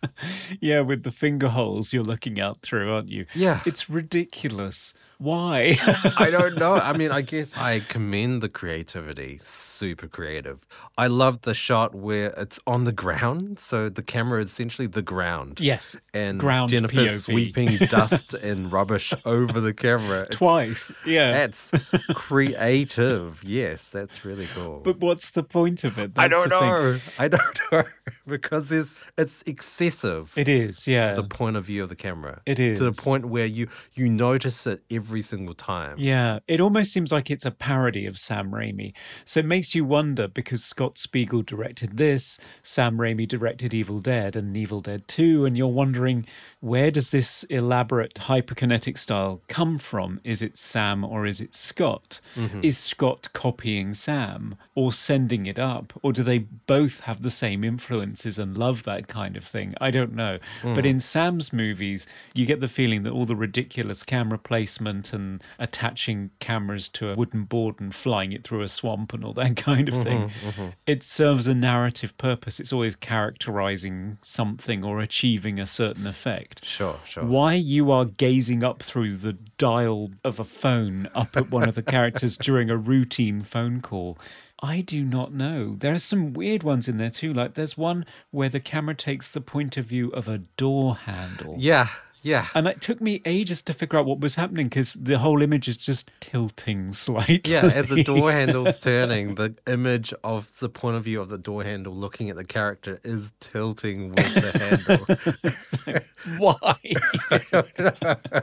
yeah, 0.61 0.81
with 0.81 1.03
the 1.03 1.11
finger 1.11 1.49
holes 1.49 1.93
you're 1.93 2.05
looking 2.05 2.41
out 2.41 2.63
through, 2.63 2.93
aren't 2.93 3.11
you? 3.11 3.27
Yeah. 3.35 3.61
It's 3.67 3.91
ridiculous. 3.91 4.95
Why? 5.21 5.77
I 6.19 6.31
don't 6.31 6.57
know. 6.57 6.75
I 6.75 6.97
mean, 6.97 7.11
I 7.21 7.21
guess 7.21 7.53
I 7.55 7.81
commend 7.81 8.41
the 8.43 8.49
creativity. 8.49 9.39
Super 9.43 10.09
creative. 10.09 10.67
I 10.97 11.09
love 11.09 11.43
the 11.43 11.53
shot 11.53 11.95
where 11.95 12.33
it's 12.39 12.59
on 12.67 12.85
the 12.85 12.93
ground. 12.93 13.59
So 13.59 13.91
the 13.91 14.03
camera 14.03 14.41
is 14.41 14.47
essentially 14.49 14.87
the 14.89 15.03
ground. 15.03 15.61
yes. 15.61 16.01
And 16.15 16.41
ground 16.41 16.71
Jennifer's 16.71 17.11
POV. 17.11 17.21
sweeping 17.21 17.77
dust 17.89 18.33
and 18.35 18.73
rubbish 18.73 19.13
over 19.27 19.61
the 19.61 19.75
camera. 19.75 20.23
It's- 20.23 20.37
Twice. 20.39 20.95
Yeah. 21.07 21.33
That's 21.33 21.71
creative. 22.15 23.43
Yes, 23.45 23.89
that's 23.89 24.25
really 24.25 24.47
cool. 24.55 24.81
But 24.85 25.01
what's 25.01 25.31
the 25.33 25.43
point 25.43 25.85
of 25.85 25.99
it? 25.99 26.13
I 26.17 26.29
don't 26.29 26.49
thing. 26.49 26.61
know. 26.61 26.99
I 27.19 27.29
don't 27.29 27.59
know 27.73 27.83
because 28.27 28.71
it's 28.71 29.01
it's 29.19 29.43
excessive. 29.47 30.33
It 30.37 30.49
is, 30.49 30.87
yeah. 30.87 31.15
the 31.15 31.25
point 31.25 31.57
of 31.57 31.65
view 31.65 31.83
of 31.83 31.89
the 31.89 31.97
camera. 31.97 32.41
It 32.47 32.61
is 32.61 32.79
to 32.79 32.85
the 32.85 32.93
point 32.93 33.25
where 33.27 33.47
you 33.47 33.67
you 33.95 34.09
notice 34.09 34.67
it 34.69 34.81
every 34.91 35.10
single 35.23 35.55
time. 35.55 35.97
Yeah, 35.99 36.39
it 36.47 36.61
almost 36.61 36.93
seems 36.93 37.11
like 37.11 37.31
it's 37.31 37.45
a 37.45 37.51
parody 37.51 38.07
of 38.07 38.19
Sam 38.19 38.53
Raimi. 38.53 38.93
So 39.25 39.41
it 39.41 39.47
makes 39.47 39.75
you 39.75 39.85
wonder 39.85 40.29
because 40.29 40.65
Scott 40.65 40.99
Spiegel 40.99 41.43
directed 41.43 41.97
this, 41.97 42.39
Sam 42.63 42.99
Raimi 42.99 43.27
directed 43.27 43.75
Evil 43.75 43.99
Dead 44.01 44.37
and 44.37 44.57
Evil 44.57 44.81
Dead 44.81 45.09
2, 45.09 45.45
and 45.45 45.57
you're 45.57 45.67
wondering 45.67 46.27
where 46.61 46.91
does 46.91 47.11
this 47.11 47.45
elaborate 47.45 48.15
hyperkinetic 48.15 48.99
style 48.99 49.41
come 49.49 49.79
from? 49.79 50.21
Is 50.25 50.43
it 50.43 50.59
Sam 50.59 51.05
or 51.05 51.27
is 51.27 51.41
it 51.41 51.57
Scott? 51.57 52.21
Mm-hmm. 52.37 52.61
Is 52.63 52.77
Scott 52.77 53.29
copying 53.33 53.95
Sam 53.95 54.57
or 54.75 54.93
sending 54.93 55.47
it 55.47 55.59
up? 55.59 55.99
Or 56.03 56.13
do 56.13 56.23
they 56.23 56.39
both 56.39 57.01
have 57.01 57.23
the 57.23 57.31
same 57.31 57.65
influences 57.65 58.39
and 58.39 58.59
love 58.59 58.83
that 58.83 59.09
kind 59.09 59.39
of 59.39 59.45
thing? 59.45 59.75
I 59.81 59.91
don't 59.91 60.15
know. 60.15 60.39
But 60.63 60.85
mm. 60.85 60.91
in 60.91 61.01
Sam's 61.01 61.51
movies, 61.53 62.07
you 62.35 62.45
get 62.45 62.61
the 62.61 62.69
feeling 62.69 63.05
that 63.05 63.13
all 63.13 63.25
the 63.25 63.37
ridiculous 63.37 64.03
camera 64.03 64.39
placement 64.39 65.00
and 65.09 65.43
attaching 65.59 66.31
cameras 66.39 66.89
to 66.89 67.11
a 67.11 67.17
wooden 67.17 67.45
board 67.45 67.81
and 67.81 67.95
flying 67.95 68.33
it 68.33 68.45
through 68.45 68.61
a 68.61 68.69
swamp 68.69 69.13
and 69.13 69.25
all 69.25 69.33
that 69.33 69.57
kind 69.57 69.89
of 69.89 69.95
mm-hmm, 69.95 70.05
thing, 70.05 70.29
mm-hmm. 70.29 70.67
it 70.87 71.03
serves 71.03 71.47
a 71.47 71.55
narrative 71.55 72.17
purpose. 72.19 72.61
It's 72.61 72.73
always 72.73 72.97
characterizing 72.97 74.19
something 74.23 74.85
or 74.85 75.01
achieving 75.01 75.59
a 75.59 75.67
certain 75.67 76.07
effect. 76.07 76.65
Sure, 76.65 76.97
sure. 77.05 77.25
Why 77.25 77.55
you 77.55 77.91
are 77.91 78.05
gazing 78.05 78.63
up 78.63 78.83
through 78.83 79.17
the 79.17 79.33
dial 79.59 80.11
of 80.25 80.39
a 80.39 80.45
phone 80.45 81.09
up 81.15 81.37
at 81.37 81.51
one 81.51 81.69
of 81.69 81.75
the 81.75 81.83
characters 81.83 82.37
during 82.37 82.71
a 82.71 82.77
routine 82.77 83.41
phone 83.41 83.81
call, 83.81 84.19
I 84.63 84.83
do 84.83 85.05
not 85.05 85.33
know. 85.33 85.77
There 85.79 85.95
are 85.95 85.99
some 85.99 86.33
weird 86.33 86.63
ones 86.63 86.89
in 86.89 86.99
there 86.99 87.11
too. 87.11 87.33
Like 87.33 87.55
there's 87.55 87.79
one 87.79 88.05
where 88.31 88.49
the 88.49 88.61
camera 88.61 88.95
takes 88.95 89.33
the 89.33 89.41
point 89.41 89.77
of 89.77 89.87
view 89.87 90.11
of 90.11 90.29
a 90.29 90.39
door 90.39 90.97
handle. 90.97 91.55
Yeah, 91.57 91.89
Yeah. 92.23 92.47
And 92.55 92.67
it 92.67 92.81
took 92.81 93.01
me 93.01 93.23
ages 93.25 93.63
to 93.63 93.73
figure 93.73 93.99
out 93.99 94.05
what 94.07 94.21
was 94.21 94.35
happening 94.35 94.67
because 94.69 94.93
the 94.95 95.19
whole 95.19 95.41
image 95.43 95.69
is 95.69 95.77
just 95.77 96.11
tilting 96.21 96.93
slightly. 96.93 97.41
Yeah, 97.45 97.71
as 97.75 97.89
the 97.89 98.05
door 98.05 98.31
handle's 98.41 98.79
turning, 98.79 99.37
the 99.37 99.55
image 99.67 100.13
of 100.23 100.59
the 100.59 100.69
point 100.69 100.97
of 100.97 101.05
view 101.05 101.21
of 101.21 101.29
the 101.31 101.39
door 101.39 101.65
handle 101.65 101.95
looking 101.95 102.29
at 102.29 102.37
the 102.37 102.45
character 102.45 103.01
is 103.05 103.33
tilting 103.41 104.11
with 104.15 104.35
the 104.35 105.79
handle. 105.89 106.03
Why? 106.39 106.77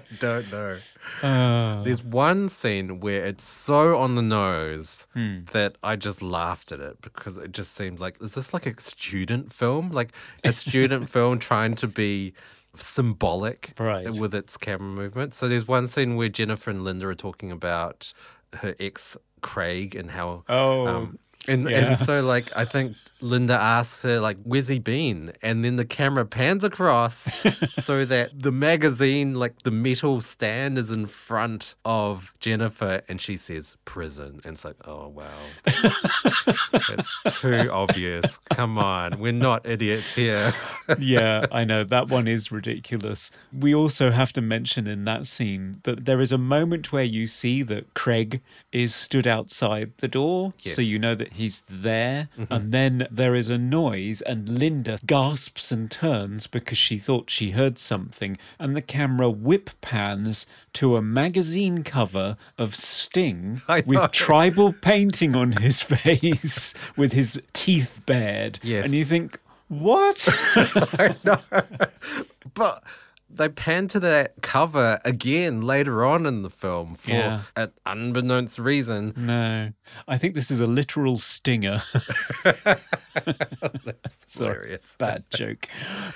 Don't 0.20 0.52
know. 0.52 0.78
Uh, 1.24 1.82
There's 1.84 2.04
one 2.04 2.50
scene 2.50 3.00
where 3.00 3.26
it's 3.26 3.44
so 3.44 3.98
on 3.98 4.16
the 4.16 4.22
nose 4.22 5.08
Hmm. 5.14 5.40
that 5.54 5.78
I 5.84 5.96
just 5.96 6.22
laughed 6.22 6.72
at 6.72 6.80
it 6.80 7.02
because 7.02 7.38
it 7.38 7.52
just 7.52 7.76
seemed 7.76 8.00
like, 8.00 8.22
is 8.22 8.34
this 8.36 8.54
like 8.54 8.66
a 8.66 8.80
student 8.82 9.54
film? 9.54 9.92
Like 9.92 10.12
a 10.44 10.52
student 10.54 11.10
film 11.10 11.40
trying 11.40 11.76
to 11.76 11.88
be 11.88 12.34
symbolic 12.82 13.74
Right. 13.80 14.10
with 14.20 14.34
its 14.34 14.58
camera 14.58 14.88
movement. 14.90 15.34
So 15.34 15.48
there's 15.48 15.68
one 15.68 15.88
scene 15.88 16.16
where 16.16 16.30
Jennifer 16.30 16.70
and 16.70 16.82
Linda 16.84 17.08
are 17.08 17.16
talking 17.16 17.52
about 17.52 18.14
her 18.54 18.76
ex 18.80 19.18
Craig 19.42 19.96
and 19.96 20.12
how 20.12 20.44
Oh, 20.50 20.88
um, 20.88 21.20
and, 21.48 21.70
yeah. 21.70 21.90
and 21.92 22.00
so 22.00 22.22
like 22.24 22.50
I 22.56 22.66
think 22.66 22.96
Linda 23.22 23.54
asks 23.54 24.04
her 24.04 24.20
like 24.20 24.38
where's 24.44 24.68
he 24.68 24.80
been 24.80 25.34
and 25.42 25.64
then 25.64 25.76
the 25.76 25.86
camera 25.86 26.26
pans 26.26 26.64
across 26.64 27.28
so 27.72 28.06
that 28.06 28.30
the 28.34 28.52
magazine 28.52 29.36
like 29.36 29.64
the 29.64 29.72
metal 29.72 30.22
stand 30.22 30.78
is 30.78 30.92
in 30.92 31.06
front 31.06 31.76
of 31.86 32.34
Jennifer 32.40 33.02
and 33.08 33.20
she 33.20 33.36
says 33.36 33.78
prison 33.86 34.42
and 34.44 34.54
it's 34.54 34.66
like 34.66 34.76
oh 34.88 35.08
wow 35.08 35.28
That's 36.88 37.40
too 37.42 37.70
obvious 37.72 38.38
come 38.52 38.78
on 38.78 39.20
we're 39.20 39.32
not 39.32 39.66
idiots 39.66 40.14
here 40.14 40.54
yeah, 40.98 41.46
I 41.52 41.64
know. 41.64 41.84
That 41.84 42.08
one 42.08 42.28
is 42.28 42.52
ridiculous. 42.52 43.32
We 43.58 43.74
also 43.74 44.12
have 44.12 44.32
to 44.34 44.42
mention 44.42 44.88
in 44.88 45.06
that 45.06 45.28
scene 45.28 45.82
that 45.84 46.06
there 46.06 46.22
is 46.22 46.32
a 46.32 46.38
moment 46.38 46.92
where 46.92 47.04
you 47.04 47.28
see 47.28 47.64
that 47.64 47.94
Craig 47.94 48.42
is 48.72 48.96
stood 48.96 49.28
outside 49.28 49.94
the 49.98 50.08
door. 50.08 50.54
So 50.58 50.82
you 50.82 51.00
know 51.00 51.16
that 51.16 51.34
he's 51.34 51.64
there. 51.70 52.30
And 52.38 52.48
mm-hmm. 52.48 52.70
then 52.72 53.07
there 53.12 53.36
is 53.36 53.50
a 53.50 53.58
noise, 53.58 54.22
and 54.22 54.48
Linda 54.48 55.00
gasps 55.06 55.72
and 55.72 55.90
turns 55.90 56.48
because 56.48 56.78
she 56.78 56.98
thought 56.98 57.30
she 57.30 57.52
heard 57.52 57.78
something. 57.78 58.38
And 58.60 58.76
the 58.76 58.82
camera 58.82 59.30
whip 59.30 59.70
pans 59.82 60.46
to 60.74 60.96
a 60.96 61.02
magazine 61.02 61.84
cover 61.84 62.38
of 62.58 62.76
Sting 62.76 63.62
with 63.86 64.12
tribal 64.12 64.74
painting 64.74 65.36
on 65.36 65.54
his 65.54 65.82
face 65.84 66.74
with 66.96 67.14
his 67.14 67.42
teeth 67.54 68.02
bared. 68.06 68.60
Yes. 68.62 68.86
And 68.86 68.94
you 68.94 69.06
think, 69.06 69.40
what? 69.68 70.28
I 70.56 71.16
know. 71.24 71.40
but 72.54 72.84
they 73.30 73.50
pan 73.50 73.88
to 73.90 74.00
that 74.00 74.34
cover 74.42 75.00
again 75.04 75.62
later 75.62 76.06
on 76.06 76.26
in 76.26 76.42
the 76.44 76.50
film 76.50 76.96
for 76.96 77.12
Yeah. 77.12 77.42
an 77.56 77.72
unbeknownst 77.86 78.58
reason 78.58 79.14
No, 79.18 79.72
I 80.08 80.18
think 80.18 80.34
this 80.34 80.50
is 80.52 80.60
a 80.62 80.68
literal 80.68 81.18
stinger. 81.18 81.82
Sorry, 84.26 84.78
bad 84.98 85.24
joke. 85.34 85.68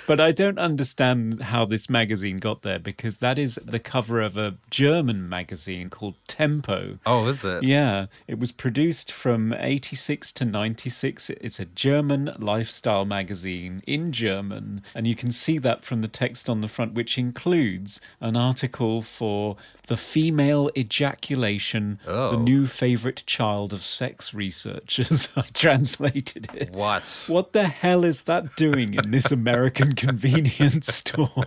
But 0.08 0.20
I 0.20 0.32
don't 0.32 0.60
understand 0.60 1.42
how 1.44 1.66
this 1.66 1.90
magazine 1.90 2.38
got 2.38 2.62
there 2.62 2.80
because 2.80 3.18
that 3.18 3.40
is 3.40 3.60
the 3.64 3.80
cover 3.80 4.22
of 4.22 4.36
a 4.38 4.58
German 4.70 5.28
magazine 5.30 5.90
called 5.90 6.16
Tempo. 6.28 6.94
oh 7.06 7.28
is 7.28 7.44
it 7.46 7.64
Yeah, 7.64 8.08
it 8.28 8.40
was 8.40 8.52
produced 8.52 9.12
from 9.12 9.54
86 9.54 10.32
to 10.34 10.46
96. 10.46 11.30
It's 11.30 11.60
a 11.60 11.66
German 11.66 12.32
lifestyle 12.38 13.06
magazine 13.06 13.82
in 13.88 14.12
German, 14.12 14.84
and 14.94 15.08
you 15.08 15.16
can 15.16 15.32
see 15.32 15.58
that 15.60 15.84
from 15.84 16.02
the 16.02 16.08
text 16.08 16.50
on 16.50 16.62
the 16.62 16.68
front, 16.68 16.94
which 17.02 17.18
includes 17.18 18.00
an 18.20 18.38
article 18.38 19.02
for 19.02 19.56
the 19.88 19.98
female 19.98 20.70
ejaculation, 20.78 22.00
the 22.06 22.12
Oh. 22.12 22.38
new 22.38 22.68
favorite 22.68 23.24
child 23.26 23.74
of 23.74 23.84
sex 23.84 24.36
researchers. 24.36 25.32
I 25.36 25.42
translated 25.52 26.48
it. 26.54 26.70
What? 26.70 27.26
What 27.28 27.54
the 27.54 27.64
hell 27.70 28.06
is 28.06 28.22
that 28.24 28.56
doing 28.56 28.94
in 28.94 29.10
this 29.10 29.32
American 29.32 29.94
convenience 29.96 30.94
store? 31.02 31.46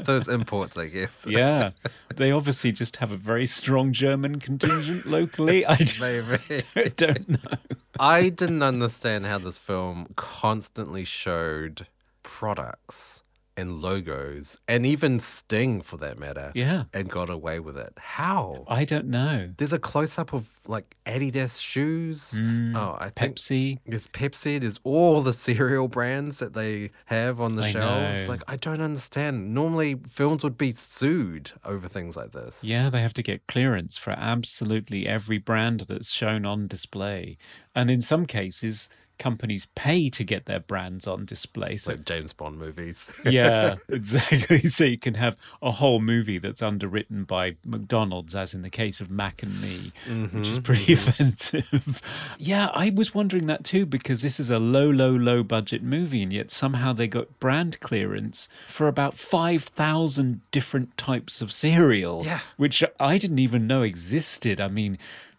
Those 0.00 0.26
imports, 0.26 0.76
I 0.76 0.86
guess. 0.88 1.24
yeah, 1.28 1.70
they 2.16 2.32
obviously 2.32 2.72
just 2.72 2.96
have 2.96 3.12
a 3.12 3.16
very 3.16 3.46
strong 3.46 3.92
German 3.92 4.40
contingent 4.40 5.06
locally. 5.06 5.64
I 5.66 5.76
don't, 5.76 6.00
Maybe. 6.00 6.62
I 6.74 6.88
don't 6.96 7.28
know. 7.28 7.58
I 8.00 8.28
didn't 8.28 8.64
understand 8.64 9.24
how 9.26 9.38
this 9.38 9.56
film 9.56 10.08
constantly 10.16 11.04
showed 11.04 11.86
products 12.24 13.22
and 13.58 13.72
logos 13.72 14.56
and 14.68 14.86
even 14.86 15.18
Sting 15.18 15.80
for 15.80 15.96
that 15.96 16.18
matter. 16.18 16.52
Yeah. 16.54 16.84
And 16.94 17.10
got 17.10 17.28
away 17.28 17.58
with 17.58 17.76
it. 17.76 17.92
How? 17.98 18.64
I 18.68 18.84
don't 18.84 19.06
know. 19.06 19.50
There's 19.56 19.72
a 19.72 19.80
close 19.80 20.16
up 20.18 20.32
of 20.32 20.48
like 20.66 20.96
Adidas 21.04 21.60
shoes. 21.60 22.38
Mm, 22.38 22.76
oh, 22.76 22.96
I 23.00 23.10
think 23.10 23.36
Pepsi. 23.36 23.78
There's 23.84 24.06
Pepsi. 24.08 24.60
There's 24.60 24.78
all 24.84 25.20
the 25.22 25.32
cereal 25.32 25.88
brands 25.88 26.38
that 26.38 26.54
they 26.54 26.90
have 27.06 27.40
on 27.40 27.56
the 27.56 27.62
I 27.62 27.70
shelves. 27.70 28.22
know. 28.22 28.28
Like, 28.28 28.42
I 28.46 28.56
don't 28.56 28.80
understand. 28.80 29.52
Normally, 29.52 29.96
films 30.08 30.44
would 30.44 30.56
be 30.56 30.70
sued 30.70 31.50
over 31.64 31.88
things 31.88 32.16
like 32.16 32.30
this. 32.30 32.62
Yeah, 32.62 32.90
they 32.90 33.02
have 33.02 33.14
to 33.14 33.22
get 33.22 33.46
clearance 33.48 33.98
for 33.98 34.10
absolutely 34.10 35.06
every 35.06 35.38
brand 35.38 35.80
that's 35.88 36.12
shown 36.12 36.46
on 36.46 36.68
display. 36.68 37.36
And 37.74 37.90
in 37.90 38.00
some 38.00 38.24
cases, 38.24 38.88
companies 39.18 39.66
pay 39.74 40.08
to 40.10 40.24
get 40.24 40.46
their 40.46 40.60
brands 40.60 41.06
on 41.06 41.24
display. 41.24 41.76
So 41.76 41.92
Like 41.92 42.04
James 42.04 42.32
Bond 42.32 42.58
movies. 42.58 43.20
yeah, 43.24 43.76
exactly. 43.88 44.60
So 44.68 44.84
you 44.84 44.98
can 44.98 45.14
have 45.14 45.36
a 45.62 45.72
whole 45.72 46.00
movie 46.00 46.38
that's 46.38 46.62
underwritten 46.62 47.24
by 47.24 47.56
McDonald's, 47.64 48.34
as 48.34 48.54
in 48.54 48.62
the 48.62 48.70
case 48.70 49.00
of 49.00 49.10
Mac 49.10 49.42
and 49.42 49.60
Me, 49.60 49.92
which 50.06 50.48
is 50.48 50.58
mm-hmm. 50.58 50.62
pretty 50.62 50.94
mm-hmm. 50.94 51.08
offensive. 51.08 52.02
yeah, 52.38 52.70
I 52.72 52.90
was 52.90 53.14
wondering 53.14 53.46
that 53.46 53.64
too 53.64 53.86
because 53.86 54.22
this 54.22 54.38
is 54.38 54.50
a 54.50 54.58
low, 54.58 54.88
low, 54.90 55.10
low 55.10 55.42
budget 55.42 55.82
movie, 55.82 56.22
and 56.22 56.32
yet 56.32 56.50
somehow 56.50 56.92
they 56.92 57.08
got 57.08 57.38
brand 57.40 57.80
clearance 57.80 58.48
for 58.68 58.88
about 58.88 59.16
5,000 59.16 60.40
different 60.50 60.96
types 60.96 61.40
of 61.40 61.52
cereal, 61.52 62.22
Yeah. 62.24 62.40
which 62.56 62.82
I 63.00 63.18
didn't 63.18 63.38
even 63.38 63.66
know 63.66 63.82
existed. 63.82 64.60
I 64.60 64.68
mean, 64.68 64.98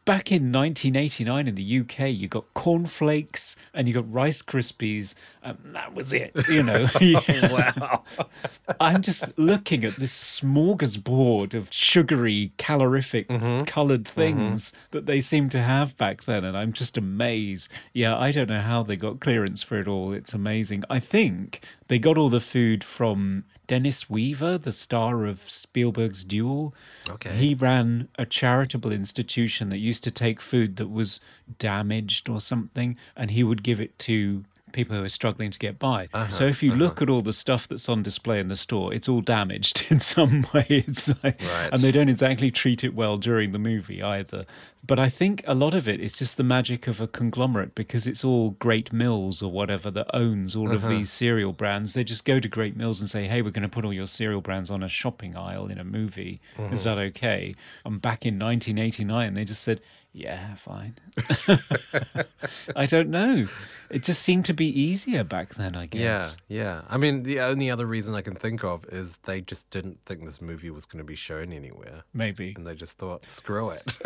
Back 0.10 0.32
in 0.32 0.52
1989 0.52 1.48
in 1.48 1.54
the 1.54 1.80
UK, 1.82 2.10
you 2.10 2.28
got 2.28 2.52
cornflakes 2.56 3.56
and 3.76 3.88
you 3.88 3.94
got 3.94 4.12
Rice 4.12 4.42
Krispies, 4.42 5.14
and 5.44 5.60
that 5.76 5.94
was 5.94 6.14
it. 6.14 6.32
You 6.50 6.64
know, 6.64 6.88
oh, 7.00 7.22
wow. 7.52 8.04
I'm 8.80 9.04
just 9.04 9.38
looking 9.38 9.86
at 9.86 9.98
this 9.98 10.42
smorgasbord 10.42 11.54
of 11.54 11.72
sugary, 11.72 12.54
calorific, 12.58 13.28
mm-hmm. 13.28 13.66
colored 13.66 14.06
mm-hmm. 14.06 14.20
things 14.20 14.74
that 14.90 15.06
they 15.06 15.20
seem 15.20 15.48
to 15.50 15.62
have 15.62 15.96
back 15.96 16.24
then, 16.24 16.44
and 16.44 16.58
I'm 16.58 16.74
just 16.74 16.98
amazed. 16.98 17.70
Yeah, 17.94 18.18
I 18.18 18.32
don't 18.32 18.50
know 18.50 18.62
how 18.62 18.82
they 18.82 18.96
got 18.96 19.20
clearance 19.20 19.62
for 19.62 19.80
it 19.80 19.88
all. 19.88 20.12
It's 20.12 20.34
amazing. 20.34 20.86
I 20.90 21.00
think 21.00 21.64
they 21.88 22.00
got 22.00 22.18
all 22.18 22.30
the 22.30 22.40
food 22.40 22.84
from 22.84 23.44
Dennis 23.70 24.10
Weaver, 24.10 24.58
the 24.58 24.74
star 24.74 25.28
of 25.28 25.48
Spielberg's 25.48 26.24
Duel. 26.24 26.74
Okay. 27.08 27.36
He 27.36 27.54
ran 27.54 28.10
a 28.18 28.26
charitable 28.26 28.92
institution 28.92 29.70
that 29.70 29.78
used 29.78 30.04
to 30.06 30.12
take 30.12 30.42
food 30.42 30.78
that 30.78 30.90
was 30.90 31.20
damaged 31.60 32.28
or 32.28 32.42
something, 32.42 32.98
and 33.16 33.30
he 33.30 33.44
would 33.44 33.62
give 33.62 33.80
it 33.80 34.00
to 34.00 34.44
people 34.72 34.96
who 34.96 35.04
are 35.04 35.10
struggling 35.10 35.52
to 35.52 35.60
get 35.60 35.80
by. 35.80 36.08
Uh-huh, 36.14 36.30
so 36.30 36.46
if 36.46 36.64
you 36.64 36.72
uh-huh. 36.72 36.80
look 36.80 37.02
at 37.02 37.10
all 37.10 37.22
the 37.22 37.34
stuff 37.34 37.68
that's 37.68 37.88
on 37.90 38.04
display 38.04 38.40
in 38.40 38.48
the 38.48 38.56
store, 38.56 38.94
it's 38.94 39.10
all 39.10 39.22
damaged 39.22 39.88
in 39.90 40.00
some 40.00 40.46
way. 40.54 40.66
It's 40.70 41.10
like, 41.24 41.42
Right. 41.42 41.70
and 41.72 41.82
they 41.82 41.92
don't 41.92 42.10
exactly 42.10 42.52
treat 42.52 42.84
it 42.84 42.94
well 42.94 43.18
during 43.18 43.52
the 43.52 43.60
movie 43.60 44.02
either. 44.02 44.46
But 44.86 44.98
I 44.98 45.10
think 45.10 45.44
a 45.46 45.54
lot 45.54 45.74
of 45.74 45.88
it 45.88 46.00
is 46.00 46.14
just 46.14 46.38
the 46.38 46.44
magic 46.44 46.88
of 46.88 47.02
a 47.02 47.08
conglomerate 47.08 47.76
because 47.76 48.08
it's 48.08 48.24
all 48.24 48.52
Great 48.52 48.94
Mills 48.94 49.42
or 49.42 49.52
whatever 49.52 49.92
that 49.92 50.08
owns 50.14 50.56
all 50.56 50.72
of 50.72 50.86
uh-huh. 50.86 50.94
these 50.94 51.12
cereal 51.12 51.52
brands. 51.52 51.94
They 51.94 52.04
just 52.04 52.24
go 52.24 52.40
to 52.40 52.48
Great 52.48 52.78
Mills 52.78 53.02
and 53.02 53.10
say, 53.10 53.28
"Hey, 53.28 53.42
we're 53.42 53.52
going 53.52 53.64
to 53.64 53.70
put 53.70 53.84
all 53.84 53.94
your 53.94 54.08
cereal 54.08 54.42
brands 54.42 54.72
on 54.72 54.82
a 54.82 54.90
shopping 54.90 55.36
aisle 55.36 55.68
in 55.68 55.78
a 55.78 55.84
movie. 55.84 56.40
Is 56.58 56.62
mm-hmm. 56.62 56.76
that 56.76 56.98
okay?" 56.98 57.56
And 57.84 58.02
back 58.02 58.26
in 58.26 58.40
1989, 58.40 59.34
they 59.34 59.44
just 59.44 59.62
said, 59.62 59.82
"Yeah, 60.12 60.56
fine." 60.56 60.96
I 62.76 62.86
don't 62.86 63.10
know. 63.10 63.48
It 63.90 64.04
just 64.04 64.22
seemed 64.22 64.46
to 64.46 64.54
be 64.54 64.68
easier 64.68 65.24
back 65.24 65.56
then, 65.56 65.76
I 65.76 65.88
guess. 65.88 66.38
Yeah, 66.48 66.62
yeah. 66.64 66.82
I 66.88 66.98
mean, 66.98 67.24
the 67.24 67.40
only 67.40 67.72
other 67.72 67.88
reason 67.88 68.14
I 68.14 68.22
can 68.22 68.36
think 68.36 68.64
of 68.64 68.86
is 68.90 69.18
they 69.24 69.42
just 69.42 69.70
didn't 69.72 70.00
think 70.06 70.26
this 70.26 70.42
movie 70.42 70.70
was 70.70 70.86
going 70.86 71.00
to 71.00 71.04
be 71.04 71.16
shown 71.16 71.52
anywhere. 71.52 72.04
Maybe. 72.14 72.54
And 72.56 72.68
they 72.68 72.76
just 72.76 72.98
thought, 72.98 73.26
screw 73.26 73.72
it. 73.72 73.98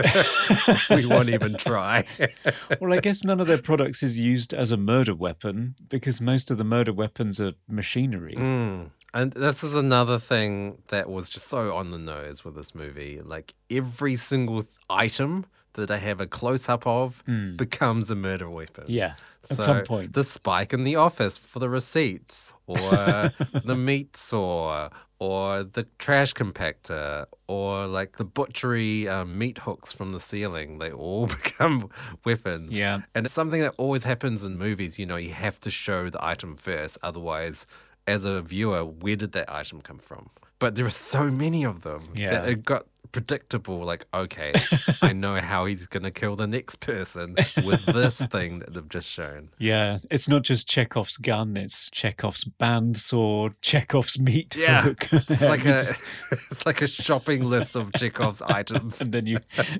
we 0.89 1.05
won't 1.05 1.29
even 1.29 1.55
try. 1.55 2.05
well, 2.79 2.93
I 2.93 3.01
guess 3.01 3.25
none 3.25 3.41
of 3.41 3.47
their 3.47 3.57
products 3.57 4.03
is 4.03 4.19
used 4.19 4.53
as 4.53 4.71
a 4.71 4.77
murder 4.77 5.13
weapon 5.13 5.75
because 5.89 6.21
most 6.21 6.49
of 6.49 6.57
the 6.57 6.63
murder 6.63 6.93
weapons 6.93 7.41
are 7.41 7.53
machinery. 7.67 8.35
Mm. 8.35 8.89
And 9.13 9.33
this 9.33 9.63
is 9.63 9.75
another 9.75 10.17
thing 10.17 10.81
that 10.87 11.09
was 11.09 11.29
just 11.29 11.47
so 11.47 11.75
on 11.75 11.91
the 11.91 11.99
nose 11.99 12.45
with 12.45 12.55
this 12.55 12.73
movie. 12.73 13.21
Like 13.21 13.53
every 13.69 14.15
single 14.15 14.63
th- 14.63 14.73
item 14.89 15.45
that 15.73 15.87
they 15.87 15.99
have 15.99 16.21
a 16.21 16.27
close 16.27 16.69
up 16.69 16.85
of 16.85 17.23
becomes 17.55 18.09
a 18.11 18.15
murder 18.15 18.49
weapon. 18.49 18.85
Yeah, 18.87 19.15
at 19.49 19.57
So 19.57 19.63
some 19.63 19.83
point. 19.83 20.13
the 20.13 20.23
spike 20.23 20.73
in 20.73 20.83
the 20.83 20.95
office 20.95 21.37
for 21.37 21.59
the 21.59 21.69
receipts, 21.69 22.53
or 22.67 22.79
the 23.65 23.75
meat 23.75 24.15
saw, 24.15 24.89
or 25.19 25.63
the 25.63 25.87
trash 25.99 26.33
compactor, 26.33 27.25
or 27.47 27.87
like 27.87 28.17
the 28.17 28.25
butchery 28.25 29.07
um, 29.07 29.37
meat 29.37 29.59
hooks 29.59 29.91
from 29.93 30.11
the 30.11 30.19
ceiling. 30.19 30.79
They 30.79 30.91
all 30.91 31.27
become 31.37 31.89
weapons. 32.25 32.71
Yeah. 32.71 33.01
And 33.15 33.25
it's 33.25 33.33
something 33.35 33.61
that 33.61 33.73
always 33.77 34.03
happens 34.03 34.43
in 34.43 34.57
movies. 34.57 34.99
You 34.99 35.05
know, 35.05 35.15
you 35.17 35.31
have 35.31 35.59
to 35.61 35.69
show 35.71 36.09
the 36.09 36.23
item 36.23 36.55
first. 36.55 36.97
Otherwise, 37.03 37.65
as 38.07 38.25
a 38.25 38.41
viewer, 38.41 38.83
where 38.85 39.15
did 39.15 39.31
that 39.31 39.51
item 39.53 39.81
come 39.81 39.97
from? 39.99 40.29
But 40.59 40.75
there 40.75 40.85
are 40.85 40.89
so 41.15 41.29
many 41.31 41.65
of 41.65 41.83
them 41.83 42.03
Yeah. 42.15 42.31
that 42.31 42.49
it 42.49 42.63
got 42.65 42.85
predictable. 43.13 43.77
Like, 43.85 44.05
okay, 44.13 44.51
I 45.01 45.13
know 45.13 45.35
how 45.35 45.63
he's 45.65 45.87
going 45.87 46.03
to 46.03 46.11
kill 46.11 46.35
the 46.35 46.47
next 46.47 46.81
person 46.81 47.35
with 47.63 47.85
this 47.85 48.19
thing 48.25 48.59
that 48.59 48.73
they've 48.73 48.89
just 48.89 49.09
shown. 49.09 49.49
Yeah, 49.57 49.99
it's 50.11 50.27
not 50.27 50.41
just 50.41 50.67
Chekhov's 50.67 51.15
gun; 51.15 51.55
it's 51.55 51.89
Chekhov's 51.91 52.43
bandsaw, 52.43 53.53
Chekhov's 53.61 54.19
meat 54.19 54.57
Yeah, 54.57 54.81
hook. 54.81 55.07
it's 55.13 55.41
like 55.41 55.61
a 55.65 55.83
just- 55.83 56.01
it's 56.31 56.65
like 56.65 56.81
a 56.81 56.87
shopping 56.87 57.43
list 57.45 57.77
of 57.77 57.93
Chekhov's 57.93 58.41
items. 58.41 58.99
and 58.99 59.13
then 59.13 59.25
you 59.25 59.39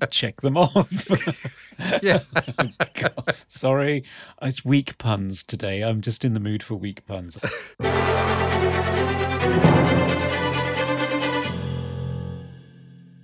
check 0.09 0.39
them 0.39 0.55
off. 0.55 0.87
Yeah, 2.01 2.19
God, 2.93 3.35
Sorry, 3.49 4.03
it's 4.41 4.63
weak 4.63 4.97
puns 4.97 5.43
today. 5.43 5.81
I'm 5.81 5.99
just 6.01 6.23
in 6.23 6.33
the 6.33 6.39
mood 6.39 6.63
for 6.63 6.75
weak 6.75 7.05
puns. 7.05 7.37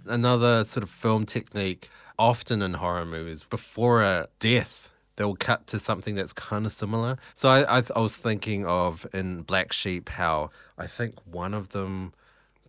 Another 0.10 0.66
sort 0.66 0.84
of 0.84 0.90
film 0.90 1.26
technique 1.26 1.90
often 2.18 2.62
in 2.62 2.76
horror 2.76 3.06
movies. 3.06 3.44
Before 3.44 4.02
a 4.02 4.28
death 4.40 4.92
they'll 5.16 5.36
cut 5.36 5.68
to 5.68 5.78
something 5.78 6.16
that's 6.16 6.32
kind 6.32 6.66
of 6.66 6.72
similar. 6.72 7.18
So 7.36 7.50
I, 7.50 7.80
I, 7.80 7.84
I 7.94 8.00
was 8.00 8.16
thinking 8.16 8.66
of 8.66 9.06
in 9.14 9.42
black 9.42 9.74
sheep 9.74 10.08
how 10.08 10.50
i 10.78 10.88
think 10.88 11.14
one 11.26 11.54
of 11.54 11.70
them 11.70 12.14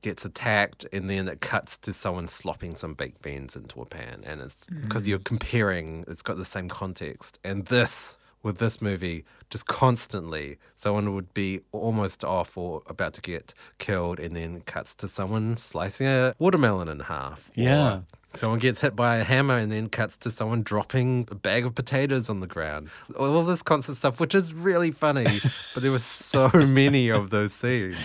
gets 0.03 0.25
attacked 0.25 0.87
and 0.93 1.09
then 1.09 1.29
it 1.29 1.41
cuts 1.41 1.77
to 1.79 1.93
someone 1.93 2.27
slopping 2.27 2.75
some 2.75 2.95
baked 2.95 3.23
beans 3.23 3.57
into 3.57 3.81
a 3.81 3.87
pan. 3.87 4.23
And 4.25 4.41
it's 4.41 4.67
mm. 4.67 4.83
because 4.83 5.07
you're 5.07 5.19
comparing 5.19 6.05
it's 6.09 6.23
got 6.23 6.37
the 6.37 6.45
same 6.45 6.69
context. 6.69 7.39
And 7.45 7.67
this 7.67 8.17
with 8.43 8.59
this 8.59 8.81
movie 8.81 9.25
just 9.51 9.67
constantly 9.67 10.57
someone 10.77 11.15
would 11.15 11.33
be 11.35 11.61
almost 11.73 12.25
off 12.25 12.57
or 12.57 12.83
about 12.87 13.13
to 13.15 13.21
get 13.21 13.53
killed 13.79 14.19
and 14.19 14.35
then 14.37 14.61
cuts 14.63 14.95
to 14.95 15.09
someone 15.09 15.57
slicing 15.57 16.07
a 16.07 16.35
watermelon 16.39 16.89
in 16.89 17.01
half 17.01 17.51
Yeah. 17.55 18.01
Someone 18.37 18.61
gets 18.61 18.81
hit 18.81 18.95
by 18.95 19.17
a 19.17 19.25
hammer 19.25 19.59
and 19.59 19.73
then 19.73 19.89
cuts 19.89 20.17
to 20.19 20.31
someone 20.31 20.63
dropping 20.63 21.27
a 21.33 21.35
bag 21.35 21.67
of 21.67 21.75
potatoes 21.75 22.31
on 22.31 22.39
the 22.39 22.47
ground. 22.47 22.89
All 23.19 23.43
this 23.45 23.63
constant 23.63 23.99
stuff, 23.99 24.21
which 24.21 24.37
is 24.37 24.55
really 24.55 24.93
funny, 24.93 25.27
but 25.75 25.83
there 25.83 25.91
were 25.91 25.99
so 25.99 26.49
many 26.55 27.09
of 27.09 27.31
those 27.31 27.53
scenes. 27.53 27.97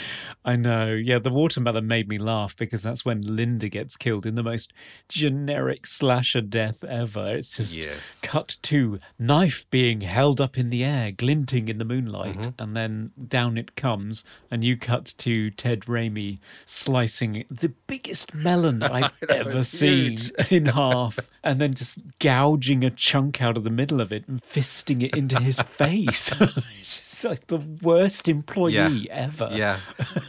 I 0.43 0.55
know. 0.55 0.93
Yeah, 0.93 1.19
the 1.19 1.29
watermelon 1.29 1.85
made 1.87 2.07
me 2.09 2.17
laugh 2.17 2.55
because 2.55 2.81
that's 2.81 3.05
when 3.05 3.21
Linda 3.21 3.69
gets 3.69 3.95
killed 3.97 4.25
in 4.25 4.33
the 4.33 4.41
most 4.43 4.73
generic 5.09 5.85
slasher 5.85 6.41
death 6.41 6.83
ever. 6.83 7.27
It's 7.35 7.55
just 7.57 7.77
Yes. 7.85 8.19
cut 8.23 8.57
to 8.63 8.97
knife 9.19 9.65
being 9.69 10.01
held 10.01 10.41
up 10.41 10.57
in 10.57 10.69
the 10.71 10.83
air, 10.83 11.11
glinting 11.11 11.69
in 11.69 11.77
the 11.77 11.85
moonlight, 11.85 12.35
Mm-hmm. 12.37 12.61
and 12.61 12.75
then 12.75 13.11
down 13.27 13.57
it 13.59 13.75
comes, 13.75 14.23
and 14.49 14.63
you 14.63 14.75
cut 14.75 15.13
to 15.19 15.51
Ted 15.51 15.81
Raimi 15.81 16.39
slicing 16.65 17.45
the 17.49 17.69
biggest 17.87 18.33
melon 18.33 18.81
I've 18.83 19.11
ever 19.29 19.63
seen 19.63 20.14
huge. 20.17 20.31
in 20.51 20.65
half, 20.67 21.19
and 21.43 21.59
then 21.61 21.73
just 21.73 21.97
gouging 22.19 22.83
a 22.83 22.89
chunk 22.89 23.41
out 23.41 23.57
of 23.57 23.63
the 23.63 23.69
middle 23.69 24.01
of 24.01 24.11
it 24.11 24.27
and 24.27 24.41
fisting 24.41 25.01
it 25.03 25.15
into 25.15 25.39
his 25.41 25.59
face. 25.77 26.31
it's 26.39 26.99
just 26.99 27.25
like 27.25 27.47
the 27.47 27.57
worst 27.81 28.27
employee 28.27 29.09
ever. 29.11 29.49
Yeah, 29.51 29.79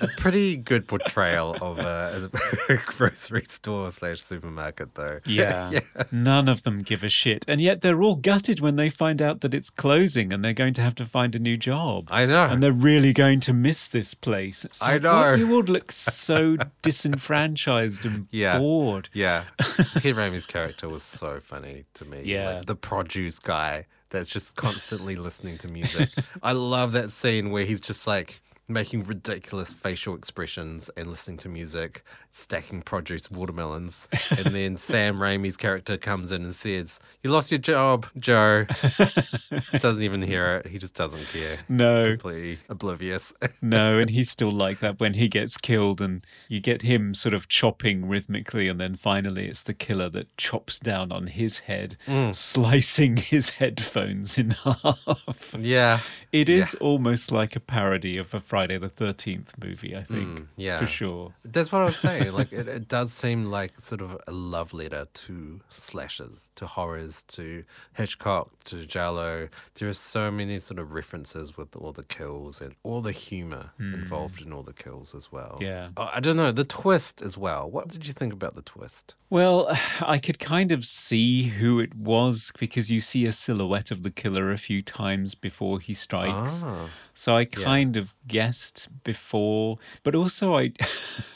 a 0.01 0.09
pretty 0.17 0.57
good 0.57 0.87
portrayal 0.89 1.57
of 1.61 1.79
uh, 1.79 2.29
a, 2.69 2.73
a 2.75 2.77
grocery 2.87 3.45
store 3.49 3.91
slash 3.93 4.21
supermarket, 4.21 4.95
though. 4.95 5.21
Yeah. 5.25 5.81
None 6.13 6.49
of 6.49 6.63
them 6.63 6.83
give 6.83 7.03
a 7.05 7.09
shit. 7.09 7.45
And 7.49 7.61
yet 7.61 7.81
they're 7.81 8.03
all 8.03 8.17
gutted 8.17 8.61
when 8.61 8.77
they 8.77 8.91
find 8.91 9.21
out 9.23 9.41
that 9.41 9.55
it's 9.55 9.71
closing 9.71 10.33
and 10.33 10.45
they're 10.45 10.53
going 10.53 10.75
to 10.75 10.83
have 10.83 10.95
to 10.97 11.05
find 11.05 11.35
a 11.35 11.39
new 11.39 11.57
job. 11.57 12.09
I 12.11 12.27
know. 12.27 12.45
And 12.45 12.63
they're 12.63 12.73
really 12.73 13.13
going 13.13 13.41
to 13.41 13.53
miss 13.53 13.89
this 13.89 14.15
place. 14.15 14.65
It's 14.65 14.83
I 14.83 14.93
like, 14.95 15.03
know. 15.03 15.23
"Don't 15.23 15.39
You 15.39 15.55
all 15.55 15.63
look 15.63 15.93
so 15.93 16.57
disenfranchised 16.83 18.05
and 18.05 18.27
Yeah. 18.31 18.59
bored. 18.59 19.09
Yeah, 19.13 19.45
Ted 20.01 20.15
Raimi's 20.15 20.47
character 20.47 20.89
was 20.89 21.03
so 21.03 21.41
funny 21.41 21.85
to 21.95 22.05
me. 22.05 22.23
Yeah. 22.25 22.51
like 22.51 22.67
the 22.67 22.77
produce 22.77 23.39
guy 23.39 23.87
that's 24.11 24.29
just 24.29 24.57
constantly 24.57 25.17
listening 25.17 25.59
to 25.59 25.69
music. 25.69 26.11
I 26.43 26.53
love 26.53 26.93
that 26.93 27.13
scene 27.13 27.51
where 27.51 27.65
he's 27.65 27.81
just 27.81 28.07
like 28.07 28.41
making 28.69 29.05
ridiculous 29.05 29.73
facial 29.73 30.15
expressions 30.17 30.91
and 30.97 31.07
listening 31.07 31.37
to 31.39 31.49
music, 31.49 32.03
stacking 32.31 32.83
produce 32.83 33.31
watermelons, 33.31 34.09
and 34.31 34.55
then 34.55 34.77
Sam 34.77 35.19
Raimi's 35.19 35.57
character 35.57 35.97
comes 35.97 36.33
in 36.33 36.43
and 36.45 36.55
says, 36.55 36.99
"You 37.23 37.31
lost 37.31 37.51
your 37.53 37.59
job, 37.59 38.07
Joe." 38.19 38.67
doesn't 39.79 40.03
even 40.03 40.23
hear 40.23 40.63
it. 40.65 40.67
He 40.71 40.79
just 40.79 40.95
doesn't 40.95 41.27
care. 41.29 41.59
No, 41.69 42.11
Completely 42.13 42.59
oblivious. 42.69 43.33
no. 43.63 43.99
And 43.99 44.11
he's 44.11 44.31
still 44.31 44.51
like 44.51 44.81
that 44.81 44.99
when 45.01 45.15
he 45.15 45.29
gets 45.29 45.57
killed 45.57 46.01
and 46.01 46.25
you 46.49 46.61
get 46.61 46.83
him 46.83 47.15
sort 47.15 47.35
of 47.35 47.49
chopping 47.49 48.09
rhythmically. 48.09 48.69
And 48.69 48.81
then 48.81 48.95
finally 48.95 49.47
it's 49.47 49.63
the 49.63 49.75
killer 49.75 50.09
that 50.11 50.37
chops 50.37 50.79
down 50.79 51.13
on 51.13 51.29
his 51.29 51.61
head, 51.61 51.97
Mm. 52.07 52.35
slicing 52.35 53.17
his 53.17 53.51
headphones 53.51 54.39
in 54.39 54.51
half. 54.51 55.55
yeah. 55.59 56.01
It 56.33 56.49
is 56.49 56.75
almost 56.77 57.31
like 57.33 57.57
a 57.57 57.61
parody 57.61 58.17
of 58.19 58.35
a 58.35 58.41
Friday 58.57 58.79
the 58.79 58.89
13th 58.89 59.63
movie, 59.63 59.95
I 59.95 60.03
think. 60.03 60.39
Mm, 60.39 60.47
yeah. 60.57 60.81
For 60.81 60.87
sure. 60.87 61.35
That's 61.45 61.71
what 61.71 61.83
I 61.83 61.85
was 61.85 61.99
saying. 61.99 62.33
Like, 62.33 62.55
it, 62.55 62.67
it 62.79 62.89
does 62.89 63.13
seem 63.13 63.45
like 63.45 63.79
sort 63.83 64.01
of 64.01 64.19
a 64.27 64.33
love 64.33 64.73
letter 64.73 65.07
to 65.13 65.61
slashers, 65.69 66.53
to 66.55 66.67
horrors, 66.67 67.23
to 67.25 67.65
Hitchcock, 67.93 68.49
to 68.65 68.87
giallo. 68.87 69.51
There 69.75 69.91
are 69.91 69.93
so 69.93 70.31
many 70.31 70.59
sort 70.59 70.81
of 70.81 70.93
references 70.93 71.59
with 71.59 71.77
all 71.77 71.93
the 71.93 72.05
kills 72.05 72.63
and 72.63 72.75
all 72.83 73.03
the 73.03 73.13
humor 73.13 73.73
involved 73.79 74.41
in 74.41 74.55
all 74.55 74.63
the 74.63 74.73
kills 74.73 75.15
as 75.15 75.31
well. 75.31 75.59
Yeah. 75.61 75.91
Oh, 75.99 76.09
I 76.11 76.21
don't 76.21 76.37
know. 76.37 76.51
The 76.51 76.65
twist 76.65 77.21
as 77.21 77.37
well. 77.37 77.71
What 77.71 77.89
did 77.89 78.07
you 78.07 78.15
think 78.15 78.33
about 78.33 78.55
the 78.55 78.63
twist? 78.63 79.17
Well, 79.29 79.69
I 80.01 80.17
could 80.17 80.39
kind 80.39 80.73
of 80.73 80.87
see 80.87 81.45
who 81.45 81.79
it 81.79 81.95
was 81.95 82.53
because 82.59 82.91
you 82.91 83.01
see 83.01 83.27
a 83.27 83.33
silhouette 83.33 83.91
of 83.91 84.03
the 84.03 84.11
killer 84.11 84.51
a 84.51 84.57
few 84.57 84.81
times 84.81 85.35
before 85.35 85.79
he 85.79 85.93
strikes. 85.93 86.63
Ah. 86.65 86.89
So 87.17 87.35
I 87.35 87.47
kind 87.47 87.97
of 87.97 88.13
guessed 88.29 88.89
before, 89.03 89.79
but 90.03 90.15
also 90.15 90.55
I 90.55 90.73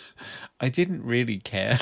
I 0.60 0.68
didn't 0.68 1.02
really 1.02 1.38
care. 1.38 1.78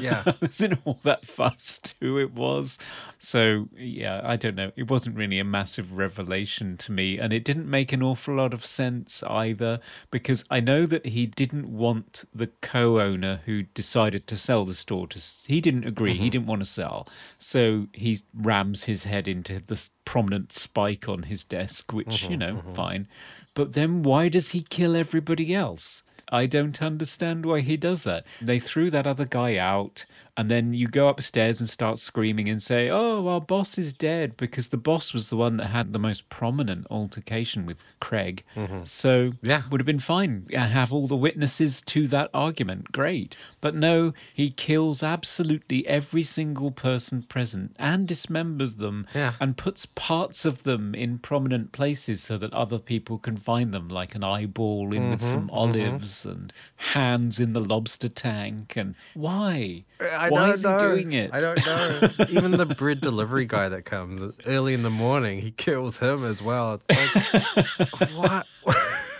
Yeah. 0.00 0.22
I 0.26 0.34
wasn't 0.42 0.80
all 0.84 0.98
that 1.04 1.24
fussed 1.24 1.94
who 2.00 2.18
it 2.18 2.32
was. 2.32 2.78
So 3.18 3.68
yeah, 3.76 4.20
I 4.24 4.36
don't 4.36 4.56
know. 4.56 4.72
It 4.76 4.90
wasn't 4.90 5.16
really 5.16 5.38
a 5.38 5.44
massive 5.44 5.92
revelation 5.92 6.76
to 6.78 6.92
me, 6.92 7.18
and 7.18 7.32
it 7.32 7.44
didn't 7.44 7.70
make 7.70 7.92
an 7.92 8.02
awful 8.02 8.34
lot 8.34 8.52
of 8.52 8.66
sense 8.66 9.22
either 9.22 9.80
because 10.10 10.44
I 10.50 10.60
know 10.60 10.84
that 10.86 11.06
he 11.06 11.26
didn't 11.26 11.68
want 11.68 12.24
the 12.34 12.48
co-owner 12.60 13.40
who 13.46 13.62
decided 13.62 14.26
to 14.26 14.36
sell 14.36 14.64
the 14.64 14.74
store 14.74 15.06
to. 15.08 15.22
He 15.46 15.60
didn't 15.60 15.84
agree. 15.84 16.14
He 16.14 16.24
mm-hmm. 16.24 16.30
didn't 16.30 16.46
want 16.46 16.62
to 16.62 16.70
sell, 16.70 17.08
so 17.38 17.86
he 17.92 18.18
rams 18.34 18.84
his 18.84 19.04
head 19.04 19.28
into 19.28 19.60
this 19.60 19.90
prominent 20.04 20.52
spike 20.52 21.08
on 21.08 21.24
his 21.24 21.44
desk, 21.44 21.92
which 21.92 22.24
you 22.24 22.30
mm-hmm, 22.30 22.38
know, 22.38 22.54
mm-hmm. 22.56 22.74
fine. 22.74 23.08
But 23.54 23.74
then 23.74 24.02
why 24.02 24.28
does 24.28 24.50
he 24.50 24.62
kill 24.62 24.96
everybody 24.96 25.54
else? 25.54 26.02
I 26.30 26.46
don't 26.46 26.80
understand 26.82 27.46
why 27.46 27.60
he 27.60 27.76
does 27.76 28.04
that. 28.04 28.24
They 28.40 28.58
threw 28.58 28.90
that 28.90 29.06
other 29.06 29.24
guy 29.24 29.56
out, 29.56 30.04
and 30.38 30.48
then 30.48 30.72
you 30.72 30.86
go 30.86 31.08
upstairs 31.08 31.60
and 31.60 31.68
start 31.68 31.98
screaming 31.98 32.48
and 32.48 32.62
say, 32.62 32.88
Oh, 32.88 33.26
our 33.26 33.40
boss 33.40 33.76
is 33.76 33.92
dead, 33.92 34.36
because 34.36 34.68
the 34.68 34.76
boss 34.76 35.12
was 35.12 35.30
the 35.30 35.36
one 35.36 35.56
that 35.56 35.66
had 35.66 35.92
the 35.92 35.98
most 35.98 36.28
prominent 36.28 36.86
altercation 36.92 37.66
with 37.66 37.82
Craig. 37.98 38.44
Mm-hmm. 38.54 38.84
So, 38.84 39.32
Yeah. 39.42 39.62
would 39.68 39.80
have 39.80 39.86
been 39.86 39.98
fine. 39.98 40.46
Have 40.52 40.92
all 40.92 41.08
the 41.08 41.16
witnesses 41.16 41.82
to 41.82 42.06
that 42.06 42.30
argument. 42.32 42.92
Great. 42.92 43.36
But 43.60 43.74
no, 43.74 44.14
he 44.32 44.50
kills 44.50 45.02
absolutely 45.02 45.84
every 45.88 46.22
single 46.22 46.70
person 46.70 47.24
present 47.24 47.74
and 47.76 48.06
dismembers 48.06 48.76
them 48.76 49.08
Yeah. 49.12 49.32
and 49.40 49.56
puts 49.56 49.86
parts 49.86 50.44
of 50.44 50.62
them 50.62 50.94
in 50.94 51.18
prominent 51.18 51.72
places 51.72 52.22
so 52.22 52.38
that 52.38 52.52
other 52.52 52.78
people 52.78 53.18
can 53.18 53.38
find 53.38 53.74
them, 53.74 53.88
like 53.88 54.14
an 54.14 54.22
eyeball 54.22 54.94
in 54.94 55.10
with 55.10 55.20
mm-hmm. 55.20 55.30
some 55.30 55.46
mm-hmm. 55.48 55.56
olives 55.56 56.24
and 56.24 56.52
hands 56.94 57.40
in 57.40 57.54
the 57.54 57.60
lobster 57.60 58.08
tank. 58.08 58.76
And 58.76 58.94
why? 59.14 59.82
I 60.00 60.27
why 60.32 60.50
is 60.50 60.64
know. 60.64 60.74
he 60.78 61.02
doing 61.02 61.12
it? 61.12 61.32
I 61.32 61.40
don't 61.40 61.64
know. 61.66 62.10
Even 62.30 62.52
the 62.52 62.66
bread 62.66 63.00
delivery 63.00 63.46
guy 63.46 63.68
that 63.68 63.84
comes 63.84 64.38
early 64.46 64.74
in 64.74 64.82
the 64.82 64.90
morning, 64.90 65.40
he 65.40 65.50
kills 65.50 65.98
him 65.98 66.24
as 66.24 66.42
well. 66.42 66.80
Like, 66.88 68.08
what? 68.14 68.46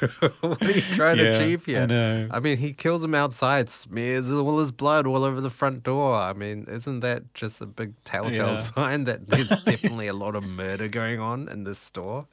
what 0.41 0.63
are 0.63 0.71
you 0.71 0.81
trying 0.81 1.17
Yeah, 1.19 1.25
to 1.25 1.31
achieve 1.43 1.65
here? 1.65 1.83
I 1.83 1.87
know. 1.87 2.29
I 2.31 2.39
mean, 2.39 2.57
he 2.59 2.73
kills 2.73 3.03
him 3.03 3.15
outside, 3.17 3.69
smears 3.69 4.31
all 4.31 4.61
his 4.61 4.71
blood 4.71 5.07
all 5.09 5.25
over 5.25 5.41
the 5.41 5.51
front 5.51 5.83
door. 5.83 6.15
I 6.15 6.35
mean, 6.35 6.67
isn't 6.69 7.01
that 7.01 7.35
just 7.35 7.61
a 7.61 7.67
big 7.67 7.95
telltale 8.05 8.55
Yeah. 8.55 8.61
sign 8.61 9.05
that 9.05 9.27
there's 9.27 9.49
definitely 9.65 10.07
a 10.07 10.13
lot 10.15 10.37
of 10.37 10.45
murder 10.45 10.87
going 10.87 11.19
on 11.19 11.49
in 11.49 11.65
this 11.65 11.81
store? 11.81 12.27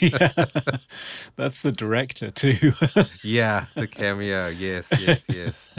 yeah. 0.00 0.32
That's 1.36 1.62
the 1.62 1.70
director, 1.72 2.30
too. 2.32 2.72
yeah, 3.22 3.66
the 3.76 3.86
cameo. 3.86 4.48
Yes, 4.48 4.88
yes, 4.98 5.22
yes. 5.28 5.70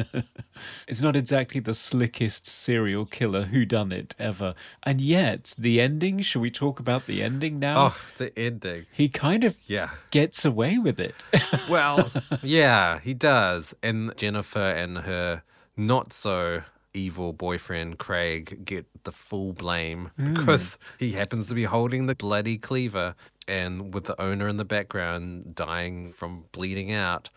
It's 0.87 1.01
not 1.01 1.15
exactly 1.15 1.59
the 1.59 1.73
slickest 1.73 2.47
serial 2.47 3.05
killer 3.05 3.45
whodunit 3.45 4.11
ever. 4.19 4.55
And 4.83 4.99
yet, 5.01 5.53
the 5.57 5.81
ending, 5.81 6.21
shall 6.21 6.41
we 6.41 6.51
talk 6.51 6.79
about 6.79 7.05
the 7.05 7.21
ending 7.23 7.59
now? 7.59 7.87
Oh, 7.87 7.97
the 8.17 8.37
ending. 8.37 8.85
He 8.93 9.09
kind 9.09 9.43
of 9.43 9.57
Yeah. 9.65 9.89
gets 10.11 10.45
away 10.45 10.77
with 10.77 10.99
it. 10.99 11.15
Well, 11.69 12.11
yeah, 12.43 12.99
he 12.99 13.13
does. 13.13 13.73
And 13.81 14.13
Jennifer 14.17 14.59
and 14.59 14.99
her 14.99 15.43
not 15.75 16.13
so 16.13 16.61
evil 16.93 17.33
boyfriend 17.33 17.97
Craig 17.97 18.63
get 18.63 18.85
the 19.03 19.11
full 19.11 19.51
blame 19.51 20.11
because 20.17 20.77
he 20.99 21.11
happens 21.11 21.49
to 21.49 21.55
be 21.55 21.63
holding 21.63 22.05
the 22.05 22.15
bloody 22.15 22.57
cleaver 22.57 23.15
and 23.47 23.93
with 23.93 24.05
the 24.05 24.19
owner 24.21 24.47
in 24.47 24.57
the 24.57 24.63
background 24.65 25.55
dying 25.55 26.07
from 26.07 26.45
bleeding 26.53 26.91
out. 26.91 27.29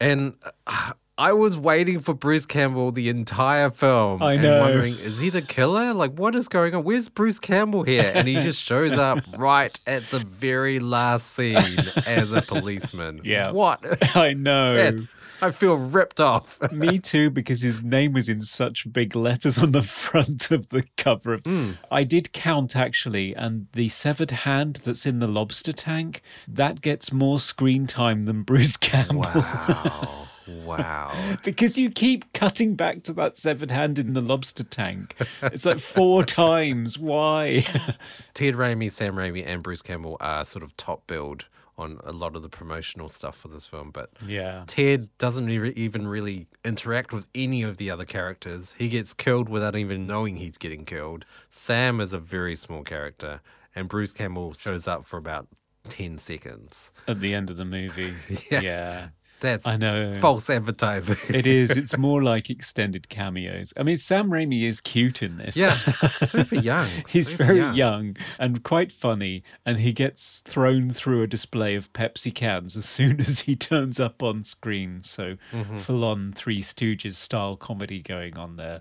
And 0.00 0.34
uh, 0.66 0.92
I 1.16 1.32
was 1.32 1.56
waiting 1.56 2.00
for 2.00 2.12
Bruce 2.12 2.44
Campbell 2.44 2.90
the 2.90 3.08
entire 3.08 3.70
film. 3.70 4.20
I 4.20 4.34
and 4.34 4.60
wondering, 4.60 4.98
is 4.98 5.20
he 5.20 5.30
the 5.30 5.42
killer? 5.42 5.94
Like, 5.94 6.12
what 6.18 6.34
is 6.34 6.48
going 6.48 6.74
on? 6.74 6.82
Where's 6.82 7.08
Bruce 7.08 7.38
Campbell 7.38 7.84
here? 7.84 8.10
And 8.12 8.26
he 8.26 8.34
just 8.34 8.60
shows 8.60 8.92
up 8.92 9.20
right 9.38 9.78
at 9.86 10.10
the 10.10 10.18
very 10.18 10.80
last 10.80 11.30
scene 11.30 11.78
as 12.06 12.32
a 12.32 12.42
policeman. 12.42 13.04
Yeah. 13.24 13.52
What? 13.52 14.16
I 14.16 14.34
know. 14.34 14.74
That's, 14.74 15.06
I 15.40 15.50
feel 15.50 15.76
ripped 15.76 16.20
off. 16.20 16.60
Me 16.72 16.98
too, 16.98 17.30
because 17.30 17.62
his 17.62 17.82
name 17.82 18.12
was 18.12 18.28
in 18.28 18.42
such 18.42 18.92
big 18.92 19.16
letters 19.16 19.56
on 19.56 19.72
the 19.72 19.82
front 19.82 20.50
of 20.50 20.68
the 20.68 20.84
cover. 20.96 21.34
Of, 21.34 21.44
hmm. 21.44 21.72
I 21.90 22.04
did 22.04 22.32
count 22.32 22.76
actually, 22.76 23.34
and 23.36 23.66
the 23.72 23.88
severed 23.88 24.30
hand 24.30 24.76
that's 24.84 25.06
in 25.06 25.20
the 25.20 25.26
lobster 25.26 25.72
tank 25.72 26.22
that 26.46 26.80
gets 26.80 27.12
more 27.12 27.40
screen 27.40 27.86
time 27.86 28.26
than 28.26 28.42
Bruce 28.42 28.76
Campbell. 28.76 29.20
Wow. 29.20 30.23
Wow. 30.46 31.12
Because 31.44 31.76
you 31.78 31.90
keep 31.90 32.32
cutting 32.32 32.74
back 32.74 33.02
to 33.04 33.12
that 33.14 33.36
severed 33.36 33.70
hand 33.70 33.98
in 33.98 34.14
the 34.14 34.20
lobster 34.20 34.64
tank. 34.64 35.14
It's 35.42 35.64
like 35.66 35.78
four 35.78 36.24
times. 36.24 36.98
Why? 36.98 37.60
Ted 38.34 38.54
Raimi, 38.54 38.90
Sam 38.90 39.16
Raimi, 39.16 39.44
and 39.46 39.62
Bruce 39.62 39.82
Campbell 39.82 40.16
are 40.20 40.44
sort 40.44 40.62
of 40.62 40.76
top 40.76 41.06
billed 41.06 41.46
on 41.76 41.98
a 42.04 42.12
lot 42.12 42.36
of 42.36 42.42
the 42.42 42.48
promotional 42.48 43.08
stuff 43.08 43.36
for 43.36 43.48
this 43.48 43.66
film, 43.66 43.90
but 43.90 44.10
Yeah. 44.24 44.62
Ted 44.68 45.08
doesn't 45.18 45.46
re- 45.46 45.72
even 45.74 46.06
really 46.06 46.46
interact 46.64 47.12
with 47.12 47.26
any 47.34 47.62
of 47.62 47.78
the 47.78 47.90
other 47.90 48.04
characters. 48.04 48.74
He 48.78 48.88
gets 48.88 49.12
killed 49.12 49.48
without 49.48 49.74
even 49.74 50.06
knowing 50.06 50.36
he's 50.36 50.56
getting 50.56 50.84
killed. 50.84 51.24
Sam 51.50 52.00
is 52.00 52.12
a 52.12 52.18
very 52.20 52.54
small 52.54 52.84
character, 52.84 53.40
and 53.74 53.88
Bruce 53.88 54.12
Campbell 54.12 54.54
shows 54.54 54.86
up 54.86 55.04
for 55.04 55.16
about 55.16 55.48
10 55.88 56.16
seconds. 56.18 56.92
At 57.08 57.18
the 57.20 57.34
end 57.34 57.50
of 57.50 57.56
the 57.56 57.64
movie. 57.64 58.14
Yeah. 58.50 58.60
yeah. 58.60 59.08
That's 59.44 59.66
I 59.66 59.76
know. 59.76 60.14
false 60.20 60.48
advertising. 60.48 61.18
It 61.28 61.46
is. 61.46 61.72
It's 61.72 61.98
more 61.98 62.22
like 62.22 62.48
extended 62.48 63.10
cameos. 63.10 63.74
I 63.76 63.82
mean, 63.82 63.98
Sam 63.98 64.30
Raimi 64.30 64.62
is 64.62 64.80
cute 64.80 65.22
in 65.22 65.36
this. 65.36 65.54
yeah, 65.54 65.76
super 65.76 66.54
young. 66.54 66.88
He's 67.08 67.26
super 67.26 67.44
very 67.44 67.76
young. 67.76 68.16
and 68.38 68.62
quite 68.62 68.90
funny, 68.90 69.42
and 69.66 69.78
he 69.78 69.92
gets 69.92 70.40
thrown 70.46 70.90
through 70.90 71.22
a 71.22 71.26
display 71.26 71.74
of 71.74 71.92
Pepsi 71.92 72.34
cans 72.34 72.74
as 72.74 72.86
soon 72.86 73.20
as 73.20 73.40
he 73.40 73.54
turns 73.54 74.00
up 74.00 74.22
on 74.22 74.44
screen. 74.44 75.02
So, 75.02 75.36
mm-hmm. 75.52 75.76
full 75.78 76.04
on 76.04 76.32
Three 76.32 76.62
Stooges 76.62 77.16
style 77.16 77.56
comedy 77.56 78.00
going 78.00 78.38
on 78.38 78.56
there, 78.56 78.80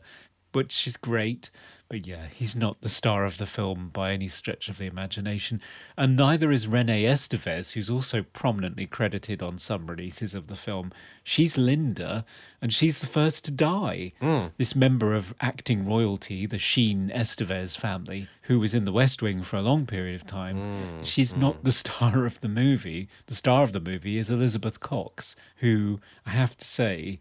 which 0.53 0.87
is 0.87 0.95
great. 0.95 1.49
But 1.89 2.07
yeah, 2.07 2.25
he's 2.33 2.55
not 2.55 2.81
the 2.81 2.89
star 2.89 3.23
of 3.23 3.37
the 3.37 3.45
film 3.45 3.89
by 3.93 4.13
any 4.13 4.27
stretch 4.27 4.67
of 4.67 4.79
the 4.79 4.87
imagination. 4.87 5.61
And 5.95 6.15
neither 6.15 6.51
is 6.51 6.65
Renee 6.65 7.03
Estevez, 7.03 7.73
who's 7.73 7.89
also 7.89 8.23
prominently 8.23 8.87
credited 8.87 9.43
on 9.43 9.59
some 9.59 9.85
releases 9.85 10.33
of 10.33 10.47
the 10.47 10.55
film. 10.55 10.91
She's 11.23 11.57
Linda, 11.57 12.25
and 12.61 12.73
she's 12.73 12.99
the 12.99 13.07
first 13.07 13.45
to 13.45 13.51
die. 13.51 14.13
Hmm. 14.19 14.47
This 14.57 14.75
member 14.75 15.13
of 15.13 15.35
acting 15.39 15.85
royalty, 15.85 16.45
the 16.47 16.57
Sheen 16.57 17.11
Estevez 17.13 17.77
family, 17.77 18.27
who 18.43 18.59
was 18.59 18.73
in 18.73 18.85
the 18.85 18.91
West 18.91 19.21
Wing 19.21 19.43
for 19.43 19.57
a 19.57 19.61
long 19.61 19.85
period 19.85 20.15
of 20.15 20.25
time, 20.25 20.57
hmm, 20.57 21.03
she's 21.03 21.33
hmm. 21.33 21.41
not 21.41 21.63
the 21.63 21.71
star 21.71 22.25
of 22.25 22.39
the 22.41 22.49
movie. 22.49 23.07
The 23.27 23.35
star 23.35 23.63
of 23.63 23.71
the 23.71 23.79
movie 23.79 24.17
is 24.17 24.29
Elizabeth 24.31 24.79
Cox, 24.79 25.35
who 25.57 25.99
I 26.25 26.31
have 26.31 26.57
to 26.57 26.65
say, 26.65 27.19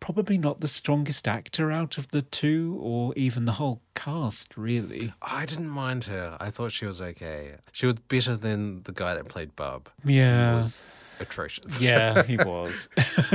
probably 0.00 0.38
not 0.38 0.60
the 0.60 0.68
strongest 0.68 1.26
actor 1.26 1.70
out 1.72 1.98
of 1.98 2.08
the 2.08 2.22
two 2.22 2.78
or 2.80 3.12
even 3.16 3.44
the 3.44 3.52
whole 3.52 3.80
cast, 3.94 4.56
really. 4.56 5.12
I 5.22 5.46
didn't 5.46 5.70
mind 5.70 6.04
her. 6.04 6.36
I 6.40 6.50
thought 6.50 6.72
she 6.72 6.86
was 6.86 7.00
okay. 7.00 7.56
She 7.72 7.86
was 7.86 7.96
better 7.96 8.36
than 8.36 8.82
the 8.84 8.92
guy 8.92 9.14
that 9.14 9.28
played 9.28 9.56
Bub. 9.56 9.88
Yeah. 10.04 10.56
He 10.56 10.62
was 10.62 10.84
atrocious. 11.20 11.80
Yeah, 11.80 12.22
he 12.22 12.36
was. 12.44 12.88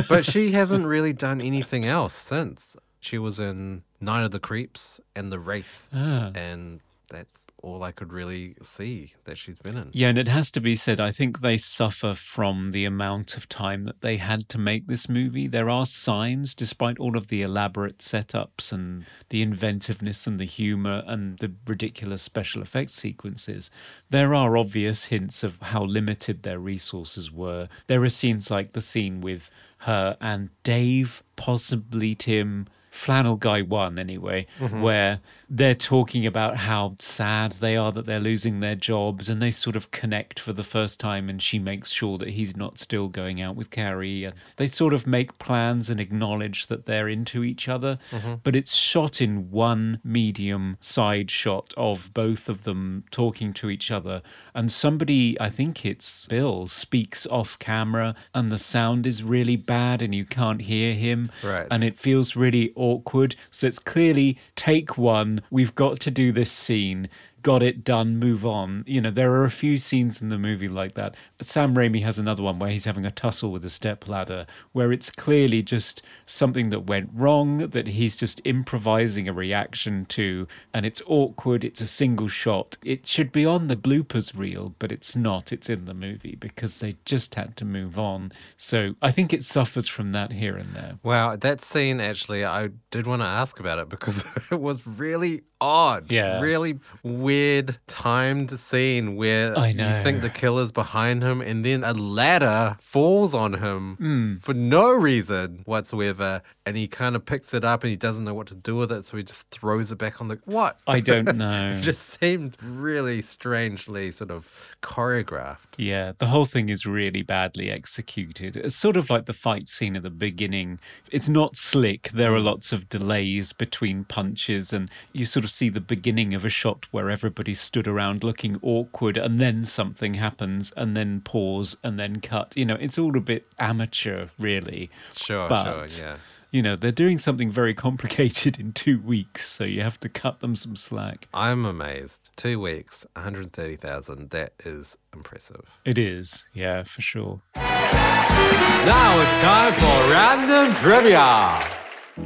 but 0.07 0.25
she 0.25 0.51
hasn't 0.51 0.85
really 0.85 1.13
done 1.13 1.41
anything 1.41 1.85
else 1.85 2.13
since. 2.13 2.75
She 2.99 3.17
was 3.17 3.39
in 3.39 3.81
Night 3.99 4.23
of 4.23 4.31
the 4.31 4.39
Creeps 4.39 5.01
and 5.15 5.31
The 5.31 5.39
Wraith. 5.39 5.89
Ah. 5.93 6.31
And 6.35 6.81
that's 7.11 7.47
all 7.61 7.83
I 7.83 7.91
could 7.91 8.13
really 8.13 8.55
see 8.63 9.13
that 9.25 9.37
she's 9.37 9.59
been 9.59 9.77
in. 9.77 9.89
Yeah, 9.91 10.07
and 10.07 10.17
it 10.17 10.29
has 10.29 10.49
to 10.51 10.61
be 10.61 10.75
said, 10.75 10.99
I 10.99 11.11
think 11.11 11.41
they 11.41 11.57
suffer 11.57 12.13
from 12.13 12.71
the 12.71 12.85
amount 12.85 13.35
of 13.35 13.49
time 13.49 13.83
that 13.83 14.01
they 14.01 14.17
had 14.17 14.47
to 14.49 14.57
make 14.57 14.87
this 14.87 15.09
movie. 15.09 15.47
There 15.47 15.69
are 15.69 15.85
signs, 15.85 16.53
despite 16.53 16.97
all 16.97 17.17
of 17.17 17.27
the 17.27 17.41
elaborate 17.41 17.99
setups 17.99 18.71
and 18.71 19.05
the 19.29 19.41
inventiveness 19.41 20.25
and 20.25 20.39
the 20.39 20.45
humor 20.45 21.03
and 21.05 21.37
the 21.39 21.51
ridiculous 21.67 22.21
special 22.21 22.61
effects 22.61 22.93
sequences, 22.93 23.69
there 24.09 24.33
are 24.33 24.57
obvious 24.57 25.05
hints 25.05 25.43
of 25.43 25.61
how 25.61 25.83
limited 25.83 26.43
their 26.43 26.59
resources 26.59 27.31
were. 27.31 27.67
There 27.87 28.03
are 28.03 28.09
scenes 28.09 28.49
like 28.49 28.71
the 28.71 28.81
scene 28.81 29.19
with 29.21 29.51
her 29.79 30.17
and 30.21 30.49
Dave, 30.63 31.21
possibly 31.35 32.15
Tim. 32.15 32.67
Flannel 32.91 33.37
Guy 33.37 33.61
1, 33.61 33.97
anyway, 33.97 34.45
mm-hmm. 34.59 34.81
where 34.81 35.21
they're 35.53 35.75
talking 35.75 36.25
about 36.25 36.55
how 36.55 36.95
sad 36.97 37.51
they 37.51 37.75
are 37.75 37.91
that 37.91 38.05
they're 38.05 38.21
losing 38.21 38.61
their 38.61 38.73
jobs 38.73 39.27
and 39.27 39.41
they 39.41 39.51
sort 39.51 39.75
of 39.75 39.91
connect 39.91 40.39
for 40.39 40.53
the 40.53 40.63
first 40.63 40.97
time 40.97 41.29
and 41.29 41.41
she 41.41 41.59
makes 41.59 41.91
sure 41.91 42.17
that 42.17 42.29
he's 42.29 42.55
not 42.55 42.79
still 42.79 43.09
going 43.09 43.41
out 43.41 43.57
with 43.57 43.69
Carrie. 43.69 44.31
They 44.55 44.67
sort 44.67 44.93
of 44.93 45.05
make 45.05 45.37
plans 45.39 45.89
and 45.89 45.99
acknowledge 45.99 46.67
that 46.67 46.85
they're 46.85 47.09
into 47.09 47.43
each 47.43 47.67
other, 47.67 47.99
mm-hmm. 48.11 48.35
but 48.43 48.55
it's 48.55 48.75
shot 48.75 49.19
in 49.19 49.51
one 49.51 49.99
medium 50.05 50.77
side 50.79 51.29
shot 51.29 51.73
of 51.75 52.13
both 52.13 52.47
of 52.47 52.63
them 52.63 53.03
talking 53.11 53.51
to 53.55 53.69
each 53.69 53.91
other. 53.91 54.21
And 54.55 54.71
somebody, 54.71 55.37
I 55.41 55.49
think 55.49 55.85
it's 55.85 56.27
Bill, 56.29 56.67
speaks 56.67 57.27
off 57.27 57.59
camera 57.59 58.15
and 58.33 58.53
the 58.53 58.57
sound 58.57 59.05
is 59.05 59.21
really 59.21 59.57
bad 59.57 60.01
and 60.01 60.15
you 60.15 60.23
can't 60.23 60.61
hear 60.61 60.93
him. 60.93 61.29
Right. 61.43 61.67
And 61.69 61.83
it 61.83 61.99
feels 61.99 62.37
really 62.37 62.71
awkward. 62.77 63.35
So 63.49 63.67
it's 63.67 63.79
clearly 63.79 64.37
take 64.55 64.97
one, 64.97 65.40
we've 65.49 65.75
got 65.75 65.99
to 66.01 66.11
do 66.11 66.31
this 66.31 66.51
scene. 66.51 67.09
Got 67.41 67.63
it 67.63 67.83
done, 67.83 68.17
move 68.17 68.45
on. 68.45 68.83
You 68.85 69.01
know, 69.01 69.09
there 69.09 69.33
are 69.33 69.45
a 69.45 69.51
few 69.51 69.77
scenes 69.77 70.21
in 70.21 70.29
the 70.29 70.37
movie 70.37 70.69
like 70.69 70.93
that. 70.93 71.15
Sam 71.41 71.73
Raimi 71.75 72.03
has 72.03 72.19
another 72.19 72.43
one 72.43 72.59
where 72.59 72.69
he's 72.69 72.85
having 72.85 73.05
a 73.05 73.11
tussle 73.11 73.51
with 73.51 73.65
a 73.65 73.69
stepladder, 73.69 74.45
where 74.73 74.91
it's 74.91 75.09
clearly 75.09 75.63
just 75.63 76.03
something 76.31 76.69
that 76.69 76.81
went 76.87 77.09
wrong, 77.13 77.57
that 77.69 77.87
he's 77.87 78.15
just 78.17 78.41
improvising 78.45 79.27
a 79.27 79.33
reaction 79.33 80.05
to, 80.05 80.47
and 80.73 80.85
it's 80.85 81.01
awkward. 81.05 81.63
It's 81.63 81.81
a 81.81 81.87
single 81.87 82.27
shot. 82.27 82.77
It 82.83 83.05
should 83.05 83.31
be 83.31 83.45
on 83.45 83.67
the 83.67 83.75
bloopers 83.75 84.37
reel, 84.37 84.75
but 84.79 84.91
it's 84.91 85.15
not. 85.15 85.51
It's 85.51 85.69
in 85.69 85.85
the 85.85 85.93
movie 85.93 86.37
because 86.39 86.79
they 86.79 86.95
just 87.05 87.35
had 87.35 87.55
to 87.57 87.65
move 87.65 87.99
on. 87.99 88.31
So 88.57 88.95
I 89.01 89.11
think 89.11 89.33
it 89.33 89.43
suffers 89.43 89.87
from 89.87 90.11
that 90.13 90.31
here 90.31 90.55
and 90.57 90.73
there. 90.73 90.97
Wow, 91.03 91.35
that 91.35 91.61
scene 91.61 91.99
actually, 91.99 92.45
I 92.45 92.69
did 92.91 93.05
want 93.07 93.21
to 93.21 93.27
ask 93.27 93.59
about 93.59 93.79
it 93.79 93.89
because 93.89 94.35
it 94.51 94.59
was 94.59 94.85
really 94.87 95.41
odd. 95.59 96.11
Yeah. 96.11 96.41
Really 96.41 96.79
weird 97.03 97.77
timed 97.87 98.49
scene 98.59 99.15
where 99.15 99.57
I 99.57 99.67
you 99.69 100.03
think 100.03 100.21
the 100.21 100.29
killer's 100.29 100.71
behind 100.71 101.21
him 101.21 101.39
and 101.39 101.63
then 101.63 101.83
a 101.83 101.93
ladder 101.93 102.77
falls 102.79 103.35
on 103.35 103.53
him 103.55 103.95
Hmm. 103.97 104.35
for 104.37 104.53
no 104.55 104.91
reason 104.91 105.61
whatsoever. 105.65 106.20
And 106.65 106.77
he 106.77 106.87
kind 106.87 107.15
of 107.15 107.25
picks 107.25 107.53
it 107.53 107.63
up 107.63 107.83
and 107.83 107.89
he 107.89 107.97
doesn't 107.97 108.23
know 108.23 108.33
what 108.33 108.47
to 108.47 108.55
do 108.55 108.75
with 108.75 108.91
it. 108.91 109.05
So 109.05 109.17
he 109.17 109.23
just 109.23 109.49
throws 109.49 109.91
it 109.91 109.97
back 109.97 110.21
on 110.21 110.27
the. 110.27 110.39
What? 110.51 110.77
I 110.85 110.99
don't 110.99 111.35
know. 111.37 111.77
it 111.77 111.81
just 111.81 112.19
seemed 112.19 112.57
really 112.61 113.21
strangely 113.21 114.11
sort 114.11 114.31
of 114.31 114.75
choreographed. 114.81 115.77
Yeah, 115.77 116.11
the 116.17 116.27
whole 116.27 116.45
thing 116.45 116.69
is 116.69 116.85
really 116.85 117.21
badly 117.21 117.71
executed. 117.71 118.57
It's 118.57 118.75
sort 118.75 118.97
of 118.97 119.09
like 119.09 119.25
the 119.25 119.33
fight 119.33 119.69
scene 119.69 119.95
at 119.95 120.03
the 120.03 120.09
beginning. 120.09 120.79
It's 121.09 121.29
not 121.29 121.55
slick. 121.55 122.09
There 122.09 122.33
are 122.33 122.39
mm. 122.39 122.43
lots 122.43 122.73
of 122.73 122.89
delays 122.89 123.53
between 123.53 124.03
punches, 124.03 124.73
and 124.73 124.89
you 125.13 125.25
sort 125.25 125.45
of 125.45 125.51
see 125.51 125.69
the 125.69 125.79
beginning 125.79 126.33
of 126.33 126.43
a 126.43 126.49
shot 126.49 126.85
where 126.91 127.09
everybody 127.09 127.53
stood 127.53 127.87
around 127.87 128.23
looking 128.23 128.59
awkward 128.61 129.17
and 129.17 129.39
then 129.39 129.63
something 129.65 130.15
happens 130.15 130.71
and 130.75 130.95
then 130.95 131.21
pause 131.21 131.77
and 131.83 131.99
then 131.99 132.19
cut. 132.19 132.53
You 132.55 132.65
know, 132.65 132.77
it's 132.79 132.97
all 132.97 133.15
a 133.17 133.21
bit 133.21 133.45
amateur, 133.59 134.27
really. 134.37 134.89
Sure, 135.15 135.47
But, 135.47 135.89
sure, 135.89 136.05
yeah. 136.05 136.10
You 136.51 136.61
know, 136.61 136.75
they're 136.75 136.91
doing 136.91 137.17
something 137.17 137.49
very 137.49 137.73
complicated 137.73 138.59
in 138.59 138.73
two 138.73 138.99
weeks, 138.99 139.47
so 139.47 139.63
you 139.63 139.81
have 139.81 139.99
to 140.01 140.09
cut 140.09 140.41
them 140.41 140.53
some 140.55 140.75
slack. 140.75 141.27
I'm 141.33 141.63
amazed. 141.65 142.29
Two 142.35 142.59
weeks, 142.59 143.05
130,000. 143.15 144.31
That 144.31 144.53
is 144.65 144.97
impressive. 145.13 145.79
It 145.85 145.97
is, 145.97 146.43
yeah, 146.53 146.83
for 146.83 147.01
sure. 147.01 147.41
Now 147.55 149.21
it's 149.21 149.41
time 149.41 149.73
for 149.73 150.11
random 150.11 150.73
trivia. 150.75 151.67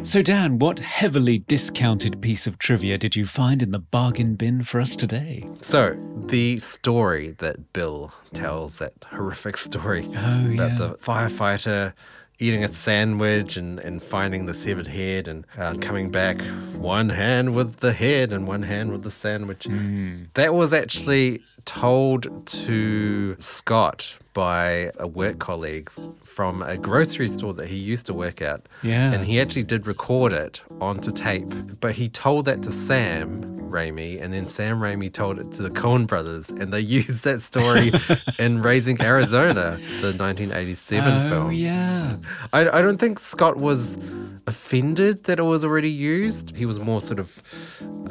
So, 0.01 0.21
Dan, 0.21 0.57
what 0.57 0.79
heavily 0.79 1.37
discounted 1.39 2.19
piece 2.21 2.47
of 2.47 2.57
trivia 2.57 2.97
did 2.97 3.15
you 3.15 3.25
find 3.25 3.61
in 3.61 3.69
the 3.71 3.79
bargain 3.79 4.35
bin 4.35 4.63
for 4.63 4.81
us 4.81 4.95
today? 4.95 5.47
So, 5.61 5.95
the 6.27 6.57
story 6.59 7.31
that 7.37 7.71
Bill 7.71 8.11
tells, 8.33 8.79
that 8.79 8.93
horrific 9.11 9.55
story 9.57 10.05
Oh, 10.15 10.47
yeah. 10.49 10.55
that 10.69 10.77
the 10.79 10.95
firefighter 10.95 11.93
eating 12.39 12.63
a 12.63 12.67
sandwich 12.67 13.57
and, 13.57 13.79
and 13.79 14.03
finding 14.03 14.45
the 14.45 14.53
severed 14.53 14.87
head 14.87 15.27
and 15.27 15.45
uh, 15.57 15.73
coming 15.75 16.09
back 16.09 16.41
one 16.75 17.09
hand 17.09 17.55
with 17.55 17.77
the 17.77 17.93
head 17.93 18.33
and 18.33 18.47
one 18.47 18.63
hand 18.63 18.91
with 18.91 19.03
the 19.03 19.11
sandwich. 19.11 19.65
Hmm. 19.65 20.23
That 20.33 20.53
was 20.53 20.73
actually 20.73 21.41
told 21.65 22.45
to 22.47 23.35
Scott 23.39 24.17
by 24.35 24.91
a 24.99 25.07
work 25.07 25.39
colleague 25.39 25.89
from 26.21 26.61
a 26.61 26.77
grocery 26.77 27.27
store 27.27 27.53
that 27.53 27.67
he 27.67 27.77
used 27.77 28.05
to 28.05 28.13
work 28.13 28.41
at. 28.41 28.67
Yeah. 28.83 29.13
And 29.13 29.25
he 29.25 29.39
actually 29.39 29.63
did 29.63 29.87
record 29.87 30.33
it 30.33 30.61
onto 30.81 31.11
tape, 31.11 31.47
but 31.79 31.93
he 31.95 32.09
told 32.09 32.45
that 32.45 32.61
to 32.63 32.71
Sam 32.71 33.55
Raimi, 33.71 34.21
and 34.21 34.33
then 34.33 34.45
Sam 34.45 34.79
Raimi 34.79 35.11
told 35.11 35.39
it 35.39 35.53
to 35.53 35.63
the 35.63 35.69
Coen 35.69 36.05
brothers, 36.05 36.49
and 36.49 36.71
they 36.71 36.79
used 37.01 37.23
that 37.23 37.41
story 37.41 37.91
in 38.39 38.61
Raising 38.61 39.01
Arizona, 39.01 39.79
the 40.01 40.13
1987 40.13 41.13
oh, 41.13 41.29
film. 41.29 41.51
yeah. 41.53 42.17
I, 42.51 42.67
I 42.67 42.81
don't 42.81 42.97
think 42.97 43.19
Scott 43.19 43.55
was 43.55 43.97
offended 44.47 45.23
that 45.23 45.39
it 45.39 45.43
was 45.43 45.63
already 45.63 45.89
used. 45.89 46.55
He 46.57 46.65
was 46.65 46.77
more 46.77 46.99
sort 46.99 47.21
of, 47.21 47.41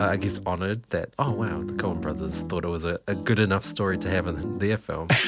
uh, 0.00 0.04
I 0.04 0.16
guess, 0.16 0.40
honored 0.46 0.82
that, 0.84 1.10
oh, 1.18 1.32
wow, 1.32 1.60
the 1.60 1.74
Coen 1.74 2.00
brothers 2.00 2.40
thought 2.48 2.64
it 2.64 2.68
was 2.68 2.86
a, 2.86 2.98
a 3.08 3.14
good 3.14 3.38
enough 3.38 3.64
story 3.64 3.98
to 3.98 4.08
have 4.08 4.26
in 4.26 4.58
their 4.58 4.78
film. 4.78 5.08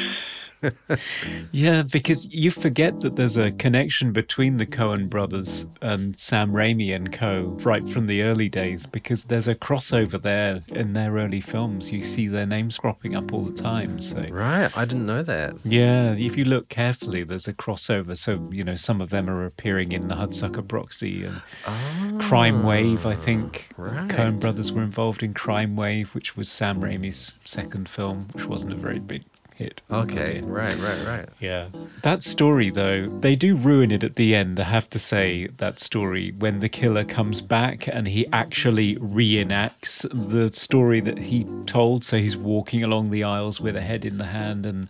Yeah, 1.52 1.82
because 1.82 2.32
you 2.34 2.50
forget 2.50 3.00
that 3.00 3.16
there's 3.16 3.36
a 3.36 3.52
connection 3.52 4.12
between 4.12 4.56
the 4.56 4.66
Coen 4.66 5.08
brothers 5.08 5.66
and 5.80 6.18
Sam 6.18 6.52
Raimi 6.52 6.94
and 6.94 7.12
co. 7.12 7.56
right 7.62 7.88
from 7.88 8.06
the 8.06 8.22
early 8.22 8.48
days 8.48 8.86
because 8.86 9.24
there's 9.24 9.48
a 9.48 9.54
crossover 9.54 10.20
there 10.20 10.60
in 10.68 10.92
their 10.92 11.12
early 11.12 11.40
films. 11.40 11.92
You 11.92 12.04
see 12.04 12.28
their 12.28 12.46
names 12.46 12.78
cropping 12.78 13.14
up 13.14 13.32
all 13.32 13.42
the 13.42 13.54
time. 13.54 14.00
So 14.00 14.26
right? 14.30 14.76
I 14.76 14.84
didn't 14.84 15.06
know 15.06 15.22
that. 15.22 15.54
yeah, 15.64 16.12
if 16.12 16.36
you 16.36 16.44
look 16.44 16.68
carefully, 16.68 17.24
there's 17.24 17.48
a 17.48 17.54
crossover. 17.54 18.16
So 18.16 18.48
you 18.52 18.64
know 18.64 18.76
some 18.76 19.00
of 19.00 19.10
them 19.10 19.30
are 19.30 19.44
appearing 19.44 19.92
in 19.92 20.08
the 20.08 20.14
Hudsucker 20.16 20.66
Proxy 20.66 21.24
and 21.24 22.20
Crime 22.20 22.62
Wave. 22.62 23.06
I 23.06 23.14
think 23.14 23.68
ah, 23.78 23.82
right. 23.82 24.08
Coen 24.08 24.40
brothers 24.40 24.72
were 24.72 24.82
involved 24.82 25.22
in 25.22 25.34
Crime 25.34 25.76
Wave, 25.76 26.14
which 26.14 26.36
was 26.36 26.50
Sam 26.50 26.80
Raimi's 26.80 27.34
second 27.44 27.88
film, 27.88 28.28
which 28.32 28.46
wasn't 28.46 28.72
a 28.72 28.76
very 28.76 28.98
big 28.98 29.24
hit. 29.56 29.80
Okay, 29.90 30.42
right, 30.44 30.76
right, 30.76 31.06
right. 31.06 31.28
Yeah. 31.40 31.68
That 32.02 32.22
story, 32.22 32.70
though, 32.70 33.06
they 33.20 33.34
do 33.36 33.56
ruin 33.56 33.90
it 33.90 34.04
at 34.04 34.16
the 34.16 34.34
end. 34.34 34.60
I 34.60 34.64
have 34.64 34.88
to 34.90 34.98
say, 34.98 35.46
that 35.56 35.80
story, 35.80 36.32
when 36.38 36.60
the 36.60 36.68
killer 36.68 37.04
comes 37.04 37.40
back 37.40 37.88
and 37.88 38.06
he 38.06 38.26
actually 38.32 38.96
reenacts 38.96 40.06
the 40.12 40.52
story 40.56 41.00
that 41.00 41.18
he 41.18 41.44
told. 41.66 42.04
So 42.04 42.18
he's 42.18 42.36
walking 42.36 42.84
along 42.84 43.10
the 43.10 43.24
aisles 43.24 43.60
with 43.60 43.76
a 43.76 43.80
head 43.80 44.04
in 44.04 44.18
the 44.18 44.26
hand 44.26 44.66
and 44.66 44.88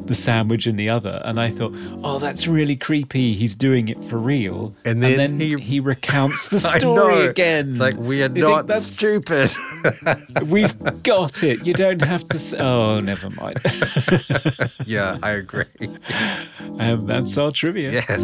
the 0.00 0.14
sandwich 0.14 0.66
in 0.66 0.76
the 0.76 0.88
other. 0.88 1.20
And 1.24 1.40
I 1.40 1.50
thought, 1.50 1.72
oh, 2.02 2.18
that's 2.18 2.46
really 2.46 2.76
creepy. 2.76 3.34
He's 3.34 3.54
doing 3.54 3.88
it 3.88 4.02
for 4.04 4.18
real. 4.18 4.74
And 4.84 5.02
then 5.02 5.38
he, 5.40 5.56
he- 5.58 5.80
recounts 5.84 6.48
the 6.48 6.58
story 6.78 7.26
again. 7.26 7.72
It's 7.72 7.78
like 7.80 7.96
we 7.96 8.22
are 8.22 8.30
You 8.34 8.42
not 8.42 8.66
that's- 8.68 8.86
stupid. 8.94 9.50
We've 10.46 11.02
got 11.02 11.42
it. 11.42 11.66
You 11.66 11.74
don't 11.74 12.00
have 12.00 12.26
to. 12.28 12.36
s 12.36 12.54
oh, 12.54 13.00
never 13.00 13.28
mind. 13.30 13.58
yeah, 14.86 15.18
I 15.22 15.32
agree. 15.32 15.64
and 16.78 17.08
that's 17.08 17.36
our 17.38 17.50
trivia. 17.50 17.92
Yes. 17.92 18.20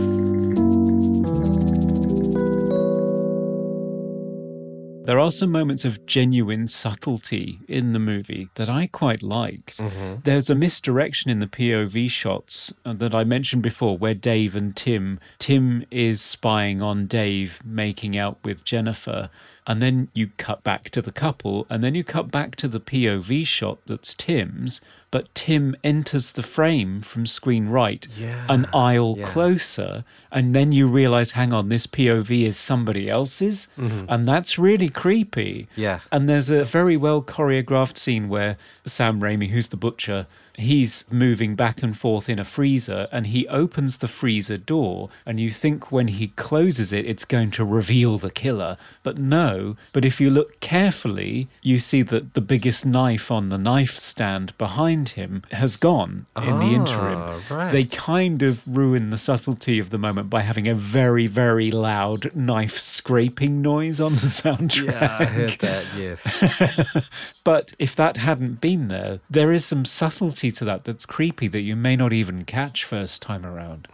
There 5.11 5.19
are 5.19 5.33
some 5.33 5.51
moments 5.51 5.85
of 5.85 6.07
genuine 6.07 6.69
subtlety 6.69 7.59
in 7.67 7.95
the 7.95 7.99
movie 7.99 8.49
that 8.55 8.69
I 8.71 8.87
quite 8.87 9.25
liked. 9.25 9.81
There's 10.23 10.49
a 10.49 10.55
misdirection 10.55 11.33
in 11.33 11.41
the 11.41 11.49
POV 11.49 12.09
shots 12.11 12.73
uh, 12.85 12.93
that 12.93 13.13
I 13.13 13.25
mentioned 13.25 13.63
before, 13.63 13.99
where 13.99 14.15
Dave 14.15 14.55
and 14.55 14.77
Tim, 14.77 15.19
Tim 15.41 15.85
is 15.91 16.21
spying 16.21 16.81
on 16.81 17.07
Dave 17.07 17.61
making 17.65 18.17
out 18.17 18.39
with 18.45 18.63
Jennifer. 18.65 19.31
And 19.67 19.83
then 19.83 20.11
you 20.15 20.31
cut 20.37 20.63
back 20.63 20.91
to 20.91 21.03
the 21.03 21.13
couple, 21.13 21.67
and 21.69 21.83
then 21.83 21.97
you 21.97 22.05
cut 22.05 22.31
back 22.31 22.55
to 22.57 22.69
the 22.69 22.81
POV 22.81 23.45
shot 23.47 23.79
that's 23.87 24.15
Tim's, 24.15 24.81
but 25.11 25.35
Tim 25.35 25.75
enters 25.83 26.33
the 26.33 26.43
frame 26.43 27.01
from 27.01 27.27
screen 27.27 27.69
right, 27.69 28.07
an 28.49 28.67
aisle 28.73 29.17
yeah. 29.19 29.27
closer, 29.27 30.05
and 30.31 30.55
then 30.55 30.71
you 30.71 30.87
realize, 30.87 31.33
hang 31.33 31.53
on, 31.53 31.69
this 31.69 31.87
POV 31.87 32.47
is 32.47 32.57
somebody 32.57 33.11
else's, 33.11 33.69
mm-hmm. 33.77 34.05
and 34.09 34.29
that's 34.29 34.59
really 34.59 34.89
creepy. 34.89 35.67
Yeah. 35.75 36.01
And 36.13 36.29
there's 36.29 36.51
a 36.51 36.65
very 36.65 36.97
well 36.97 37.23
choreographed 37.23 37.97
scene 37.97 38.29
where 38.29 38.57
Sam 38.85 39.21
Raimi, 39.21 39.49
who's 39.49 39.69
the 39.69 39.77
butcher, 39.77 40.27
he's 40.61 41.05
moving 41.11 41.55
back 41.55 41.83
and 41.83 41.97
forth 41.99 42.29
in 42.29 42.39
a 42.39 42.45
freezer 42.45 43.09
and 43.13 43.27
he 43.29 43.47
opens 43.49 43.99
the 43.99 44.09
freezer 44.09 44.57
door 44.57 45.09
and 45.27 45.39
you 45.41 45.51
think 45.51 45.91
when 45.93 46.09
he 46.09 46.29
closes 46.29 46.93
it 46.93 47.07
it's 47.07 47.25
going 47.25 47.51
to 47.51 47.65
reveal 47.65 48.19
the 48.19 48.31
killer 48.31 48.77
but 49.03 49.19
no 49.19 49.77
but 49.93 50.05
if 50.05 50.21
you 50.21 50.31
look 50.31 50.59
carefully 50.61 51.49
you 51.63 51.79
see 51.79 52.03
that 52.03 52.35
the 52.35 52.41
biggest 52.41 52.85
knife 52.87 53.31
on 53.31 53.49
the 53.49 53.59
knife 53.59 53.99
stand 53.99 54.57
behind 54.59 55.11
him 55.11 55.43
has 55.53 55.77
gone 55.77 56.27
in 56.37 56.59
the 56.59 56.73
interim 56.75 57.19
Ah, 57.21 57.41
right. 57.51 57.73
they 57.73 57.85
kind 57.85 58.43
of 58.43 58.63
ruin 58.67 59.11
the 59.11 59.19
subtlety 59.19 59.79
of 59.79 59.91
the 59.91 59.99
moment 59.99 60.31
by 60.31 60.41
having 60.43 60.67
a 60.69 60.75
very 60.75 61.27
very 61.27 61.71
loud 61.71 62.35
knife 62.35 62.79
scraping 62.79 63.63
noise 63.63 64.01
on 64.01 64.15
the 64.15 64.21
soundtrack 64.41 64.87
Yeah, 65.01 65.17
I 65.21 65.25
heard 65.25 65.59
that. 65.61 65.85
Yes. 65.97 66.21
but 67.45 67.73
if 67.79 67.97
that 67.97 68.17
hadn't 68.19 68.61
been 68.61 68.89
there, 68.89 69.21
there 69.31 69.53
is 69.53 69.65
some 69.65 69.85
subtlety 69.85 70.51
to 70.53 70.65
that 70.65 70.85
that's 70.85 71.07
creepy 71.07 71.49
that 71.49 71.61
you 71.61 71.77
may 71.77 71.97
not 71.97 72.13
even 72.13 72.45
catch 72.45 72.85
first 72.85 73.23
time 73.23 73.47
around. 73.47 73.89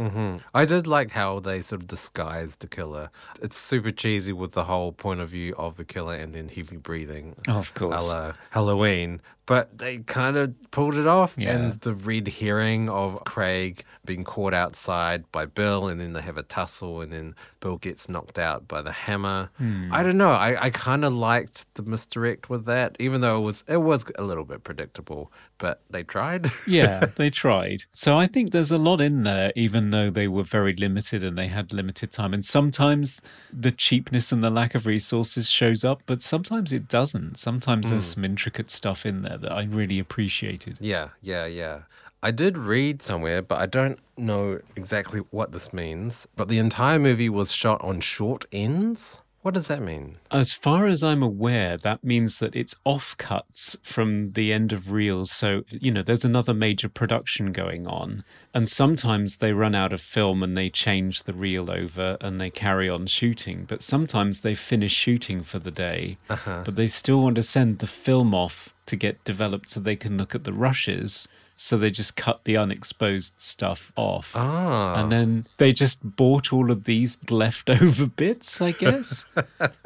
I 0.54 0.64
did 0.64 0.86
like 0.86 1.12
how 1.12 1.40
they 1.40 1.62
sort 1.62 1.82
of 1.82 1.88
disguised 1.88 2.60
the 2.60 2.66
killer. 2.66 3.10
It's 3.40 3.56
super 3.56 3.90
cheesy 3.90 4.32
with 4.32 4.52
the 4.52 4.64
whole 4.64 4.92
point 4.92 5.20
of 5.20 5.28
view 5.30 5.54
of 5.56 5.76
the 5.76 5.84
killer 5.84 6.14
and 6.14 6.34
then 6.34 6.48
heavy 6.48 6.76
breathing. 6.76 7.36
Oh, 7.48 7.58
of 7.58 7.74
course. 7.74 8.12
Halloween. 8.50 9.20
But 9.46 9.78
they 9.78 9.98
kind 9.98 10.36
of 10.36 10.54
pulled 10.72 10.96
it 10.96 11.06
off. 11.06 11.34
Yeah. 11.38 11.56
And 11.56 11.72
the 11.74 11.94
red 11.94 12.26
herring 12.26 12.90
of 12.90 13.22
Craig 13.24 13.84
being 14.04 14.24
caught 14.24 14.52
outside 14.52 15.30
by 15.30 15.46
Bill, 15.46 15.86
and 15.86 16.00
then 16.00 16.14
they 16.14 16.20
have 16.20 16.36
a 16.36 16.42
tussle, 16.42 17.00
and 17.00 17.12
then 17.12 17.36
Bill 17.60 17.76
gets 17.76 18.08
knocked 18.08 18.40
out 18.40 18.66
by 18.66 18.82
the 18.82 18.90
hammer. 18.90 19.50
Hmm. 19.58 19.88
I 19.92 20.02
don't 20.02 20.16
know. 20.16 20.32
I, 20.32 20.64
I 20.64 20.70
kind 20.70 21.04
of 21.04 21.12
liked 21.12 21.72
the 21.74 21.84
misdirect 21.84 22.50
with 22.50 22.64
that, 22.66 22.96
even 22.98 23.20
though 23.20 23.38
it 23.38 23.44
was 23.46 23.64
it 23.68 23.78
was 23.78 24.04
a 24.18 24.22
little 24.22 24.44
bit 24.44 24.64
predictable. 24.64 25.32
But 25.58 25.80
they 25.88 26.02
tried. 26.02 26.50
yeah, 26.66 27.06
they 27.16 27.30
tried. 27.30 27.84
So 27.90 28.18
I 28.18 28.26
think 28.26 28.50
there's 28.50 28.70
a 28.70 28.76
lot 28.76 29.00
in 29.00 29.22
there, 29.22 29.52
even 29.56 29.90
though 29.90 30.10
they 30.10 30.28
were 30.28 30.42
very 30.42 30.74
limited 30.74 31.22
and 31.22 31.38
they 31.38 31.48
had 31.48 31.72
limited 31.72 32.12
time. 32.12 32.34
And 32.34 32.44
sometimes 32.44 33.20
the 33.52 33.70
cheapness 33.70 34.32
and 34.32 34.44
the 34.44 34.50
lack 34.50 34.74
of 34.74 34.86
resources 34.86 35.48
shows 35.48 35.84
up, 35.84 36.02
but 36.06 36.22
sometimes 36.22 36.72
it 36.72 36.88
doesn't. 36.88 37.38
Sometimes 37.38 37.90
there's 37.90 38.12
hmm. 38.12 38.14
some 38.14 38.24
intricate 38.24 38.70
stuff 38.70 39.06
in 39.06 39.22
there 39.22 39.38
that 39.38 39.52
I 39.52 39.64
really 39.64 39.98
appreciated. 39.98 40.78
Yeah, 40.80 41.10
yeah, 41.22 41.46
yeah. 41.46 41.82
I 42.22 42.30
did 42.32 42.58
read 42.58 43.02
somewhere, 43.02 43.40
but 43.40 43.60
I 43.60 43.66
don't 43.66 43.98
know 44.16 44.60
exactly 44.74 45.20
what 45.30 45.52
this 45.52 45.72
means. 45.72 46.26
But 46.34 46.48
the 46.48 46.58
entire 46.58 46.98
movie 46.98 47.28
was 47.28 47.52
shot 47.52 47.80
on 47.82 48.00
short 48.00 48.44
ends. 48.50 49.20
What 49.46 49.54
does 49.54 49.68
that 49.68 49.80
mean? 49.80 50.16
As 50.32 50.52
far 50.52 50.86
as 50.86 51.04
I'm 51.04 51.22
aware, 51.22 51.76
that 51.76 52.02
means 52.02 52.40
that 52.40 52.56
it's 52.56 52.74
offcuts 52.84 53.76
from 53.84 54.32
the 54.32 54.52
end 54.52 54.72
of 54.72 54.90
reels. 54.90 55.30
So, 55.30 55.62
you 55.70 55.92
know, 55.92 56.02
there's 56.02 56.24
another 56.24 56.52
major 56.52 56.88
production 56.88 57.52
going 57.52 57.86
on. 57.86 58.24
And 58.52 58.68
sometimes 58.68 59.36
they 59.36 59.52
run 59.52 59.76
out 59.76 59.92
of 59.92 60.00
film 60.00 60.42
and 60.42 60.56
they 60.56 60.68
change 60.68 61.22
the 61.22 61.32
reel 61.32 61.70
over 61.70 62.16
and 62.20 62.40
they 62.40 62.50
carry 62.50 62.88
on 62.88 63.06
shooting. 63.06 63.66
But 63.68 63.84
sometimes 63.84 64.40
they 64.40 64.56
finish 64.56 64.92
shooting 64.92 65.44
for 65.44 65.60
the 65.60 65.70
day, 65.70 66.18
uh-huh. 66.28 66.62
but 66.64 66.74
they 66.74 66.88
still 66.88 67.22
want 67.22 67.36
to 67.36 67.42
send 67.42 67.78
the 67.78 67.86
film 67.86 68.34
off 68.34 68.74
to 68.86 68.96
get 68.96 69.22
developed 69.22 69.70
so 69.70 69.78
they 69.78 69.94
can 69.94 70.18
look 70.18 70.34
at 70.34 70.42
the 70.42 70.52
rushes. 70.52 71.28
So 71.56 71.78
they 71.78 71.90
just 71.90 72.16
cut 72.16 72.44
the 72.44 72.56
unexposed 72.56 73.40
stuff 73.40 73.90
off. 73.96 74.32
Ah, 74.34 75.00
And 75.02 75.10
then 75.10 75.46
they 75.56 75.72
just 75.72 76.16
bought 76.16 76.52
all 76.52 76.70
of 76.70 76.84
these 76.84 77.16
leftover 77.30 78.06
bits, 78.22 78.60
I 78.60 78.72
guess. 78.72 79.24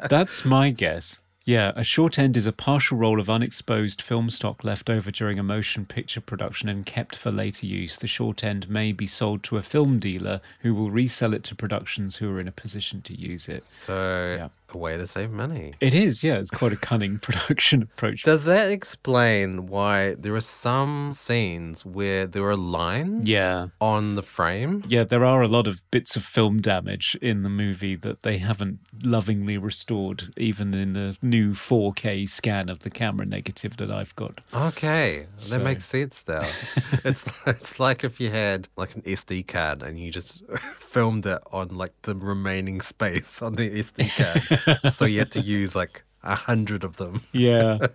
That's 0.09 0.43
my 0.45 0.69
guess. 0.71 1.19
Yeah, 1.43 1.71
a 1.75 1.83
short 1.83 2.19
end 2.19 2.37
is 2.37 2.45
a 2.45 2.51
partial 2.51 2.97
roll 2.97 3.19
of 3.19 3.27
unexposed 3.27 3.99
film 4.01 4.29
stock 4.29 4.63
left 4.63 4.91
over 4.91 5.09
during 5.09 5.39
a 5.39 5.43
motion 5.43 5.85
picture 5.87 6.21
production 6.21 6.69
and 6.69 6.85
kept 6.85 7.15
for 7.15 7.31
later 7.31 7.65
use. 7.65 7.97
The 7.97 8.05
short 8.07 8.43
end 8.43 8.69
may 8.69 8.91
be 8.91 9.07
sold 9.07 9.41
to 9.43 9.57
a 9.57 9.63
film 9.63 9.97
dealer 9.97 10.39
who 10.59 10.75
will 10.75 10.91
resell 10.91 11.33
it 11.33 11.43
to 11.45 11.55
productions 11.55 12.17
who 12.17 12.31
are 12.31 12.39
in 12.39 12.47
a 12.47 12.51
position 12.51 13.01
to 13.03 13.19
use 13.19 13.49
it. 13.49 13.67
So, 13.69 14.35
Yeah. 14.37 14.49
A 14.73 14.77
way 14.77 14.97
to 14.97 15.05
save 15.07 15.31
money. 15.31 15.73
It 15.79 15.93
is, 15.93 16.23
yeah, 16.23 16.35
it's 16.35 16.49
quite 16.49 16.73
a 16.73 16.77
cunning 16.77 17.19
production 17.21 17.81
approach. 17.83 18.23
Does 18.23 18.43
that 18.45 18.71
explain 18.71 19.67
why 19.67 20.15
there 20.15 20.35
are 20.35 20.41
some 20.41 21.11
scenes 21.13 21.85
where 21.85 22.27
there 22.27 22.43
are 22.45 22.55
lines 22.57 23.27
Yeah. 23.27 23.67
on 23.79 24.15
the 24.15 24.21
frame? 24.23 24.83
Yeah, 24.87 25.03
there 25.03 25.25
are 25.25 25.41
a 25.41 25.47
lot 25.47 25.67
of 25.67 25.81
bits 25.91 26.15
of 26.15 26.23
film 26.23 26.57
damage 26.61 27.17
in 27.21 27.43
the 27.43 27.49
movie 27.49 27.95
that 27.95 28.23
they 28.23 28.37
haven't 28.37 28.79
lovingly 29.03 29.57
restored, 29.57 30.33
even 30.37 30.73
in 30.73 30.93
the 30.93 31.17
new 31.21 31.51
4K 31.53 32.29
scan 32.29 32.69
of 32.69 32.79
the 32.79 32.89
camera 32.89 33.25
negative 33.25 33.77
that 33.77 33.91
I've 33.91 34.15
got. 34.15 34.41
Okay, 34.53 35.25
that 35.49 35.61
makes 35.61 35.85
sense 35.85 36.23
now. 36.27 36.47
it's 37.03 37.25
it's 37.47 37.79
like 37.79 38.03
if 38.03 38.19
you 38.19 38.29
had 38.29 38.67
like 38.77 38.95
an 38.95 39.01
SD 39.03 39.47
card 39.47 39.83
and 39.83 39.99
you 39.99 40.11
just 40.11 40.45
filmed 40.79 41.25
it 41.25 41.39
on 41.51 41.69
like 41.69 41.93
the 42.03 42.15
remaining 42.15 42.81
space 42.81 43.41
on 43.41 43.55
the 43.55 43.69
SD 43.81 44.09
card, 44.15 44.60
so 44.93 45.05
you 45.05 45.19
had 45.19 45.31
to 45.31 45.41
use 45.41 45.75
like 45.75 46.03
a 46.23 46.35
hundred 46.35 46.83
of 46.83 46.97
them. 46.97 47.23
Yeah. 47.31 47.77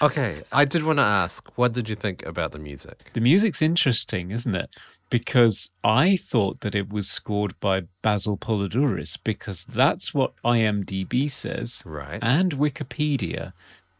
Okay, 0.00 0.42
I 0.52 0.64
did 0.64 0.84
want 0.84 0.98
to 0.98 1.04
ask, 1.04 1.50
what 1.58 1.72
did 1.72 1.88
you 1.88 1.96
think 1.96 2.24
about 2.24 2.52
the 2.52 2.58
music? 2.58 3.10
The 3.14 3.20
music's 3.20 3.60
interesting, 3.60 4.30
isn't 4.30 4.54
it? 4.54 4.74
Because 5.10 5.70
I 5.82 6.16
thought 6.16 6.60
that 6.60 6.74
it 6.74 6.92
was 6.92 7.10
scored 7.10 7.58
by 7.60 7.82
Basil 8.00 8.36
Poledouris 8.38 9.18
because 9.22 9.64
that's 9.64 10.14
what 10.14 10.32
IMDb 10.44 11.28
says 11.30 11.82
Right. 11.84 12.20
and 12.22 12.52
Wikipedia, 12.52 13.52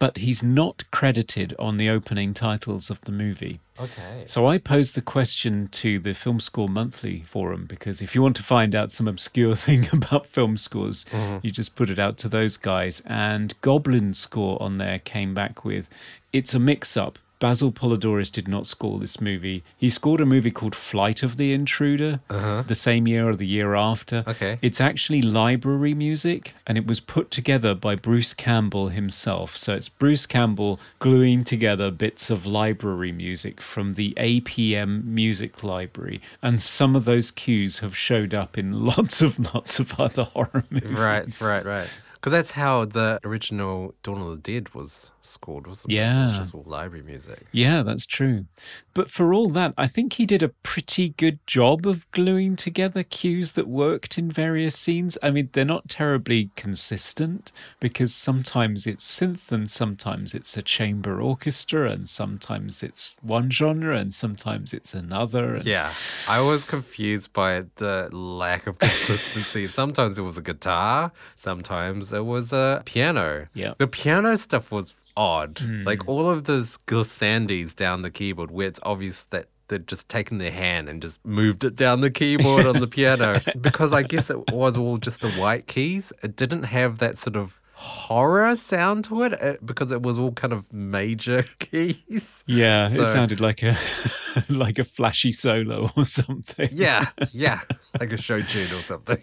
but 0.03 0.16
he's 0.16 0.42
not 0.42 0.82
credited 0.90 1.55
on 1.61 1.76
the 1.76 1.88
opening 1.88 2.34
titles 2.34 2.90
of 2.90 3.00
the 3.03 3.12
movie. 3.12 3.61
Okay. 3.78 4.24
So 4.24 4.48
I 4.48 4.59
posed 4.59 4.96
the 4.96 5.00
question 5.00 5.68
to 5.68 6.00
the 6.00 6.12
Film 6.12 6.40
Score 6.40 6.68
Monthly 6.68 7.18
forum 7.18 7.66
because 7.66 8.03
if 8.03 8.12
you 8.12 8.20
want 8.20 8.34
to 8.34 8.42
find 8.42 8.74
out 8.74 8.90
some 8.90 9.07
obscure 9.07 9.55
thing 9.66 9.88
about 9.92 10.26
film 10.26 10.57
scores, 10.57 11.05
mm-hmm. 11.05 11.38
you 11.42 11.53
just 11.53 11.76
put 11.76 11.88
it 11.88 12.00
out 12.00 12.18
to 12.18 12.28
those 12.28 12.57
guys. 12.57 13.00
And 13.07 13.55
Goblin 13.61 14.12
Score 14.12 14.61
on 14.61 14.78
there 14.78 14.98
came 14.98 15.34
back 15.34 15.64
with 15.64 15.88
it's 16.32 16.53
a 16.53 16.59
mix 16.59 16.96
up. 16.96 17.20
Basil 17.43 17.72
Poledouris 17.72 18.30
did 18.30 18.47
not 18.47 18.68
score 18.68 19.01
this 19.01 19.20
movie. 19.20 19.64
He 19.76 19.88
scored 19.88 20.20
a 20.20 20.24
movie 20.24 20.53
called 20.53 20.76
Flight 20.76 21.24
of 21.24 21.38
the 21.38 21.53
Intruder 21.53 22.20
uh-huh. 22.30 22.62
the 22.68 22.76
same 22.76 23.09
year 23.09 23.28
or 23.28 23.34
the 23.34 23.49
year 23.49 23.74
after. 23.74 24.22
Okay. 24.28 24.61
It's 24.62 24.80
actually 24.80 25.22
library 25.22 25.93
music 25.93 26.55
and 26.68 26.78
it 26.78 26.86
was 26.86 27.01
put 27.01 27.32
together 27.32 27.74
by 27.74 27.97
Bruce 27.97 28.32
Campbell 28.32 28.90
himself. 28.90 29.57
So 29.57 29.74
it's 29.74 29.88
Bruce 29.88 30.24
Campbell 30.24 30.78
gluing 31.01 31.43
together 31.43 31.90
bits 31.90 32.30
of 32.30 32.47
library 32.47 33.11
music 33.11 33.61
from 33.61 33.95
the 33.95 34.14
APM 34.18 35.03
music 35.03 35.64
library. 35.64 36.20
And 36.43 36.62
some 36.62 36.95
of 36.95 37.07
those 37.07 37.32
cues 37.32 37.80
have 37.80 37.97
showed 37.97 38.34
up 38.34 38.57
in 38.57 38.86
lots 38.86 39.20
of 39.20 39.36
lots 39.53 39.80
of 39.80 39.99
other 39.99 40.22
horror 40.22 40.62
movies. 40.70 40.93
Right, 40.93 41.40
right, 41.40 41.64
right. 41.64 41.88
Because 42.14 42.30
that's 42.30 42.53
how 42.53 42.84
the 42.84 43.18
original 43.24 43.95
Dawn 44.05 44.22
of 44.22 44.30
the 44.30 44.36
Dead 44.36 44.72
was 44.76 45.11
scored, 45.24 45.66
wasn't? 45.66 45.92
It 45.92 45.96
Yeah. 45.96 46.24
was 46.24 46.36
just 46.36 46.54
all 46.54 46.64
library 46.66 47.04
music. 47.04 47.46
Yeah, 47.52 47.82
that's 47.82 48.04
true. 48.06 48.46
But 48.94 49.10
for 49.10 49.32
all 49.32 49.48
that, 49.50 49.72
I 49.78 49.86
think 49.86 50.14
he 50.14 50.26
did 50.26 50.42
a 50.42 50.48
pretty 50.48 51.10
good 51.10 51.38
job 51.46 51.86
of 51.86 52.10
gluing 52.10 52.56
together 52.56 53.02
cues 53.02 53.52
that 53.52 53.66
worked 53.68 54.18
in 54.18 54.30
various 54.30 54.76
scenes. 54.76 55.16
I 55.22 55.30
mean, 55.30 55.48
they're 55.52 55.64
not 55.64 55.88
terribly 55.88 56.50
consistent 56.56 57.52
because 57.80 58.12
sometimes 58.14 58.86
it's 58.86 59.06
synth 59.18 59.50
and 59.50 59.70
sometimes 59.70 60.34
it's 60.34 60.56
a 60.56 60.62
chamber 60.62 61.20
orchestra 61.20 61.90
and 61.90 62.08
sometimes 62.08 62.82
it's 62.82 63.16
one 63.22 63.50
genre 63.50 63.96
and 63.96 64.12
sometimes 64.12 64.72
it's 64.74 64.92
another. 64.92 65.54
and- 65.54 65.64
Yeah, 65.66 65.94
I 66.28 66.40
was 66.40 66.64
confused 66.64 67.32
by 67.32 67.64
the 67.76 68.08
lack 68.12 68.66
of 68.66 68.78
consistency. 68.80 69.68
sometimes 69.68 70.18
it 70.18 70.22
was 70.22 70.36
a 70.36 70.42
guitar, 70.42 71.12
sometimes 71.36 72.12
it 72.12 72.24
was 72.26 72.52
a 72.52 72.82
piano. 72.84 73.46
Yeah. 73.54 73.74
The 73.78 73.86
piano 73.86 74.36
stuff 74.36 74.70
was 74.70 74.94
odd. 75.16 75.58
Hmm. 75.58 75.84
Like 75.84 76.06
all 76.08 76.30
of 76.30 76.44
those 76.44 76.78
glissandes 76.86 77.74
down 77.74 78.02
the 78.02 78.10
keyboard 78.10 78.50
where 78.50 78.68
it's 78.68 78.80
obvious 78.82 79.24
that 79.26 79.46
they'd 79.68 79.86
just 79.86 80.08
taken 80.08 80.38
their 80.38 80.50
hand 80.50 80.88
and 80.88 81.00
just 81.00 81.24
moved 81.24 81.64
it 81.64 81.76
down 81.76 82.00
the 82.00 82.10
keyboard 82.10 82.66
on 82.66 82.80
the 82.80 82.86
piano. 82.98 83.40
Because 83.60 83.92
I 83.92 84.02
guess 84.02 84.30
it 84.30 84.50
was 84.52 84.76
all 84.76 84.98
just 84.98 85.20
the 85.20 85.30
white 85.32 85.66
keys. 85.66 86.12
It 86.22 86.36
didn't 86.36 86.64
have 86.64 86.98
that 86.98 87.18
sort 87.18 87.36
of 87.36 87.58
horror 87.83 88.55
sound 88.57 89.05
to 89.07 89.22
it 89.24 89.33
uh, 89.43 89.57
because 89.64 89.91
it 89.91 90.03
was 90.03 90.18
all 90.18 90.33
kind 90.33 90.53
of 90.53 90.70
major 90.72 91.45
keys. 91.59 92.45
Yeah, 92.47 92.89
So- 92.89 93.03
it 93.03 93.09
sounded 93.09 93.41
like 93.41 93.62
a 93.62 93.76
like 94.49 94.78
a 94.78 94.85
flashy 94.85 95.33
solo 95.33 95.91
or 95.97 96.05
something. 96.20 96.68
Yeah, 96.72 97.07
yeah, 97.33 97.61
like 98.01 98.12
a 98.12 98.16
show 98.16 98.41
tune 98.41 98.68
or 98.72 98.83
something. 98.85 99.18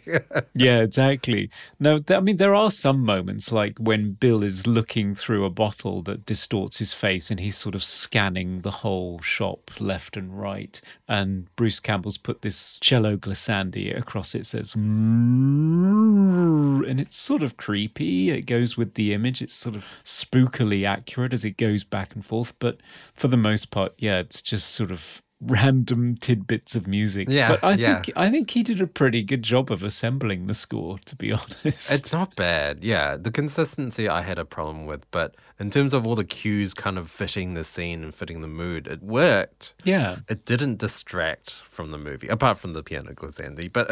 Yeah, 0.54 0.82
exactly. 0.82 1.50
No, 1.80 1.98
th- 1.98 2.18
I 2.18 2.22
mean 2.22 2.38
there 2.38 2.56
are 2.56 2.72
some 2.72 3.04
moments 3.06 3.52
like 3.52 3.78
when 3.80 4.12
Bill 4.14 4.44
is 4.44 4.68
looking 4.68 5.16
through 5.16 5.46
a 5.46 5.50
bottle 5.50 6.02
that 6.04 6.26
distorts 6.26 6.80
his 6.80 6.94
face, 6.94 7.32
and 7.32 7.40
he's 7.40 7.58
sort 7.58 7.76
of 7.76 7.84
scanning 7.84 8.62
the 8.62 8.72
whole 8.84 9.20
shop 9.22 9.72
left 9.80 10.18
and 10.18 10.38
right. 10.40 10.82
And 11.08 11.48
Bruce 11.56 11.80
Campbell's 11.80 12.18
put 12.18 12.42
this 12.42 12.78
cello 12.80 13.16
glissandi 13.18 13.96
across 13.98 14.36
it, 14.36 14.46
says, 14.46 14.76
and 14.76 17.00
it's 17.00 17.18
sort 17.18 17.44
of 17.44 17.58
creepy. 17.58 18.30
It 18.32 18.46
goes 18.50 18.76
with 18.76 18.96
the 18.96 19.14
image. 19.14 19.42
It's 19.42 19.54
sort 19.54 19.76
of 19.76 19.86
spookily 20.04 20.86
accurate 20.86 21.34
as 21.34 21.46
it 21.46 21.58
goes 21.58 21.84
back 21.84 22.16
and 22.16 22.26
forth. 22.26 22.58
But 22.58 22.82
for 23.14 23.28
the 23.28 23.38
most 23.38 23.70
part, 23.70 23.94
yeah, 24.00 24.20
it's 24.20 24.42
just 24.42 24.72
sort 24.72 24.92
of 24.92 25.22
random 25.42 26.16
tidbits 26.16 26.76
of 26.76 26.88
music. 26.88 27.28
Yeah, 27.30 27.50
but 27.50 27.64
I 27.64 27.74
yeah. 27.74 28.02
think 28.02 28.18
I 28.18 28.30
think 28.30 28.52
he 28.52 28.64
did 28.64 28.82
a 28.82 28.88
pretty 28.88 29.24
good 29.24 29.44
job 29.44 29.72
of 29.72 29.84
assembling 29.84 30.48
the 30.48 30.54
score, 30.54 31.00
to 31.06 31.16
be 31.16 31.32
honest. 31.34 31.92
It's 31.92 32.12
not 32.12 32.36
bad. 32.36 32.84
Yeah, 32.84 33.18
the 33.18 33.32
consistency 33.32 34.08
I 34.08 34.22
had 34.22 34.38
a 34.38 34.46
problem 34.46 34.86
with, 34.86 35.10
but 35.12 35.36
in 35.60 35.70
terms 35.70 35.94
of 35.94 36.08
all 36.08 36.16
the 36.16 36.24
cues 36.24 36.74
kind 36.74 36.98
of 36.98 37.10
fitting 37.10 37.54
the 37.54 37.64
scene 37.64 38.04
and 38.04 38.16
fitting 38.16 38.42
the 38.42 38.48
mood, 38.48 38.88
it 38.88 39.04
worked. 39.04 39.74
yeah. 39.84 40.18
It 40.30 40.46
didn't 40.46 40.78
distract 40.78 41.64
from 41.70 41.92
the 41.92 41.98
movie, 41.98 42.28
apart 42.28 42.58
from 42.58 42.74
the 42.74 42.82
piano 42.84 43.12
glissandi. 43.14 43.72
But 43.72 43.90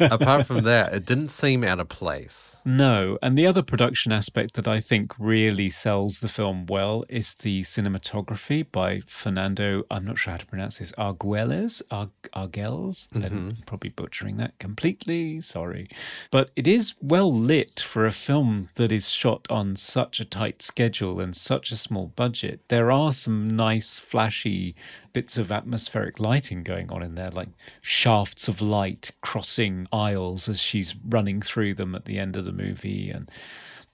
apart 0.12 0.46
from 0.46 0.64
that, 0.64 0.92
it 0.94 1.04
didn't 1.04 1.30
seem 1.30 1.64
out 1.64 1.80
of 1.80 1.88
place. 1.88 2.60
No, 2.64 3.18
and 3.22 3.36
the 3.36 3.46
other 3.46 3.62
production 3.62 4.12
aspect 4.12 4.54
that 4.54 4.68
I 4.68 4.78
think 4.80 5.12
really 5.18 5.68
sells 5.70 6.20
the 6.20 6.28
film 6.28 6.66
well 6.66 7.04
is 7.08 7.34
the 7.34 7.62
cinematography 7.62 8.66
by 8.70 9.02
Fernando. 9.06 9.84
I'm 9.90 10.04
not 10.04 10.18
sure 10.18 10.31
how 10.32 10.38
to 10.38 10.46
pronounce 10.46 10.78
this. 10.78 10.92
Arguelles, 10.92 11.82
Ar- 11.90 12.10
Argels. 12.34 13.08
I'm 13.14 13.22
mm-hmm. 13.22 13.50
probably 13.66 13.90
butchering 13.90 14.38
that 14.38 14.58
completely. 14.58 15.40
Sorry, 15.40 15.88
but 16.30 16.50
it 16.56 16.66
is 16.66 16.94
well 17.00 17.32
lit 17.32 17.80
for 17.80 18.06
a 18.06 18.12
film 18.12 18.68
that 18.74 18.90
is 18.90 19.10
shot 19.10 19.46
on 19.50 19.76
such 19.76 20.20
a 20.20 20.24
tight 20.24 20.62
schedule 20.62 21.20
and 21.20 21.36
such 21.36 21.70
a 21.70 21.76
small 21.76 22.08
budget. 22.16 22.60
There 22.68 22.90
are 22.90 23.12
some 23.12 23.46
nice, 23.46 23.98
flashy 23.98 24.74
bits 25.12 25.36
of 25.36 25.52
atmospheric 25.52 26.18
lighting 26.18 26.62
going 26.62 26.90
on 26.90 27.02
in 27.02 27.14
there, 27.14 27.30
like 27.30 27.50
shafts 27.82 28.48
of 28.48 28.60
light 28.62 29.12
crossing 29.20 29.86
aisles 29.92 30.48
as 30.48 30.60
she's 30.60 30.96
running 31.06 31.42
through 31.42 31.74
them 31.74 31.94
at 31.94 32.06
the 32.06 32.18
end 32.18 32.36
of 32.36 32.44
the 32.44 32.52
movie, 32.52 33.10
and 33.10 33.30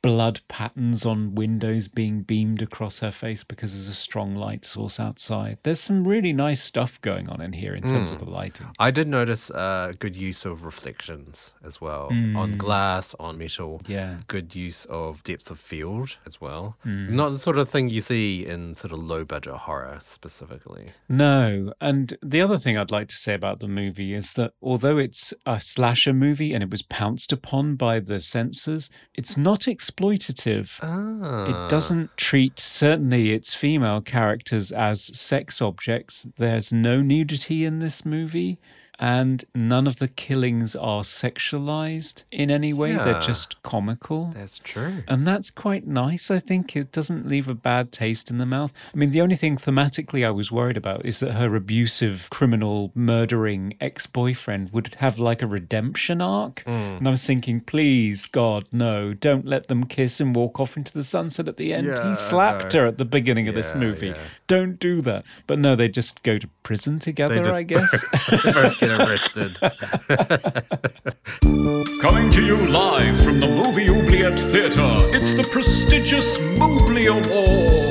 blood 0.03 0.41
patterns 0.49 1.05
on 1.05 1.35
windows 1.35 1.89
being 1.89 2.23
beamed 2.23 2.63
across 2.63 3.01
her 3.01 3.11
face 3.11 3.43
because 3.43 3.73
there's 3.73 3.89
a 3.89 3.95
strong 3.95 4.35
light 4.35 4.65
source 4.65 5.01
outside. 5.01 5.59
There's 5.63 5.81
some 5.81 6.07
really 6.07 6.33
nice 6.33 6.63
stuff 6.63 7.01
going 7.01 7.29
on 7.29 7.41
in 7.41 7.53
here 7.53 7.75
in 7.75 7.83
terms 7.83 8.11
of 8.11 8.19
hmm. 8.19 8.27
the 8.27 8.31
lighting. 8.31 8.67
I 8.79 8.91
did 8.91 9.09
notice 9.09 9.51
uh, 9.51 9.93
good 9.99 10.17
use 10.17 10.45
of 10.45 10.65
reflections 10.65 11.53
as 11.65 11.81
well 11.81 12.07
on 12.07 12.53
hmm. 12.53 12.57
glass, 12.57 13.15
on 13.19 13.39
metal. 13.39 13.81
Yeah. 13.87 14.19
Good 14.29 14.55
use 14.55 14.85
of 14.87 15.23
depth 15.25 15.51
of 15.51 15.59
field 15.59 16.19
as 16.27 16.41
well. 16.41 16.77
Hmm. 16.83 17.17
Not 17.17 17.31
the 17.31 17.39
sort 17.39 17.59
of 17.59 17.69
thing 17.69 17.91
you 17.91 18.01
see 18.01 18.47
in 18.47 18.77
sort 18.77 18.93
of 18.93 19.01
low 19.01 19.25
budget 19.25 19.55
horror 19.55 19.99
specifically. 20.03 20.91
No. 21.09 21.73
And 21.81 22.17
the 22.23 22.41
other 22.41 22.59
thing 22.59 22.77
I'd 22.77 22.91
like 22.91 23.09
to 23.09 23.17
say 23.17 23.35
about 23.35 23.61
the 23.61 23.69
movie 23.69 24.15
is 24.15 24.35
that 24.35 24.53
although 24.63 24.99
it's 24.99 25.35
a 25.45 25.61
slasher 25.61 26.13
movie 26.13 26.55
and 26.55 26.63
it 26.63 26.71
was 26.71 26.83
pounced 26.83 27.33
upon 27.33 27.75
by 27.75 28.01
the 28.01 28.21
censors, 28.21 28.91
it's 29.15 29.37
not 29.37 29.67
exploitative. 29.89 30.79
Ah. 30.83 31.67
It 31.67 31.71
doesn't 31.71 32.17
treat 32.17 32.59
certainly 32.59 33.33
its 33.33 33.55
female 33.55 34.01
characters 34.01 34.73
as 34.73 35.05
sex 35.19 35.61
objects. 35.63 36.27
There's 36.37 36.73
no 36.73 37.01
nudity 37.01 37.65
in 37.65 37.79
this 37.79 38.05
movie. 38.05 38.59
And 38.99 39.45
none 39.55 39.87
of 39.87 39.97
the 39.97 40.09
killings 40.09 40.75
are 40.75 41.03
sexualized 41.03 42.25
in 42.33 42.51
any 42.51 42.73
way. 42.73 42.97
They're 42.97 43.21
just 43.21 43.63
comical. 43.63 44.33
That's 44.35 44.59
true. 44.59 45.03
And 45.07 45.27
that's 45.27 45.51
quite 45.51 45.87
nice, 45.87 46.31
I 46.31 46.39
think. 46.39 46.75
It 46.77 46.93
doesn't 46.93 47.29
leave 47.29 47.49
a 47.49 47.55
bad 47.55 47.93
taste 47.93 48.31
in 48.31 48.39
the 48.39 48.47
mouth. 48.47 48.73
I 48.93 48.97
mean, 48.97 49.11
the 49.11 49.21
only 49.21 49.37
thing 49.37 49.57
thematically 49.57 50.27
I 50.27 50.31
was 50.31 50.51
worried 50.51 50.77
about 50.77 51.05
is 51.07 51.21
that 51.21 51.33
her 51.33 51.55
abusive, 51.55 52.29
criminal, 52.31 52.91
murdering 52.95 53.75
ex 53.81 54.07
boyfriend 54.07 54.73
would 54.73 54.95
have 54.97 55.19
like 55.19 55.43
a 55.43 55.47
redemption 55.47 56.21
arc. 56.21 56.63
And 56.67 57.07
I 57.07 57.11
was 57.11 57.25
thinking, 57.25 57.61
please, 57.61 58.27
God, 58.27 58.67
no, 58.73 59.15
don't 59.15 59.47
let 59.47 59.69
them 59.69 59.85
kiss 59.85 60.21
and 60.21 60.35
walk 60.35 60.59
off 60.61 60.77
into 60.77 60.93
the 60.93 61.03
sunset 61.05 61.49
at 61.49 61.57
the 61.57 61.73
end. 61.73 61.87
Yeah, 61.87 62.09
he 62.09 62.15
slapped 62.15 62.73
her 62.73 62.87
at 62.87 62.99
the 62.99 63.05
beginning 63.05 63.49
of 63.49 63.55
this 63.55 63.75
movie. 63.75 64.09
yeah. 64.09 64.19
Don't 64.47 64.79
do 64.81 65.01
that. 65.03 65.25
But 65.47 65.59
no, 65.59 65.77
they 65.77 65.89
just 65.89 66.23
go 66.23 66.39
to 66.39 66.49
prison 66.63 66.99
together, 66.99 67.53
I 67.53 67.63
guess. 67.63 68.05
Get 68.89 69.07
arrested. 69.07 69.59
Coming 72.01 72.31
to 72.31 72.43
you 72.43 72.57
live 72.69 73.23
from 73.23 73.39
the 73.39 73.47
Movie 73.47 73.91
Oubliette 73.91 74.39
Theatre, 74.39 74.97
it's 75.15 75.35
the 75.35 75.45
prestigious 75.45 76.39
Moobly 76.39 77.09
Awards. 77.11 77.88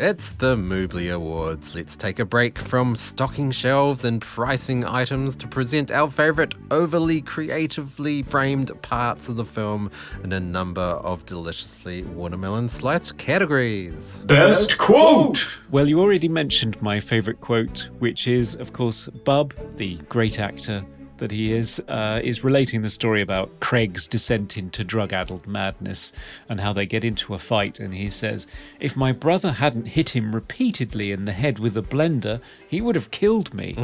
It's 0.00 0.30
the 0.30 0.54
Moobly 0.54 1.12
Awards. 1.12 1.74
Let's 1.74 1.96
take 1.96 2.20
a 2.20 2.24
break 2.24 2.56
from 2.56 2.96
stocking 2.96 3.50
shelves 3.50 4.04
and 4.04 4.20
pricing 4.22 4.84
items 4.84 5.34
to 5.34 5.48
present 5.48 5.90
our 5.90 6.08
favourite 6.08 6.54
overly 6.70 7.20
creatively 7.20 8.22
framed 8.22 8.70
parts 8.80 9.28
of 9.28 9.34
the 9.34 9.44
film 9.44 9.90
in 10.22 10.32
a 10.34 10.38
number 10.38 10.80
of 10.80 11.26
deliciously 11.26 12.04
watermelon 12.04 12.68
sliced 12.68 13.18
categories. 13.18 14.18
Best 14.18 14.78
quote! 14.78 15.58
Well, 15.72 15.88
you 15.88 16.00
already 16.00 16.28
mentioned 16.28 16.80
my 16.80 17.00
favourite 17.00 17.40
quote, 17.40 17.88
which 17.98 18.28
is, 18.28 18.54
of 18.54 18.72
course, 18.72 19.08
Bub, 19.24 19.52
the 19.78 19.96
great 20.08 20.38
actor 20.38 20.84
that 21.18 21.30
he 21.30 21.52
is, 21.52 21.82
uh, 21.88 22.20
is 22.22 22.42
relating 22.42 22.82
the 22.82 22.88
story 22.88 23.20
about 23.22 23.60
Craig's 23.60 24.06
descent 24.06 24.56
into 24.56 24.84
drug 24.84 25.12
addled 25.12 25.46
madness 25.46 26.12
and 26.48 26.60
how 26.60 26.72
they 26.72 26.86
get 26.86 27.04
into 27.04 27.34
a 27.34 27.38
fight. 27.38 27.78
And 27.78 27.94
he 27.94 28.08
says, 28.08 28.46
If 28.80 28.96
my 28.96 29.12
brother 29.12 29.52
hadn't 29.52 29.86
hit 29.86 30.16
him 30.16 30.34
repeatedly 30.34 31.12
in 31.12 31.24
the 31.24 31.32
head 31.32 31.58
with 31.58 31.76
a 31.76 31.82
blender, 31.82 32.40
he 32.66 32.80
would 32.80 32.94
have 32.94 33.10
killed 33.10 33.52
me. 33.54 33.74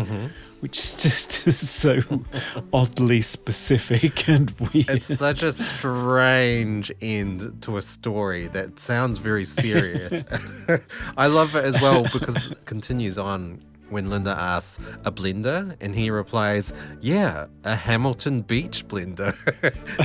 Which 0.61 0.79
is 0.79 0.97
just 0.97 1.43
so 1.59 2.01
oddly 2.73 3.21
specific 3.21 4.29
and 4.29 4.51
weird. 4.53 4.89
It's 4.89 5.15
such 5.15 5.43
a 5.43 5.53
strange 5.53 6.91
end 7.03 7.63
to 7.63 7.77
a 7.77 7.83
story 7.83 8.47
that 8.49 8.81
sounds 8.81 9.19
very 9.19 9.45
serious. 9.45 10.25
I 11.17 11.27
love 11.27 11.55
it 11.55 11.65
as 11.65 11.81
well 11.81 12.05
because 12.05 12.51
it 12.51 12.65
continues 12.65 13.19
on 13.19 13.63
when 13.91 14.11
Linda 14.11 14.31
asks, 14.31 14.79
a 15.05 15.13
blender? 15.13 15.77
And 15.81 15.95
he 15.95 16.11
replies, 16.11 16.73
yeah, 17.01 17.47
a 17.65 17.77
Hamilton 17.77 18.43
Beach 18.43 18.87
blender. 18.89 19.35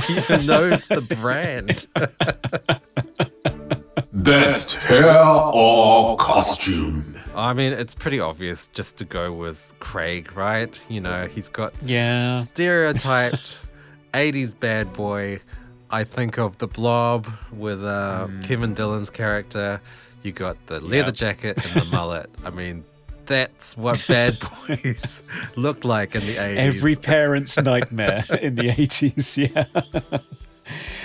he 0.06 0.18
even 0.18 0.46
knows 0.46 0.86
the 0.86 1.00
brand. 1.20 1.86
Best 4.12 4.74
hair 4.76 5.18
or 5.18 6.16
costume? 6.16 7.16
I 7.34 7.54
mean, 7.54 7.72
it's 7.72 7.94
pretty 7.94 8.20
obvious 8.20 8.68
just 8.68 8.96
to 8.98 9.04
go 9.04 9.32
with 9.32 9.72
Craig, 9.78 10.36
right? 10.36 10.80
You 10.88 11.00
know, 11.00 11.26
he's 11.26 11.48
got 11.48 11.72
yeah. 11.82 12.44
stereotyped 12.44 13.60
80s 14.14 14.58
bad 14.58 14.92
boy. 14.92 15.40
I 15.90 16.04
think 16.04 16.38
of 16.38 16.58
the 16.58 16.68
blob 16.68 17.26
with 17.52 17.84
uh, 17.84 18.28
Kevin 18.42 18.74
Dillon's 18.74 19.10
character. 19.10 19.80
You 20.22 20.32
got 20.32 20.56
the 20.66 20.80
leather 20.80 21.06
Yep. 21.08 21.14
jacket 21.14 21.66
and 21.66 21.82
the 21.82 21.84
mullet. 21.86 22.30
I 22.44 22.50
mean, 22.50 22.84
that's 23.30 23.76
what 23.76 24.04
bad 24.08 24.38
boys 24.40 25.22
looked 25.54 25.84
like 25.84 26.16
in 26.16 26.26
the 26.26 26.34
80s. 26.34 26.56
Every 26.56 26.96
parent's 26.96 27.56
nightmare 27.62 28.24
in 28.42 28.56
the 28.56 28.70
80s, 28.70 29.54
yeah. 29.54 30.18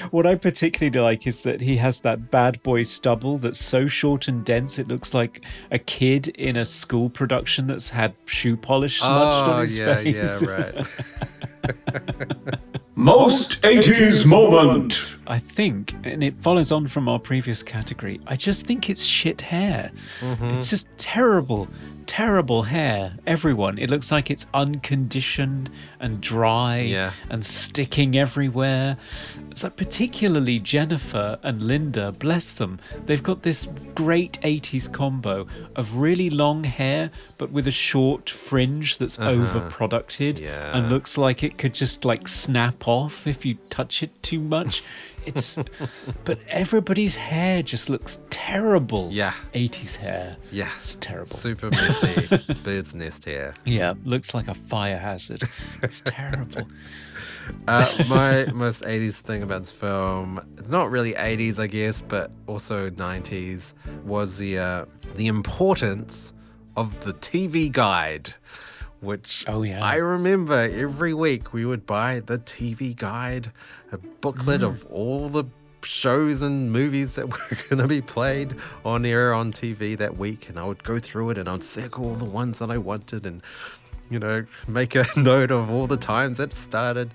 what 0.10 0.26
I 0.26 0.34
particularly 0.34 1.00
like 1.00 1.28
is 1.28 1.44
that 1.44 1.62
he 1.62 1.76
has 1.78 2.00
that 2.00 2.32
bad 2.32 2.62
boy 2.64 2.82
stubble 2.82 3.38
that's 3.38 3.64
so 3.64 3.86
short 3.88 4.28
and 4.28 4.44
dense 4.44 4.80
it 4.80 4.88
looks 4.88 5.14
like 5.14 5.46
a 5.70 5.78
kid 5.78 6.30
in 6.30 6.58
a 6.58 6.66
school 6.66 7.10
production 7.12 7.68
that's 7.68 7.92
had 7.92 8.16
shoe 8.26 8.58
polish 8.58 9.00
smudged 9.00 9.50
oh, 9.50 9.54
on 9.54 9.62
his 9.62 9.78
yeah, 9.78 9.96
face. 9.96 10.42
yeah, 10.42 10.50
right. 10.50 10.88
Most 12.98 13.62
80s 13.62 14.26
moment. 14.26 15.16
I 15.28 15.38
think, 15.38 15.94
and 16.06 16.24
it 16.24 16.36
follows 16.36 16.72
on 16.72 16.88
from 16.88 17.10
our 17.10 17.20
previous 17.20 17.62
category, 17.62 18.22
I 18.26 18.38
just 18.38 18.66
think 18.66 18.90
it's 18.90 19.04
shit 19.04 19.42
hair. 19.42 19.92
Mm-hmm. 20.22 20.46
It's 20.46 20.70
just 20.70 20.88
terrible, 20.98 21.68
terrible 22.08 22.64
hair. 22.64 23.14
Everyone. 23.26 23.78
It 23.78 23.90
looks 23.90 24.12
like 24.12 24.30
it's 24.32 24.46
unconditioned 24.54 25.70
and 26.00 26.22
dry 26.22 26.80
Yeah. 26.82 27.12
and 27.30 27.44
sticking 27.46 28.16
everywhere. 28.18 28.98
It's 29.52 29.64
like 29.64 29.76
particularly 29.76 30.60
Jennifer 30.60 31.40
and 31.44 31.64
Linda, 31.64 32.12
bless 32.12 32.56
them. 32.56 32.80
They've 33.06 33.24
got 33.24 33.44
this 33.44 33.68
great 33.96 34.40
80s 34.44 34.88
combo 34.92 35.46
of 35.76 35.96
really 35.96 36.30
long 36.30 36.64
hair, 36.66 37.12
but 37.38 37.52
with 37.52 37.68
a 37.68 37.72
short 37.72 38.30
fringe 38.30 38.98
that's 38.98 39.18
overproducted 39.18 40.38
Uh-huh. 40.40 40.46
Yeah. 40.46 40.78
and 40.78 40.90
looks 40.90 41.18
like 41.18 41.44
it 41.44 41.58
could 41.58 41.74
just 41.74 42.06
like 42.06 42.28
snap 42.28 42.88
off 42.88 43.26
if 43.28 43.46
you 43.46 43.58
touch 43.70 44.04
it 44.04 44.22
too 44.22 44.40
much. 44.40 44.84
It's, 45.26 45.58
but 46.24 46.40
everybody's 46.48 47.16
hair 47.16 47.64
just 47.64 47.90
looks 47.90 48.24
terrible. 48.30 49.10
Yeah. 49.12 49.34
80s 49.54 49.96
hair. 49.96 50.38
Yeah. 50.52 50.70
It's 50.76 50.96
terrible. 50.96 51.36
Super 51.36 51.70
messy 51.72 52.54
bird's 52.64 52.94
nest 52.96 53.26
hair. 53.26 53.54
yeah, 53.66 53.94
looks 54.04 54.34
like 54.34 54.48
a 54.48 54.54
fire 54.54 54.98
hazard. 54.98 55.42
It's 55.84 56.02
terrible. 56.06 56.68
Uh, 57.68 58.04
my 58.08 58.46
most 58.54 58.82
80s 58.84 59.16
thing 59.16 59.44
about 59.44 59.62
this 59.62 59.72
film, 59.72 60.40
it's 60.58 60.70
not 60.70 60.90
really 60.92 61.14
80s, 61.14 61.60
I 61.60 61.68
guess, 61.68 62.02
but 62.02 62.32
also 62.48 62.90
90s, 62.90 63.74
was 64.04 64.38
the 64.38 64.58
uh, 64.60 64.86
the 65.16 65.28
importance 65.28 66.34
of 66.76 67.00
the 67.06 67.14
TV 67.14 67.72
guide, 67.72 68.34
which 69.02 69.46
Oh, 69.48 69.62
yeah. 69.64 69.84
I 69.84 69.96
remember 69.98 70.70
every 70.74 71.14
week 71.14 71.54
we 71.54 71.66
would 71.66 71.86
buy 71.86 72.22
the 72.26 72.38
TV 72.40 72.96
guide, 72.96 73.52
a 73.92 73.98
booklet 73.98 74.62
Mm. 74.62 74.68
of 74.68 74.86
all 74.92 75.30
the 75.30 75.46
shows 75.84 76.42
and 76.42 76.72
movies 76.72 77.14
that 77.16 77.28
were 77.30 77.58
going 77.70 77.82
to 77.82 77.88
be 77.88 78.02
played 78.02 78.56
on 78.84 79.06
air 79.06 79.34
on 79.34 79.52
TV 79.52 79.96
that 79.98 80.18
week, 80.18 80.50
and 80.50 80.60
I 80.60 80.64
would 80.66 80.84
go 80.84 80.98
through 81.00 81.30
it 81.32 81.38
and 81.38 81.48
I 81.48 81.52
would 81.54 81.64
circle 81.64 82.06
all 82.06 82.16
the 82.16 82.26
ones 82.26 82.60
that 82.60 82.72
I 82.72 82.78
wanted 82.78 83.26
and 83.26 83.42
you 84.10 84.20
know, 84.20 84.46
make 84.68 84.96
a 84.96 85.06
note 85.18 85.50
of 85.52 85.70
all 85.72 85.88
the 85.88 85.98
times 85.98 86.40
it 86.40 86.54
started. 86.54 87.12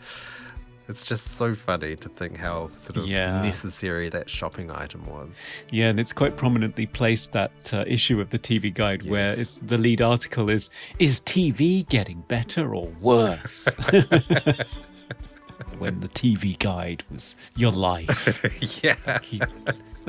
It's 0.91 1.05
just 1.05 1.37
so 1.37 1.55
funny 1.55 1.95
to 1.97 2.09
think 2.09 2.37
how 2.37 2.71
sort 2.81 2.97
of 2.99 3.07
Yeah. 3.07 3.41
necessary 3.43 4.09
that 4.11 4.29
shopping 4.29 4.71
item 4.73 5.07
was. 5.07 5.39
Yeah, 5.71 5.89
and 5.89 6.01
it's 6.01 6.13
quite 6.13 6.37
prominently 6.37 6.87
placed 6.87 7.33
that 7.33 7.53
uh, 7.73 7.85
issue 7.87 8.21
of 8.21 8.31
the 8.31 8.39
TV 8.41 8.75
guide 8.75 9.05
where 9.05 9.29
Yes. 9.29 9.39
it's, 9.39 9.59
the 9.59 9.79
lead 9.79 10.03
article 10.03 10.51
is 10.51 10.69
Is 10.99 11.21
TV 11.21 11.89
getting 11.89 12.23
better 12.27 12.75
or 12.75 12.89
worse? 13.01 13.69
when 15.79 16.01
the 16.01 16.09
TV 16.09 16.59
guide 16.59 17.05
was 17.11 17.37
your 17.57 17.71
life. 17.71 18.83
yeah. 18.85 19.19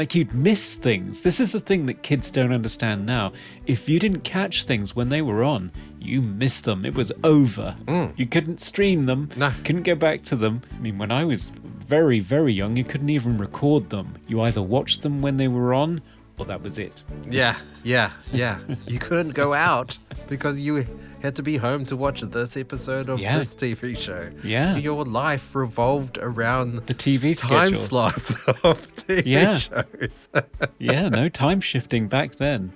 Like 0.01 0.15
you'd 0.15 0.33
miss 0.33 0.77
things. 0.77 1.21
This 1.21 1.39
is 1.39 1.51
the 1.51 1.59
thing 1.59 1.85
that 1.85 2.01
kids 2.01 2.31
don't 2.31 2.51
understand 2.51 3.05
now. 3.05 3.33
If 3.67 3.87
you 3.87 3.99
didn't 3.99 4.21
catch 4.21 4.63
things 4.63 4.95
when 4.95 5.09
they 5.09 5.21
were 5.21 5.43
on, 5.43 5.71
you 5.99 6.23
missed 6.23 6.63
them. 6.63 6.87
It 6.87 6.95
was 6.95 7.11
over. 7.23 7.75
Mm. 7.85 8.17
You 8.17 8.25
couldn't 8.25 8.61
stream 8.61 9.05
them. 9.05 9.29
No. 9.37 9.53
Couldn't 9.63 9.83
go 9.83 9.93
back 9.93 10.23
to 10.23 10.35
them. 10.35 10.63
I 10.75 10.79
mean, 10.79 10.97
when 10.97 11.11
I 11.11 11.23
was 11.23 11.49
very, 11.49 12.19
very 12.19 12.51
young, 12.51 12.75
you 12.75 12.83
couldn't 12.83 13.11
even 13.11 13.37
record 13.37 13.91
them. 13.91 14.15
You 14.27 14.41
either 14.41 14.63
watched 14.63 15.03
them 15.03 15.21
when 15.21 15.37
they 15.37 15.47
were 15.47 15.71
on, 15.71 16.01
or 16.39 16.45
that 16.45 16.63
was 16.63 16.79
it. 16.79 17.03
Yeah. 17.29 17.55
Yeah. 17.83 18.11
Yeah. 18.33 18.57
you 18.87 18.97
couldn't 18.97 19.35
go 19.35 19.53
out 19.53 19.99
because 20.27 20.59
you 20.59 20.83
had 21.21 21.35
to 21.35 21.43
be 21.43 21.57
home 21.57 21.85
to 21.85 21.95
watch 21.95 22.21
this 22.21 22.57
episode 22.57 23.09
of 23.09 23.19
Yeah. 23.19 23.37
this 23.37 23.53
TV 23.55 23.95
show. 23.97 24.29
Yeah. 24.43 24.75
Your 24.77 25.03
life 25.05 25.53
revolved 25.55 26.17
around 26.17 26.77
The 26.87 26.93
TV 26.93 27.33
time 27.39 27.69
schedule. 27.69 27.77
slots 27.85 28.47
of 28.63 28.87
TV 28.95 29.23
Yeah. 29.25 29.57
shows. 29.57 30.29
yeah, 30.79 31.09
no 31.09 31.29
time 31.29 31.61
shifting 31.61 32.07
back 32.07 32.35
then. 32.35 32.73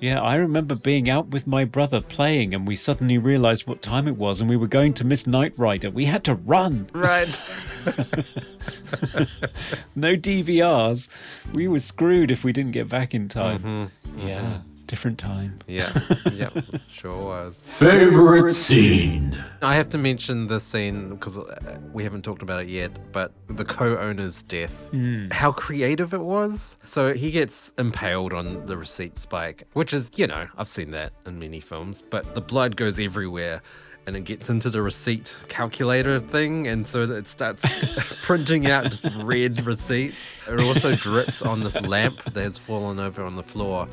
Yeah, 0.00 0.20
I 0.20 0.34
remember 0.36 0.74
being 0.74 1.08
out 1.08 1.28
with 1.28 1.46
my 1.46 1.64
brother 1.64 2.00
playing, 2.00 2.52
and 2.52 2.66
we 2.66 2.74
suddenly 2.74 3.16
realized 3.16 3.66
what 3.68 3.80
time 3.80 4.08
it 4.08 4.16
was, 4.16 4.40
and 4.40 4.50
we 4.50 4.56
were 4.56 4.66
going 4.66 4.92
to 4.94 5.04
miss 5.06 5.24
Knight 5.26 5.54
Rider. 5.56 5.88
We 5.88 6.04
had 6.06 6.24
to 6.24 6.34
run. 6.34 6.88
right. 6.92 7.40
No 9.96 10.16
DVRs. 10.16 11.08
We 11.52 11.68
were 11.68 11.78
screwed 11.78 12.30
if 12.30 12.42
we 12.44 12.52
didn't 12.52 12.72
get 12.72 12.88
back 12.88 13.14
in 13.14 13.28
time. 13.28 13.58
Mm-hmm. 13.60 14.26
Yeah. 14.28 14.40
Mm-hmm. 14.40 14.73
Different 14.86 15.18
time. 15.18 15.58
Yeah, 15.66 15.90
yeah, 16.32 16.50
sure 16.88 17.24
was. 17.24 17.56
Favorite 17.56 18.52
scene. 18.52 19.34
I 19.62 19.76
have 19.76 19.88
to 19.90 19.98
mention 19.98 20.46
this 20.46 20.62
scene 20.62 21.10
because 21.10 21.38
uh, 21.38 21.78
we 21.92 22.02
haven't 22.02 22.22
talked 22.22 22.42
about 22.42 22.60
it 22.60 22.68
yet, 22.68 23.12
but 23.12 23.32
the 23.46 23.64
co-owner's 23.64 24.42
death, 24.42 24.90
mm. 24.92 25.32
how 25.32 25.52
creative 25.52 26.12
it 26.12 26.20
was. 26.20 26.76
So 26.84 27.14
he 27.14 27.30
gets 27.30 27.72
impaled 27.78 28.34
on 28.34 28.66
the 28.66 28.76
receipt 28.76 29.16
spike, 29.16 29.64
which 29.72 29.94
is, 29.94 30.10
you 30.16 30.26
know, 30.26 30.48
I've 30.58 30.68
seen 30.68 30.90
that 30.90 31.12
in 31.24 31.38
many 31.38 31.60
films, 31.60 32.02
but 32.02 32.34
the 32.34 32.42
blood 32.42 32.76
goes 32.76 32.98
everywhere. 32.98 33.62
And 34.06 34.16
it 34.16 34.24
gets 34.24 34.50
into 34.50 34.68
the 34.68 34.82
receipt 34.82 35.34
calculator 35.48 36.20
thing, 36.20 36.66
and 36.66 36.86
so 36.86 37.04
it 37.04 37.26
starts 37.26 37.62
printing 38.22 38.66
out 38.66 38.90
just 38.90 39.06
red 39.16 39.64
receipts. 39.64 40.16
It 40.46 40.60
also 40.60 40.94
drips 40.94 41.40
on 41.40 41.60
this 41.60 41.80
lamp 41.80 42.22
that 42.24 42.42
has 42.42 42.58
fallen 42.58 43.00
over 43.00 43.24
on 43.24 43.34
the 43.34 43.42
floor, 43.42 43.88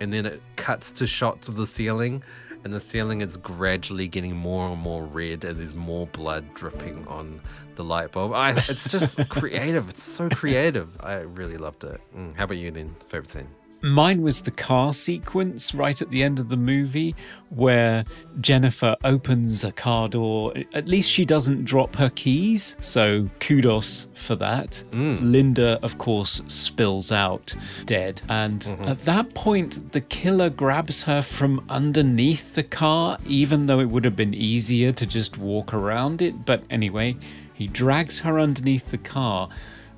and 0.00 0.12
then 0.12 0.26
it 0.26 0.42
cuts 0.56 0.92
to 0.92 1.06
shots 1.06 1.48
of 1.48 1.56
the 1.56 1.66
ceiling, 1.66 2.22
and 2.64 2.72
the 2.72 2.80
ceiling 2.80 3.20
is 3.20 3.36
gradually 3.36 4.08
getting 4.08 4.34
more 4.34 4.70
and 4.70 4.80
more 4.80 5.04
red 5.04 5.44
as 5.44 5.58
there's 5.58 5.74
more 5.74 6.06
blood 6.08 6.52
dripping 6.54 7.06
on 7.06 7.40
the 7.74 7.84
light 7.84 8.12
bulb. 8.12 8.32
I, 8.32 8.52
it's 8.68 8.88
just 8.88 9.18
creative. 9.28 9.88
It's 9.88 10.02
so 10.02 10.28
creative. 10.30 10.88
I 11.02 11.18
really 11.20 11.58
loved 11.58 11.84
it. 11.84 12.00
Mm, 12.16 12.34
how 12.36 12.44
about 12.44 12.56
you 12.56 12.70
then? 12.70 12.94
Favorite 13.06 13.30
scene? 13.30 13.48
Mine 13.84 14.22
was 14.22 14.40
the 14.40 14.50
car 14.50 14.94
sequence 14.94 15.74
right 15.74 16.00
at 16.00 16.08
the 16.08 16.22
end 16.22 16.38
of 16.38 16.48
the 16.48 16.56
movie 16.56 17.14
where 17.50 18.04
Jennifer 18.40 18.96
opens 19.04 19.62
a 19.62 19.72
car 19.72 20.08
door. 20.08 20.54
At 20.72 20.88
least 20.88 21.10
she 21.10 21.26
doesn't 21.26 21.66
drop 21.66 21.96
her 21.96 22.08
keys, 22.08 22.76
so 22.80 23.28
kudos 23.40 24.08
for 24.14 24.36
that. 24.36 24.82
Mm. 24.92 25.18
Linda, 25.20 25.78
of 25.82 25.98
course, 25.98 26.42
spills 26.46 27.12
out 27.12 27.54
dead. 27.84 28.22
And 28.30 28.60
mm-hmm. 28.60 28.84
at 28.84 29.04
that 29.04 29.34
point, 29.34 29.92
the 29.92 30.00
killer 30.00 30.48
grabs 30.48 31.02
her 31.02 31.20
from 31.20 31.62
underneath 31.68 32.54
the 32.54 32.62
car, 32.62 33.18
even 33.26 33.66
though 33.66 33.80
it 33.80 33.90
would 33.90 34.06
have 34.06 34.16
been 34.16 34.32
easier 34.32 34.92
to 34.92 35.04
just 35.04 35.36
walk 35.36 35.74
around 35.74 36.22
it. 36.22 36.46
But 36.46 36.64
anyway, 36.70 37.16
he 37.52 37.66
drags 37.66 38.20
her 38.20 38.38
underneath 38.40 38.90
the 38.90 38.98
car 38.98 39.50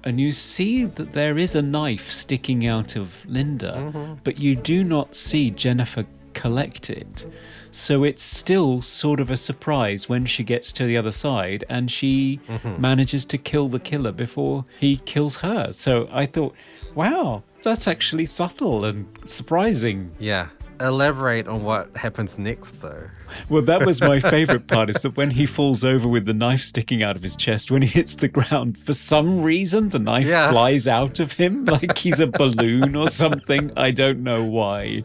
and 0.07 0.21
you 0.21 0.31
see 0.31 0.85
that 0.85 1.11
there 1.11 1.37
is 1.37 1.57
a 1.57 1.61
knife 1.61 2.13
sticking 2.13 2.65
out 2.65 2.95
of 2.95 3.27
Linda, 3.27 3.73
mm-hmm. 3.73 4.15
but 4.23 4.39
you 4.39 4.55
do 4.55 4.85
not 4.85 5.17
see 5.17 5.51
Jennifer 5.51 6.07
collect 6.33 6.91
it. 6.91 7.27
So 7.73 8.05
it's 8.05 8.23
still 8.23 8.83
sort 8.83 9.19
of 9.19 9.31
a 9.31 9.37
surprise 9.37 10.09
when 10.09 10.25
she 10.25 10.45
gets 10.45 10.71
to 10.75 10.85
the 10.85 10.97
other 10.97 11.11
side 11.11 11.65
and 11.69 11.91
she 11.91 12.41
mm-hmm. 12.49 12.81
manages 12.81 13.25
to 13.27 13.37
kill 13.37 13.69
the 13.69 13.81
killer 13.81 14.13
before 14.13 14.65
he 14.79 14.99
kills 14.99 15.39
her. 15.39 15.73
So 15.73 16.09
I 16.13 16.25
thought, 16.27 16.55
wow, 16.95 17.43
that's 17.65 17.89
actually 17.89 18.27
subtle 18.27 18.85
and 18.85 19.09
surprising. 19.25 20.13
Yeah. 20.21 20.51
Elaborate 20.81 21.49
on 21.49 21.63
what 21.65 21.97
happens 21.97 22.39
next, 22.39 22.81
though. 22.83 23.09
Well, 23.49 23.63
that 23.63 23.85
was 23.85 24.01
my 24.01 24.21
favorite 24.35 24.67
part 24.69 24.91
is 24.91 25.03
that 25.03 25.17
when 25.17 25.31
he 25.31 25.47
falls 25.47 25.85
over 25.85 26.07
with 26.07 26.27
the 26.27 26.33
knife 26.35 26.61
sticking 26.61 27.03
out 27.03 27.17
of 27.17 27.23
his 27.23 27.35
chest, 27.37 27.71
when 27.71 27.83
he 27.83 27.89
hits 27.89 28.15
the 28.15 28.29
ground, 28.29 28.79
for 28.79 28.93
some 28.93 29.43
reason, 29.43 29.89
the 29.89 29.99
knife 29.99 30.27
Yeah. 30.27 30.51
flies 30.51 30.87
out 30.87 31.19
of 31.19 31.33
him 31.33 31.65
like 31.67 31.97
he's 31.99 32.21
a 32.21 32.27
balloon 32.27 32.95
or 32.95 33.09
something. 33.09 33.73
I 33.77 33.91
don't 33.91 34.23
know 34.23 34.45
why. 34.45 35.03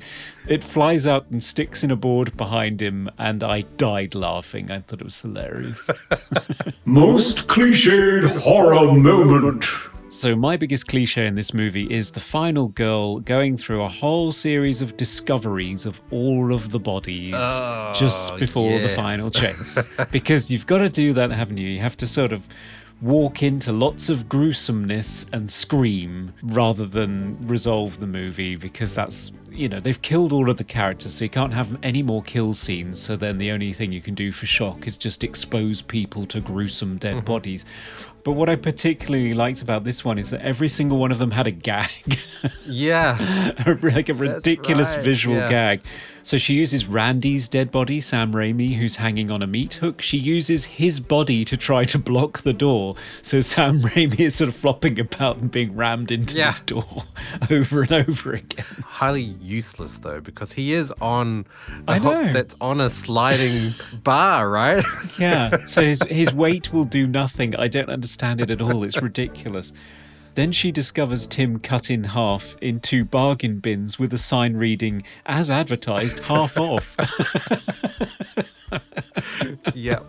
It 0.47 0.63
flies 0.63 1.05
out 1.07 1.27
and 1.29 1.41
sticks 1.43 1.83
in 1.83 1.91
a 1.91 1.95
board 1.95 2.35
behind 2.35 2.81
him, 2.81 3.09
and 3.17 3.43
I 3.43 3.61
died 3.77 4.15
laughing. 4.15 4.71
I 4.71 4.79
thought 4.79 5.01
it 5.01 5.05
was 5.05 5.21
hilarious. 5.21 5.89
Most 6.85 7.47
cliched 7.47 8.25
horror 8.39 8.91
moment. 8.91 9.65
So, 10.13 10.35
my 10.35 10.57
biggest 10.57 10.89
cliche 10.89 11.25
in 11.25 11.35
this 11.35 11.53
movie 11.53 11.89
is 11.89 12.11
the 12.11 12.19
final 12.19 12.67
girl 12.67 13.21
going 13.21 13.55
through 13.55 13.81
a 13.81 13.87
whole 13.87 14.33
series 14.33 14.81
of 14.81 14.97
discoveries 14.97 15.85
of 15.85 16.01
all 16.11 16.53
of 16.53 16.71
the 16.71 16.79
bodies 16.79 17.33
oh, 17.37 17.93
just 17.95 18.35
before 18.35 18.77
the 18.79 18.89
final 18.89 19.31
chase. 19.31 19.81
because 20.11 20.51
you've 20.51 20.67
got 20.67 20.79
to 20.79 20.89
do 20.89 21.13
that, 21.13 21.31
haven't 21.31 21.55
you? 21.55 21.69
You 21.69 21.79
have 21.79 21.95
to 21.95 22.05
sort 22.05 22.33
of 22.33 22.45
walk 23.01 23.41
into 23.41 23.71
lots 23.71 24.09
of 24.09 24.27
gruesomeness 24.27 25.27
and 25.31 25.49
scream 25.49 26.33
rather 26.43 26.85
than 26.85 27.37
resolve 27.47 28.01
the 28.01 28.07
movie 28.07 28.57
because 28.57 28.93
that's. 28.93 29.31
You 29.49 29.67
know, 29.67 29.81
they've 29.81 30.01
killed 30.01 30.31
all 30.31 30.49
of 30.49 30.55
the 30.55 30.63
characters, 30.63 31.15
so 31.15 31.25
you 31.25 31.29
can't 31.29 31.53
have 31.53 31.77
any 31.83 32.01
more 32.01 32.23
kill 32.23 32.53
scenes. 32.53 33.01
So 33.01 33.17
then 33.17 33.37
the 33.37 33.51
only 33.51 33.73
thing 33.73 33.91
you 33.91 34.01
can 34.01 34.15
do 34.15 34.31
for 34.31 34.45
shock 34.45 34.87
is 34.87 34.95
just 34.95 35.25
expose 35.25 35.81
people 35.81 36.25
to 36.27 36.39
gruesome 36.39 36.97
dead 36.97 37.17
mm-hmm. 37.17 37.25
bodies. 37.25 37.65
But 38.23 38.33
what 38.33 38.49
I 38.49 38.55
particularly 38.55 39.33
liked 39.33 39.61
about 39.61 39.83
this 39.83 40.05
one 40.05 40.17
is 40.17 40.29
that 40.29 40.41
every 40.41 40.67
single 40.67 40.97
one 40.97 41.11
of 41.11 41.17
them 41.19 41.31
had 41.31 41.47
a 41.47 41.51
gag, 41.51 42.19
Yeah. 42.65 43.53
like 43.81 44.09
a 44.09 44.13
ridiculous 44.13 44.95
right, 44.95 45.03
visual 45.03 45.35
yeah. 45.37 45.49
gag. 45.49 45.81
So 46.23 46.37
she 46.37 46.53
uses 46.53 46.85
Randy's 46.85 47.47
dead 47.47 47.71
body, 47.71 47.99
Sam 48.01 48.33
Raimi, 48.33 48.77
who's 48.77 48.97
hanging 48.97 49.31
on 49.31 49.41
a 49.41 49.47
meat 49.47 49.75
hook. 49.75 50.01
She 50.01 50.17
uses 50.17 50.65
his 50.65 50.99
body 50.99 51.43
to 51.45 51.57
try 51.57 51.83
to 51.85 51.97
block 51.97 52.41
the 52.41 52.53
door. 52.53 52.95
So 53.21 53.41
Sam 53.41 53.81
Raimi 53.81 54.19
is 54.19 54.35
sort 54.35 54.49
of 54.49 54.55
flopping 54.55 54.99
about 54.99 55.37
and 55.37 55.49
being 55.49 55.75
rammed 55.75 56.11
into 56.11 56.37
Yeah. 56.37 56.47
this 56.47 56.59
door 56.59 57.03
over 57.51 57.81
and 57.83 57.91
over 57.91 58.33
again. 58.33 58.65
Highly 58.83 59.21
useless, 59.41 59.97
though, 59.97 60.19
because 60.21 60.53
he 60.53 60.73
is 60.73 60.91
on 61.01 61.45
a 61.87 61.91
I 61.91 61.99
hook 61.99 62.25
know. 62.25 62.33
that's 62.33 62.55
on 62.61 62.79
a 62.81 62.89
sliding 62.89 63.73
bar, 64.03 64.49
right? 64.49 64.83
Yeah. 65.17 65.57
So 65.65 65.81
his, 65.81 66.01
his 66.03 66.33
weight 66.33 66.71
will 66.71 66.85
do 66.85 67.07
nothing. 67.07 67.55
I 67.55 67.67
don't 67.67 67.89
understand 67.89 68.41
it 68.41 68.51
at 68.51 68.61
all. 68.61 68.83
It's 68.83 69.01
ridiculous. 69.01 69.73
Then 70.35 70.51
she 70.51 70.71
discovers 70.71 71.27
Tim 71.27 71.59
cut 71.59 71.89
in 71.89 72.05
half 72.05 72.55
in 72.61 72.79
two 72.79 73.03
bargain 73.03 73.59
bins 73.59 73.99
with 73.99 74.13
a 74.13 74.17
sign 74.17 74.55
reading, 74.55 75.03
as 75.25 75.51
advertised, 75.51 76.19
half 76.21 76.57
off. 76.59 76.95
yep. 79.73 80.05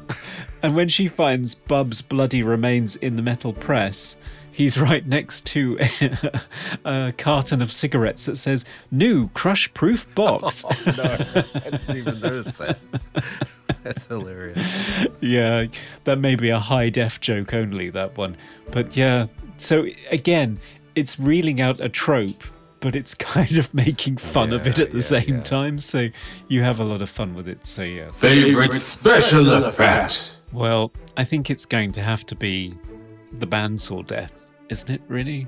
and 0.62 0.77
when 0.77 0.89
she 0.89 1.09
finds 1.09 1.55
Bub's 1.55 2.03
bloody 2.03 2.43
remains 2.43 2.97
in 2.97 3.16
the 3.16 3.23
metal 3.23 3.53
press, 3.53 4.16
he's 4.53 4.79
right 4.79 5.07
next 5.07 5.47
to 5.47 5.79
a, 6.85 7.12
carton 7.18 7.61
of 7.61 7.73
cigarettes 7.73 8.27
that 8.27 8.37
says, 8.37 8.64
New 8.91 9.29
crush 9.31 9.73
proof 9.75 10.12
box. 10.14 10.64
Oh, 10.87 10.95
no, 10.97 11.03
I 11.03 11.70
didn't 11.70 11.97
even 11.97 12.20
notice 12.20 12.51
that. 12.53 12.79
That's 13.83 14.07
hilarious. 14.07 14.59
Yeah, 15.20 15.66
that 16.05 16.18
may 16.18 16.37
be 16.37 16.51
a 16.51 16.59
high 16.59 16.89
def 16.91 17.20
joke 17.20 17.53
only, 17.55 17.91
that 17.91 18.16
one. 18.16 18.37
But 18.70 18.97
yeah, 18.97 19.27
so 19.62 19.86
again, 20.10 20.58
it's 20.94 21.18
reeling 21.18 21.60
out 21.60 21.80
a 21.80 21.88
trope, 21.88 22.44
but 22.80 22.94
it's 22.94 23.14
kind 23.36 23.56
of 23.56 23.72
making 23.72 24.16
fun 24.16 24.52
of 24.52 24.66
it 24.66 24.78
at 24.78 24.90
the 24.90 24.98
yeah, 24.98 25.02
same 25.02 25.36
yeah. 25.36 25.42
time. 25.42 25.78
So 25.78 26.08
you 26.48 26.62
have 26.62 26.80
a 26.80 26.84
lot 26.84 27.02
of 27.02 27.10
fun 27.10 27.34
with 27.34 27.48
it. 27.48 27.66
So 27.66 27.82
yeah. 27.82 28.10
Favorite 28.10 28.72
special 28.72 29.52
effect. 29.52 30.38
Well, 30.52 30.92
I 31.16 31.24
think 31.24 31.50
it's 31.50 31.64
going 31.64 31.92
to 31.92 32.02
have 32.02 32.26
to 32.26 32.34
be 32.34 32.74
the 33.32 33.46
bandsaw 33.46 34.06
death, 34.06 34.52
isn't 34.68 34.90
it, 34.90 35.00
really? 35.08 35.46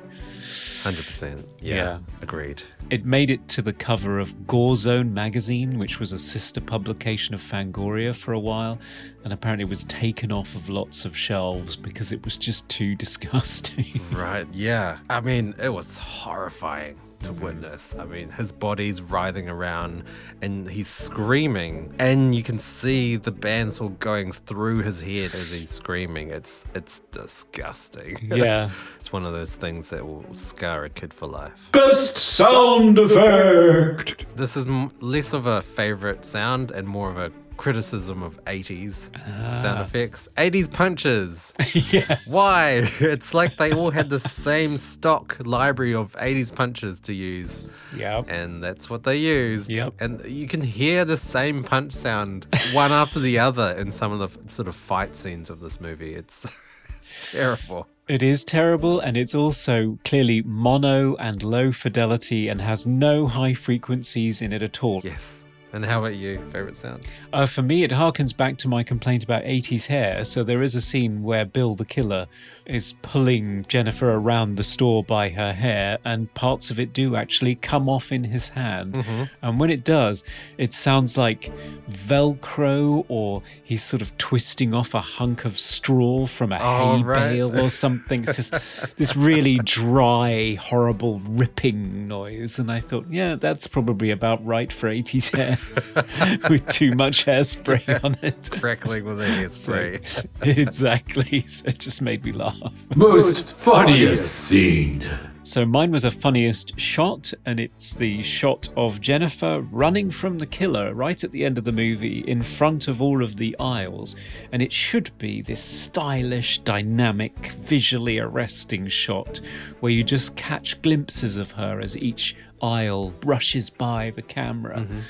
100%. 0.85 1.43
Yeah. 1.61 1.75
Yeah. 1.75 1.99
Agreed. 2.21 2.63
It 2.91 3.07
made 3.07 3.31
it 3.31 3.49
to 3.49 3.63
the 3.63 3.73
cover 3.73 4.19
of 4.19 4.47
Gore 4.47 4.77
Zone 4.77 5.15
magazine, 5.15 5.79
which 5.79 5.99
was 5.99 6.13
a 6.13 6.19
sister 6.19 6.61
publication 6.61 7.35
of 7.35 7.41
Fangoria 7.41 8.15
for 8.15 8.35
a 8.35 8.39
while, 8.39 8.79
and 9.25 9.33
apparently 9.33 9.65
was 9.65 9.85
taken 9.85 10.31
off 10.31 10.55
of 10.55 10.69
lots 10.69 11.07
of 11.07 11.17
shelves 11.17 11.75
because 11.75 12.13
it 12.13 12.23
was 12.25 12.37
just 12.37 12.69
too 12.69 12.95
disgusting. 13.05 14.01
Right. 14.13 14.47
Yeah. 14.53 14.99
I 15.09 15.21
mean, 15.21 15.55
it 15.63 15.71
was 15.71 15.97
horrifying 15.97 17.01
to 17.25 17.33
witness. 17.33 17.95
I 17.99 18.05
mean, 18.05 18.31
his 18.31 18.53
body's 18.53 19.03
writhing 19.03 19.49
around 19.49 20.05
and 20.43 20.69
he's 20.69 20.89
screaming, 20.89 21.95
and 21.99 22.35
you 22.35 22.43
can 22.43 22.59
see 22.59 23.17
the 23.17 23.33
bandsaw 23.33 23.99
going 23.99 24.33
through 24.33 24.83
his 24.83 25.01
head 25.01 25.35
as 25.35 25.51
he's 25.51 25.71
screaming. 25.71 26.31
It's 26.31 26.65
it's 26.75 27.01
disgusting. 27.11 28.19
yeah. 28.23 28.71
it's 28.99 29.13
one 29.13 29.25
of 29.25 29.33
those 29.33 29.55
things 29.55 29.91
that 29.91 30.07
will 30.07 30.25
scar 30.33 30.85
a 30.85 30.91
kid 30.91 31.13
for 31.13 31.27
life. 31.27 31.69
Best 31.73 32.17
sound 32.17 32.99
effect. 32.99 34.27
This 34.37 34.57
is 34.57 34.67
less 35.01 35.33
of 35.33 35.47
a 35.47 35.63
favorite 35.63 36.25
sound 36.25 36.71
and 36.71 36.87
more 36.87 37.11
of 37.11 37.19
a 37.19 37.31
criticism 37.57 38.23
of 38.23 38.43
80s 38.45 39.11
ah. 39.17 39.59
sound 39.61 39.81
effects. 39.81 40.29
80s 40.37 40.71
punches. 40.71 41.55
yes. 41.73 42.27
Why? 42.27 42.89
It's 43.15 43.35
like 43.35 43.57
they 43.57 43.73
all 43.73 43.91
had 43.91 44.11
the 44.11 44.19
same 44.19 44.77
stock 44.77 45.37
library 45.45 45.95
of 45.95 46.13
80s 46.13 46.55
punches 46.55 47.01
to 47.01 47.13
use. 47.13 47.65
Yep. 47.97 48.31
And 48.31 48.63
that's 48.63 48.91
what 48.91 49.05
they 49.05 49.17
used. 49.17 49.71
Yep. 49.71 49.95
And 50.01 50.25
you 50.25 50.49
can 50.49 50.63
hear 50.63 51.05
the 51.05 51.17
same 51.17 51.63
punch 51.63 51.93
sound 51.93 52.47
one 52.73 52.93
after 53.03 53.21
the 53.21 53.39
other 53.39 53.73
in 53.79 53.93
some 53.93 54.13
of 54.13 54.19
the 54.19 54.53
sort 54.53 54.69
of 54.69 54.75
fight 54.75 55.17
scenes 55.17 55.51
of 55.51 55.61
this 55.61 55.81
movie. 55.81 56.15
It's, 56.15 56.45
it's 56.89 57.31
terrible. 57.31 57.87
It 58.07 58.23
is 58.23 58.45
terrible, 58.45 59.01
and 59.01 59.17
it's 59.17 59.35
also 59.35 59.99
clearly 60.05 60.43
mono 60.43 61.15
and 61.17 61.43
low 61.43 61.73
fidelity 61.73 62.49
and 62.49 62.61
has 62.61 62.87
no 62.87 63.27
high 63.27 63.55
frequencies 63.55 64.43
in 64.43 64.53
it 64.53 64.63
at 64.63 64.85
all. 64.85 65.01
Yes. 65.03 65.44
And 65.75 65.85
how 65.85 65.99
about 65.99 66.15
you? 66.15 66.39
Favorite 66.51 66.77
sound? 66.77 67.03
Uh, 67.33 67.47
for 67.47 67.61
me, 67.61 67.83
it 67.83 67.91
harkens 67.91 68.35
back 68.37 68.57
to 68.59 68.69
my 68.69 68.83
complaint 68.85 69.25
about 69.25 69.43
80s 69.43 69.87
hair. 69.89 70.25
So 70.25 70.45
there 70.45 70.63
is 70.63 70.75
a 70.77 70.81
scene 70.81 71.23
where 71.25 71.45
Bill 71.45 71.75
the 71.75 71.85
killer 71.85 72.29
is 72.65 72.95
pulling 73.03 73.65
Jennifer 73.69 74.13
around 74.13 74.57
the 74.57 74.65
store 74.65 75.03
by 75.05 75.29
her 75.31 75.53
hair, 75.53 75.99
and 76.05 76.33
parts 76.35 76.71
of 76.71 76.79
it 76.79 76.93
do 76.93 77.15
actually 77.17 77.57
come 77.57 77.89
off 77.89 78.11
in 78.13 78.25
his 78.25 78.51
hand. 78.51 79.05
And 79.43 79.59
when 79.61 79.69
it 79.69 79.85
does, 79.85 80.23
it 80.59 80.73
sounds 80.73 81.19
like 81.19 81.53
Velcro 81.91 83.05
or 83.09 83.43
he's 83.63 83.83
sort 83.83 84.01
of 84.01 84.17
twisting 84.17 84.73
off 84.75 84.95
a 84.95 85.01
hunk 85.01 85.45
of 85.45 85.59
straw 85.59 86.27
from 86.27 86.53
a 86.53 86.59
Oh, 86.61 86.97
hay 86.99 87.03
right. 87.03 87.19
bale 87.31 87.61
or 87.61 87.69
something. 87.69 88.23
It's 88.23 88.37
just 88.37 88.55
this 88.97 89.17
really 89.17 89.59
dry, 89.59 90.57
horrible 90.61 91.19
ripping 91.21 92.07
noise. 92.07 92.59
And 92.59 92.71
I 92.71 92.81
thought, 92.81 93.07
yeah, 93.11 93.35
that's 93.37 93.67
probably 93.67 94.11
about 94.11 94.45
right 94.45 94.73
for 94.73 94.89
80s 94.89 95.35
hair 95.37 95.57
with 96.49 96.67
too 96.69 96.93
much 96.93 97.27
hairspray 97.27 98.03
on 98.05 98.17
it. 98.23 98.51
Crackling 98.61 99.05
with 99.05 99.21
a 99.21 99.25
hairspray. 99.25 100.01
exactly. 100.59 101.43
So 101.47 101.69
it 101.69 101.79
just 101.79 102.03
made 102.03 102.25
me 102.25 102.33
laugh. 102.33 102.61
Most 102.95 103.53
funniest 103.53 104.47
scene. 104.47 105.03
So 105.47 105.67
mine 105.67 105.91
was 105.91 106.05
a 106.05 106.11
funniest 106.11 106.81
shot, 106.81 107.35
and 107.45 107.61
it's 107.61 107.93
the 107.93 108.23
shot 108.23 108.71
of 108.79 109.03
Jennifer 109.03 109.61
running 109.61 110.11
from 110.11 110.39
the 110.39 110.47
killer 110.47 110.95
right 110.95 111.23
at 111.23 111.33
the 111.33 111.45
end 111.45 111.59
of 111.59 111.65
the 111.65 111.73
movie 111.73 112.21
in 112.21 112.43
front 112.43 112.89
of 112.89 113.03
all 113.03 113.23
of 113.23 113.37
the 113.37 113.55
aisles. 113.61 114.17
And 114.53 114.63
it 114.63 114.73
should 114.73 115.17
be 115.19 115.43
this 115.43 115.63
stylish, 115.63 116.61
dynamic, 116.61 117.53
visually 117.59 118.19
arresting 118.19 118.89
shot 118.89 119.43
where 119.81 119.93
you 119.93 120.03
just 120.03 120.35
catch 120.35 120.81
glimpses 120.81 121.37
of 121.37 121.51
her 121.53 121.79
as 121.79 121.95
each 121.99 122.35
aisle 122.63 123.11
brushes 123.21 123.69
by 123.69 124.13
the 124.17 124.23
camera. 124.23 124.79
Mm-hmm. 124.79 125.01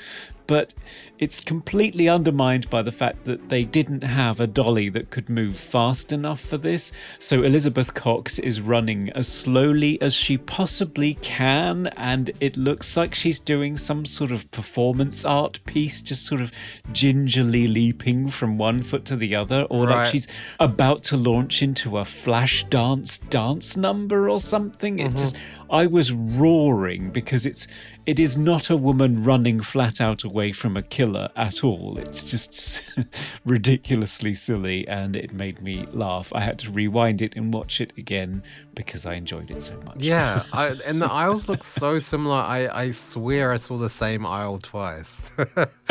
But 0.47 0.73
it's 1.17 1.39
completely 1.39 2.09
undermined 2.09 2.69
by 2.69 2.81
the 2.81 2.91
fact 2.91 3.25
that 3.25 3.49
they 3.49 3.63
didn't 3.63 4.03
have 4.03 4.39
a 4.39 4.47
dolly 4.47 4.89
that 4.89 5.09
could 5.09 5.29
move 5.29 5.57
fast 5.57 6.11
enough 6.11 6.39
for 6.39 6.57
this. 6.57 6.91
So 7.19 7.43
Elizabeth 7.43 7.93
Cox 7.93 8.37
is 8.39 8.61
running 8.61 9.09
as 9.11 9.27
slowly 9.27 10.01
as 10.01 10.13
she 10.13 10.37
possibly 10.37 11.15
can, 11.15 11.87
and 11.95 12.31
it 12.39 12.57
looks 12.57 12.97
like 12.97 13.15
she's 13.15 13.39
doing 13.39 13.77
some 13.77 14.05
sort 14.05 14.31
of 14.31 14.49
performance 14.51 15.25
art 15.25 15.59
piece, 15.65 16.01
just 16.01 16.25
sort 16.25 16.41
of 16.41 16.51
gingerly 16.91 17.67
leaping 17.67 18.29
from 18.29 18.57
one 18.57 18.83
foot 18.83 19.05
to 19.05 19.15
the 19.15 19.35
other, 19.35 19.63
or 19.69 19.87
like 19.87 20.11
she's 20.11 20.27
about 20.59 21.03
to 21.03 21.17
launch 21.17 21.61
into 21.61 21.97
a 21.97 22.05
flash 22.05 22.63
dance 22.65 23.17
dance 23.17 23.77
number 23.77 24.29
or 24.29 24.39
something. 24.39 24.99
It 24.99 25.07
mm-hmm. 25.07 25.17
just 25.17 25.37
I 25.69 25.87
was 25.87 26.11
roaring 26.11 27.11
because 27.11 27.45
it's 27.45 27.67
it 28.05 28.19
is 28.19 28.37
not 28.37 28.69
a 28.69 28.77
woman 28.77 29.23
running 29.23 29.61
flat 29.61 29.99
out 29.99 30.23
away 30.23 30.51
from 30.51 30.77
a 30.77 30.83
killer 30.83 31.29
at 31.35 31.63
all. 31.63 31.97
It's 31.97 32.23
just 32.23 32.83
ridiculously 33.45 34.35
silly 34.35 34.87
and 34.87 35.15
it 35.15 35.33
made 35.33 35.61
me 35.61 35.85
laugh. 35.91 36.31
I 36.33 36.41
had 36.41 36.59
to 36.59 36.71
rewind 36.71 37.21
it 37.21 37.35
and 37.35 37.53
watch 37.53 37.81
it 37.81 37.93
again 37.97 38.43
because 38.75 39.05
I 39.05 39.13
enjoyed 39.15 39.49
it 39.49 39.61
so 39.61 39.79
much. 39.85 40.01
Yeah, 40.01 40.43
I, 40.53 40.75
and 40.85 41.01
the 41.01 41.11
aisles 41.11 41.49
look 41.49 41.63
so 41.63 41.97
similar. 41.97 42.35
I, 42.35 42.67
I 42.67 42.91
swear 42.91 43.51
I 43.51 43.57
saw 43.57 43.77
the 43.77 43.89
same 43.89 44.25
aisle 44.25 44.59
twice. 44.59 45.35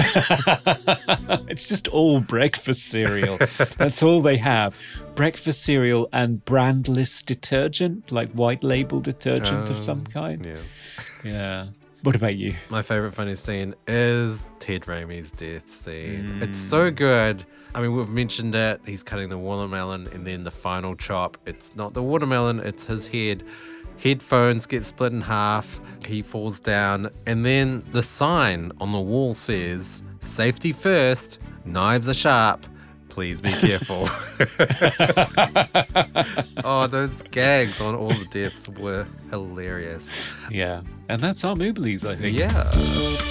it's 1.48 1.68
just 1.68 1.88
all 1.88 2.20
breakfast 2.20 2.86
cereal. 2.86 3.38
That's 3.76 4.02
all 4.02 4.22
they 4.22 4.36
have. 4.36 4.76
Breakfast 5.14 5.62
cereal 5.62 6.08
and 6.12 6.44
brandless 6.44 7.24
detergent, 7.24 8.10
like 8.10 8.32
white 8.32 8.64
label 8.64 9.00
detergent 9.00 9.70
of 9.70 9.84
some 9.84 10.00
um, 10.00 10.06
kind. 10.06 10.44
yes. 10.44 10.60
Yeah. 11.24 11.66
What 12.02 12.16
about 12.16 12.36
you? 12.36 12.54
My 12.68 12.82
favorite 12.82 13.14
funny 13.14 13.34
scene 13.34 13.74
is 13.86 14.48
Ted 14.58 14.82
Raimi's 14.82 15.32
death 15.32 15.70
scene. 15.70 16.42
It's 16.42 16.58
so 16.58 16.90
mm. 16.90 16.96
good. 16.96 17.46
I 17.74 17.80
mean, 17.80 17.96
we've 17.96 18.10
mentioned 18.10 18.54
it. 18.54 18.80
He's 18.84 19.02
cutting 19.02 19.30
the 19.30 19.38
watermelon, 19.38 20.08
and 20.12 20.26
then 20.26 20.44
the 20.44 20.50
final 20.50 20.94
chop. 20.96 21.38
It's 21.46 21.74
not 21.76 21.94
the 21.94 22.02
watermelon, 22.02 22.60
it's 22.60 22.84
his 22.84 23.06
head. 23.06 23.42
Headphones 24.02 24.66
get 24.66 24.84
split 24.84 25.12
in 25.12 25.22
half. 25.22 25.80
He 26.06 26.20
falls 26.20 26.60
down, 26.60 27.10
and 27.26 27.44
then 27.44 27.84
the 27.92 28.02
sign 28.02 28.70
on 28.80 28.90
the 28.90 29.00
wall 29.00 29.32
says, 29.32 30.02
Safety 30.20 30.72
first, 30.72 31.38
knives 31.64 32.08
are 32.08 32.14
sharp. 32.14 32.66
Please 33.14 33.40
be 33.40 33.52
careful. 33.52 34.08
oh, 36.64 36.88
those 36.88 37.22
gags 37.30 37.80
on 37.80 37.94
all 37.94 38.08
the 38.08 38.26
deaths 38.28 38.68
were 38.68 39.06
hilarious. 39.30 40.10
Yeah. 40.50 40.82
And 41.08 41.20
that's 41.20 41.44
our 41.44 41.54
Mooblies, 41.54 42.04
I 42.04 42.16
think. 42.16 42.36
Yeah. 42.36 43.30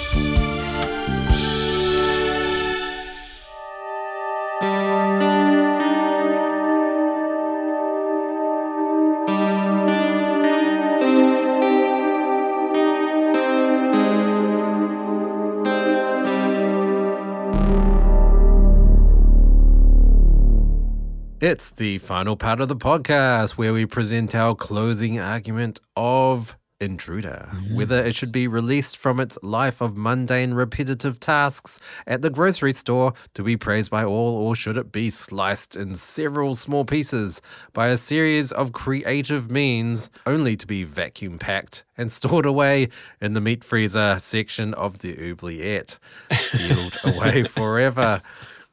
The 21.78 21.98
final 21.98 22.36
part 22.36 22.62
of 22.62 22.68
the 22.68 22.76
podcast 22.76 23.52
where 23.52 23.74
we 23.74 23.86
present 23.86 24.36
our 24.36 24.56
closing 24.56 25.20
argument 25.20 25.80
of 25.96 26.56
Intruder, 26.80 27.48
mm-hmm. 27.50 27.78
whether 27.78 28.04
it 28.04 28.14
should 28.14 28.32
be 28.32 28.48
released 28.48 28.98
from 28.98 29.20
its 29.20 29.38
life 29.42 29.80
of 29.80 29.96
mundane, 29.96 30.54
repetitive 30.54 31.20
tasks 31.20 31.80
at 32.06 32.22
the 32.22 32.30
grocery 32.30 32.74
store 32.74 33.14
to 33.36 33.44
be 33.44 33.56
praised 33.56 33.90
by 33.90 34.04
all, 34.04 34.36
or 34.36 34.54
should 34.54 34.78
it 34.78 34.92
be 34.92 35.10
sliced 35.10 35.78
in 35.78 35.96
several 35.96 36.56
small 36.56 36.84
pieces 36.84 37.42
by 37.72 37.88
a 37.88 37.98
series 37.98 38.52
of 38.52 38.74
creative 38.74 39.50
means 39.50 40.10
only 40.26 40.58
to 40.58 40.68
be 40.68 40.84
vacuum 40.84 41.40
packed 41.40 41.86
and 41.98 42.12
stored 42.12 42.46
away 42.46 42.90
in 43.22 43.34
the 43.34 43.42
meat 43.42 43.64
freezer 43.64 44.18
section 44.20 44.74
of 44.74 45.00
the 45.00 45.18
oubliette, 45.18 45.98
sealed 46.34 47.00
away 47.06 47.44
forever? 47.46 48.22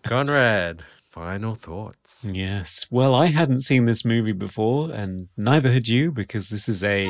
Conrad, 0.03 0.83
final 1.11 1.55
thoughts. 1.55 2.25
Yes. 2.25 2.87
Well, 2.91 3.15
I 3.15 3.27
hadn't 3.27 3.63
seen 3.63 3.87
this 3.87 4.05
movie 4.05 4.33
before, 4.33 4.91
and 4.91 5.29
neither 5.37 5.73
had 5.73 5.89
you, 5.89 6.13
because 6.13 6.51
this 6.51 6.69
is 6.69 6.83
a. 6.85 7.09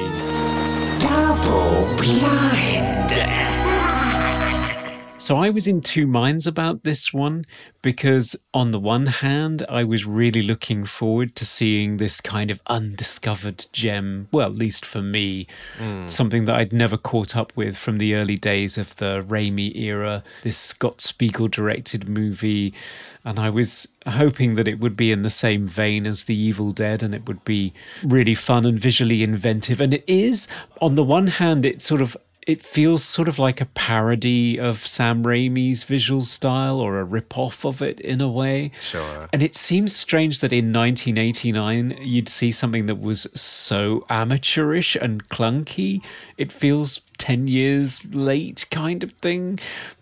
So 5.20 5.36
I 5.36 5.50
was 5.50 5.68
in 5.68 5.82
two 5.82 6.06
minds 6.06 6.46
about 6.46 6.82
this 6.82 7.12
one 7.12 7.44
because, 7.82 8.36
on 8.54 8.70
the 8.70 8.80
one 8.80 9.04
hand, 9.04 9.66
I 9.68 9.84
was 9.84 10.06
really 10.06 10.40
looking 10.40 10.86
forward 10.86 11.36
to 11.36 11.44
seeing 11.44 11.98
this 11.98 12.22
kind 12.22 12.50
of 12.50 12.62
undiscovered 12.68 13.66
gem. 13.70 14.28
Well, 14.32 14.46
at 14.46 14.54
least 14.54 14.86
for 14.86 15.02
me, 15.02 15.46
hmm. 15.76 16.08
something 16.08 16.46
that 16.46 16.56
I'd 16.56 16.72
never 16.72 16.96
caught 16.96 17.36
up 17.36 17.54
with 17.54 17.76
from 17.76 17.98
the 17.98 18.14
early 18.14 18.36
days 18.36 18.78
of 18.78 18.96
the 18.96 19.22
Raimi 19.28 19.76
era. 19.76 20.24
This 20.42 20.56
Scott 20.56 21.02
Spiegel 21.02 21.48
directed 21.48 22.08
movie, 22.08 22.72
and 23.22 23.38
I 23.38 23.50
was 23.50 23.88
hoping 24.06 24.54
that 24.54 24.68
it 24.68 24.80
would 24.80 24.96
be 24.96 25.12
in 25.12 25.20
the 25.20 25.28
same 25.28 25.66
vein 25.66 26.06
as 26.06 26.24
The 26.24 26.34
Evil 26.34 26.72
Dead 26.72 27.02
and 27.02 27.14
it 27.14 27.28
would 27.28 27.44
be 27.44 27.74
really 28.02 28.34
fun 28.34 28.64
and 28.64 28.80
visually 28.80 29.22
inventive. 29.22 29.82
And 29.82 29.92
it 29.92 30.04
is. 30.06 30.48
On 30.80 30.94
the 30.94 31.04
one 31.04 31.26
hand, 31.26 31.66
it 31.66 31.82
sort 31.82 32.00
of 32.00 32.16
it 32.50 32.64
feels 32.64 33.04
sort 33.04 33.28
of 33.28 33.38
like 33.38 33.60
a 33.60 33.66
parody 33.66 34.58
of 34.58 34.84
Sam 34.84 35.22
Raimi's 35.22 35.84
visual 35.84 36.22
style 36.22 36.80
or 36.80 36.98
a 36.98 37.04
rip-off 37.04 37.64
of 37.64 37.80
it 37.80 38.00
in 38.00 38.20
a 38.20 38.28
way. 38.28 38.72
Sure. 38.80 39.28
And 39.32 39.40
it 39.40 39.54
seems 39.54 39.94
strange 39.94 40.40
that 40.40 40.52
in 40.52 40.72
1989 40.72 42.00
you'd 42.02 42.28
see 42.28 42.50
something 42.50 42.86
that 42.86 43.00
was 43.00 43.28
so 43.40 44.04
amateurish 44.10 44.96
and 44.96 45.28
clunky. 45.28 46.02
It 46.36 46.50
feels 46.50 47.02
10 47.18 47.46
years 47.46 48.04
late 48.04 48.66
kind 48.72 49.04
of 49.04 49.12
thing. 49.12 49.60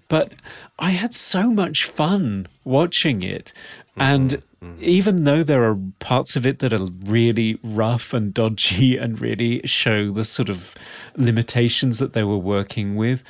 But 0.09 0.32
I 0.78 0.92
had 0.92 1.12
so 1.12 1.51
much 1.51 1.84
fun 1.84 2.46
watching 2.64 3.22
it. 3.22 3.53
And 3.94 4.30
mm-hmm. 4.30 4.47
Mm-hmm. 4.63 4.83
even 4.83 5.23
though 5.23 5.45
there 5.45 5.63
are 5.63 5.79
parts 6.01 6.35
of 6.35 6.45
it 6.45 6.59
that 6.59 6.73
are 6.73 6.89
really 7.05 7.61
rough 7.63 8.13
and 8.13 8.35
dodgy 8.35 8.97
and 8.99 9.21
really 9.21 9.61
show 9.65 10.11
the 10.11 10.25
sort 10.25 10.49
of 10.49 10.75
limitations 11.17 11.99
that 11.99 12.13
they 12.13 12.25
were 12.25 12.39
working 12.39 12.97
with, 12.97 13.23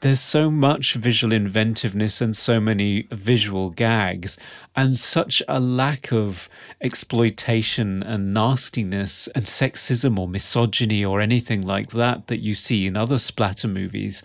there's 0.00 0.18
so 0.18 0.50
much 0.50 0.94
visual 0.94 1.32
inventiveness 1.32 2.20
and 2.20 2.36
so 2.36 2.58
many 2.58 3.02
visual 3.12 3.70
gags 3.70 4.36
and 4.74 4.96
such 4.96 5.40
a 5.46 5.60
lack 5.60 6.12
of 6.12 6.48
exploitation 6.80 8.02
and 8.02 8.34
nastiness 8.34 9.28
and 9.36 9.44
sexism 9.44 10.18
or 10.18 10.26
misogyny 10.26 11.04
or 11.04 11.20
anything 11.20 11.62
like 11.62 11.92
that 11.92 12.26
that 12.26 12.40
you 12.40 12.54
see 12.54 12.86
in 12.86 12.96
other 12.96 13.18
splatter 13.18 13.68
movies 13.68 14.24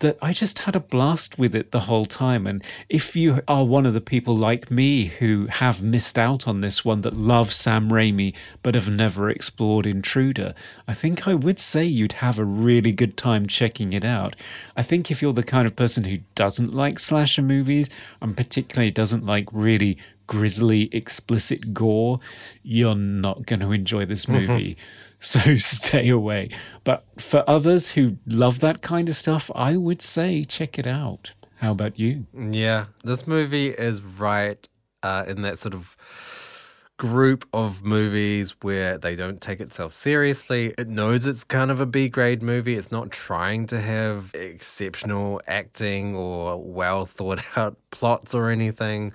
that 0.00 0.18
I 0.20 0.32
just 0.32 0.60
had 0.60 0.76
a 0.76 0.80
blast 0.80 1.38
with 1.38 1.54
it 1.54 1.70
the 1.70 1.80
whole 1.80 2.06
time. 2.06 2.46
And 2.46 2.64
if 2.88 3.16
you 3.16 3.40
are 3.48 3.64
one 3.64 3.86
of 3.86 3.94
the 3.94 4.00
people 4.00 4.36
like 4.36 4.70
me 4.70 5.06
who 5.06 5.46
have 5.46 5.82
missed 5.82 6.18
out 6.18 6.46
on 6.46 6.60
this 6.60 6.84
one 6.84 7.02
that 7.02 7.16
love 7.16 7.52
Sam 7.52 7.90
Raimi 7.90 8.34
but 8.62 8.74
have 8.74 8.88
never 8.88 9.30
explored 9.30 9.86
Intruder, 9.86 10.54
I 10.86 10.94
think 10.94 11.26
I 11.26 11.34
would 11.34 11.58
say 11.58 11.84
you'd 11.84 12.14
have 12.14 12.38
a 12.38 12.44
really 12.44 12.92
good 12.92 13.16
time 13.16 13.46
checking 13.46 13.92
it 13.92 14.04
out. 14.04 14.36
I 14.76 14.82
think 14.82 15.10
if 15.10 15.22
you're 15.22 15.32
the 15.32 15.42
kind 15.42 15.66
of 15.66 15.76
person 15.76 16.04
who 16.04 16.18
doesn't 16.34 16.74
like 16.74 16.98
slasher 16.98 17.42
movies 17.42 17.90
and 18.20 18.36
particularly 18.36 18.90
doesn't 18.90 19.24
like 19.24 19.48
really 19.52 19.98
grisly, 20.26 20.88
explicit 20.92 21.74
gore, 21.74 22.20
you're 22.62 22.94
not 22.94 23.46
going 23.46 23.60
to 23.60 23.72
enjoy 23.72 24.04
this 24.04 24.26
mm-hmm. 24.26 24.46
movie. 24.46 24.76
So 25.24 25.56
stay 25.56 26.08
away. 26.10 26.50
But 26.84 27.04
for 27.18 27.48
others 27.48 27.92
who 27.92 28.18
love 28.26 28.60
that 28.60 28.82
kind 28.82 29.08
of 29.08 29.16
stuff, 29.16 29.50
I 29.54 29.76
would 29.76 30.02
say 30.02 30.44
check 30.44 30.78
it 30.78 30.86
out. 30.86 31.32
How 31.56 31.72
about 31.72 31.98
you? 31.98 32.26
Yeah, 32.34 32.86
this 33.04 33.26
movie 33.26 33.70
is 33.70 34.02
right 34.02 34.68
uh, 35.02 35.24
in 35.26 35.42
that 35.42 35.58
sort 35.58 35.74
of 35.74 35.96
group 36.96 37.44
of 37.52 37.84
movies 37.84 38.54
where 38.62 38.96
they 38.96 39.16
don't 39.16 39.40
take 39.40 39.60
itself 39.60 39.92
seriously. 39.92 40.72
It 40.78 40.88
knows 40.88 41.26
it's 41.26 41.42
kind 41.44 41.70
of 41.70 41.80
a 41.80 41.86
B 41.86 42.08
grade 42.08 42.42
movie. 42.42 42.76
It's 42.76 42.92
not 42.92 43.10
trying 43.10 43.66
to 43.68 43.80
have 43.80 44.30
exceptional 44.34 45.40
acting 45.46 46.14
or 46.14 46.62
well 46.62 47.06
thought 47.06 47.42
out 47.58 47.76
plots 47.90 48.34
or 48.34 48.50
anything. 48.50 49.12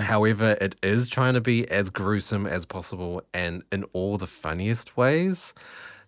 However, 0.00 0.56
it 0.60 0.76
is 0.82 1.08
trying 1.08 1.34
to 1.34 1.40
be 1.40 1.68
as 1.70 1.90
gruesome 1.90 2.46
as 2.46 2.66
possible 2.66 3.22
and 3.32 3.62
in 3.70 3.84
all 3.92 4.16
the 4.16 4.26
funniest 4.26 4.96
ways. 4.96 5.54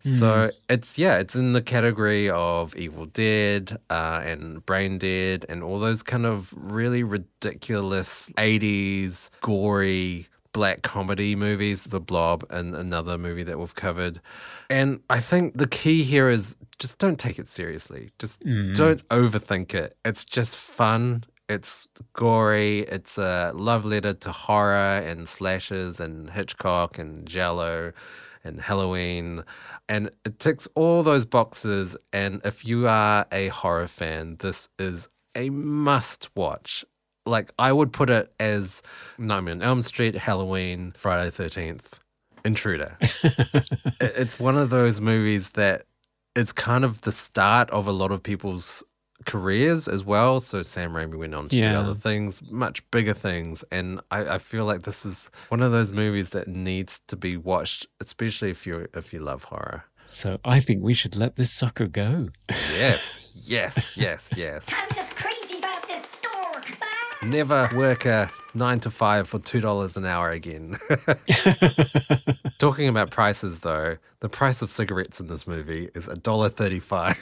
So 0.05 0.51
it's 0.69 0.99
yeah, 0.99 1.19
it's 1.19 1.37
in 1.37 1.53
the 1.53 1.63
category 1.63 2.29
of 2.29 2.75
Evil 2.75 3.07
Dead 3.07 3.79
uh, 3.89 4.21
and 4.25 4.67
Brain 4.67 4.99
Dead 4.99 5.47
and 5.49 5.63
all 5.63 5.79
those 5.79 6.03
kind 6.03 6.27
of 6.27 6.53
really 6.57 7.05
ridiculous 7.05 8.29
'80s 8.31 9.31
gory 9.43 10.27
black 10.53 10.83
comedy 10.83 11.35
movies, 11.35 11.85
The 11.85 12.01
Blob, 12.01 12.45
and 12.51 12.75
another 12.75 13.19
movie 13.19 13.43
that 13.43 13.59
we've 13.59 13.75
covered. 13.75 14.21
And 14.71 15.01
I 15.11 15.19
think 15.21 15.57
the 15.57 15.67
key 15.67 16.03
here 16.03 16.29
is 16.29 16.57
just 16.79 16.99
don't 16.99 17.19
take 17.19 17.39
it 17.39 17.49
seriously. 17.49 18.11
Just 18.19 18.41
mm. 18.41 18.75
don't 18.75 19.07
overthink 19.09 19.75
it. 19.75 19.97
It's 20.05 20.25
just 20.25 20.57
fun. 20.57 21.25
It's 21.49 21.89
gory. 22.13 22.81
It's 22.81 23.19
a 23.19 23.53
love 23.55 23.85
letter 23.85 24.15
to 24.15 24.33
horror 24.33 24.99
and 25.05 25.29
slashes 25.29 26.01
and 26.01 26.31
Hitchcock 26.31 26.99
and 26.99 27.27
giallo 27.27 27.93
and 28.45 28.61
Halloween. 28.61 29.45
And 29.89 30.11
it 30.25 30.39
ticks 30.39 30.69
all 30.75 31.03
those 31.03 31.27
boxes. 31.27 31.97
And 32.13 32.41
if 32.45 32.65
you 32.65 32.89
are 32.89 33.27
a 33.33 33.49
horror 33.49 33.87
fan, 33.87 34.37
this 34.41 34.69
is 34.79 35.09
a 35.35 35.51
must 35.51 36.31
watch. 36.35 36.85
Like, 37.25 37.53
I 37.59 37.73
would 37.73 37.93
put 37.93 38.11
it 38.11 38.33
as 38.41 38.83
Nightmare 39.19 39.55
on 39.55 39.63
Elm 39.63 39.83
Street, 39.83 40.15
Halloween, 40.17 40.93
Friday 40.97 41.31
the 41.31 41.45
13th, 41.45 41.99
Intruder. 42.45 42.97
It- 44.01 44.13
it's 44.17 44.41
one 44.41 44.57
of 44.57 44.71
those 44.71 45.01
movies 45.01 45.51
that 45.51 45.85
it's 46.35 46.53
kind 46.53 46.85
of 46.85 47.03
the 47.03 47.13
start 47.13 47.71
of 47.71 47.87
a 47.87 47.93
lot 47.93 48.11
of 48.11 48.23
people's 48.23 48.83
careers 49.25 49.87
as 49.87 50.03
well. 50.05 50.41
So 50.41 50.63
Sam 50.63 50.93
Raimi 50.95 51.17
went 51.17 51.35
on 51.35 51.49
to 51.51 51.57
Yeah. 51.57 51.75
do 51.75 51.79
other 51.79 51.95
things, 51.95 52.43
much 52.51 52.83
bigger 52.91 53.15
things. 53.15 53.63
And 53.71 54.01
I, 54.11 54.35
I 54.35 54.39
feel 54.39 54.65
like 54.65 54.83
this 54.83 55.07
is 55.07 55.31
one 55.51 55.63
of 55.63 55.71
those 55.71 55.93
movies 55.93 56.31
that 56.31 56.49
needs 56.49 57.01
to 57.07 57.15
be 57.17 57.37
watched, 57.37 57.87
especially 58.01 58.51
if 58.51 58.67
you 58.67 58.89
if 58.95 59.13
you 59.13 59.21
love 59.21 59.45
horror. 59.45 59.85
So 60.09 60.41
I 60.45 60.59
think 60.59 60.83
we 60.83 60.95
should 60.95 61.15
let 61.17 61.37
this 61.37 61.53
sucker 61.53 61.87
go. 61.87 62.31
Yes, 62.73 63.29
yes, 63.35 63.97
yes, 63.97 64.33
yes. 64.37 64.67
I'm 64.73 64.89
just 64.93 65.15
crazy 65.15 65.59
about 65.59 65.87
this 65.87 66.03
store. 66.05 66.61
Bye. 66.81 67.12
Never 67.25 67.69
work 67.75 68.05
a 68.05 68.31
nine 68.53 68.81
to 68.81 68.91
five 68.91 69.29
for 69.29 69.39
two 69.39 69.61
dollars 69.61 69.97
an 69.97 70.05
hour 70.05 70.31
again. 70.31 70.77
Talking 72.59 72.89
about 72.89 73.11
prices, 73.11 73.61
though, 73.61 73.97
the 74.21 74.29
price 74.29 74.61
of 74.61 74.71
cigarettes 74.71 75.21
in 75.21 75.29
this 75.29 75.47
movie 75.47 75.89
is 75.95 76.09
a 76.09 76.17
dollar 76.17 76.49
thirty-five. 76.49 77.17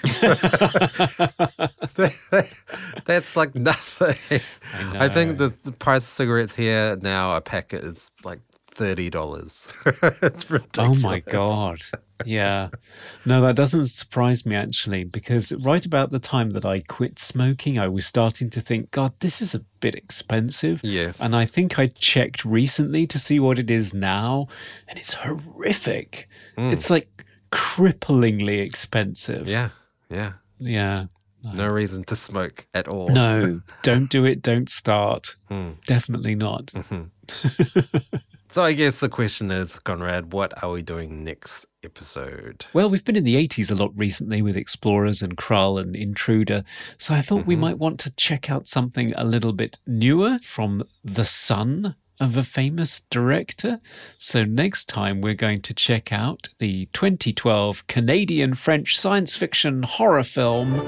That's 3.05 3.37
like 3.37 3.55
nothing. 3.55 4.41
I, 4.73 5.09
think 5.09 5.39
the, 5.39 5.53
the 5.63 5.73
price 5.73 6.03
of 6.03 6.09
cigarettes 6.09 6.57
here 6.57 6.97
now 7.01 7.37
a 7.37 7.41
packet 7.41 7.85
is 7.85 8.11
like 8.25 8.41
thirty 8.69 9.11
dollars. 9.11 9.77
it's 9.85 10.47
Oh 10.79 10.95
my 10.95 11.21
God. 11.21 11.83
Yeah. 12.25 12.69
No, 13.27 13.43
that 13.43 13.55
doesn't 13.55 13.85
surprise 13.85 14.47
me 14.47 14.57
actually, 14.57 15.05
because 15.05 15.53
right 15.53 15.85
about 15.85 16.11
the 16.11 16.19
time 16.19 16.51
that 16.53 16.65
I 16.65 16.81
quit 16.81 17.19
smoking, 17.19 17.79
I 17.79 17.87
was 17.87 18.07
starting 18.07 18.49
to 18.51 18.61
think, 18.63 18.91
God, 18.93 19.13
this 19.21 19.43
is 19.43 19.55
a 19.55 19.61
bit 19.81 19.95
expensive. 19.95 20.81
Yes. 20.83 21.21
And 21.21 21.37
I 21.37 21.45
think 21.45 21.79
I 21.79 21.89
checked 21.89 22.45
recently 22.45 23.07
to 23.09 23.19
see 23.19 23.39
what 23.39 23.59
it 23.59 23.71
is 23.71 23.93
now, 23.93 24.49
and 24.89 24.99
it's 24.99 25.13
horrific. 25.13 26.29
Hmm. 26.57 26.71
It's 26.71 26.89
like 26.89 27.27
cripplingly 27.53 28.61
expensive. 28.65 29.47
Yeah, 29.47 29.71
yeah. 30.09 30.33
Yeah. 30.59 31.07
No 31.43 31.69
reason 31.69 32.05
to 32.05 32.17
smoke 32.17 32.67
at 32.75 32.89
all. 32.89 33.09
No, 33.09 33.61
don't 33.83 34.11
do 34.11 34.25
it. 34.25 34.43
Don't 34.43 34.69
start. 34.69 35.37
Hmm. 35.49 35.73
Definitely 35.87 36.35
not. 36.35 36.67
Mm-hmm. 36.67 37.83
So 38.53 38.63
I 38.63 38.73
guess 38.73 38.99
the 38.99 39.09
question 39.09 39.53
is, 39.53 39.79
Conrad, 39.79 40.33
what 40.33 40.61
are 40.61 40.73
we 40.73 40.83
doing 40.83 41.23
next 41.23 41.67
episode? 41.85 42.67
Well, 42.73 42.91
we've 42.91 43.05
been 43.05 43.17
in 43.17 43.25
the 43.25 43.37
80s 43.37 43.71
a 43.71 43.75
lot 43.75 43.93
recently 43.95 44.43
with 44.43 44.57
Explorers 44.57 45.23
and 45.23 45.37
Krull 45.37 45.81
and 45.81 45.97
Intruder, 45.97 46.65
so 46.99 47.15
I 47.15 47.23
thought 47.23 47.47
we 47.47 47.55
mm-hmm. 47.55 47.61
might 47.63 47.79
want 47.79 48.01
to 48.01 48.11
check 48.13 48.51
out 48.51 48.69
something 48.69 49.13
a 49.15 49.25
little 49.25 49.53
bit 49.53 49.79
newer 49.87 50.39
from 50.43 50.85
the 51.05 51.25
son 51.25 51.97
of 52.21 52.37
a 52.37 52.43
famous 52.43 53.01
director. 53.11 53.81
So 54.19 54.45
next 54.45 54.89
time 54.89 55.21
we're 55.21 55.35
going 55.35 55.63
to 55.63 55.75
check 55.75 56.13
out 56.13 56.49
the 56.59 56.87
2012 56.93 57.87
Canadian 57.87 58.55
French 58.55 58.99
science 58.99 59.37
fiction 59.37 59.83
horror 59.83 60.23
film 60.23 60.81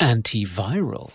Antiviral. 0.00 1.10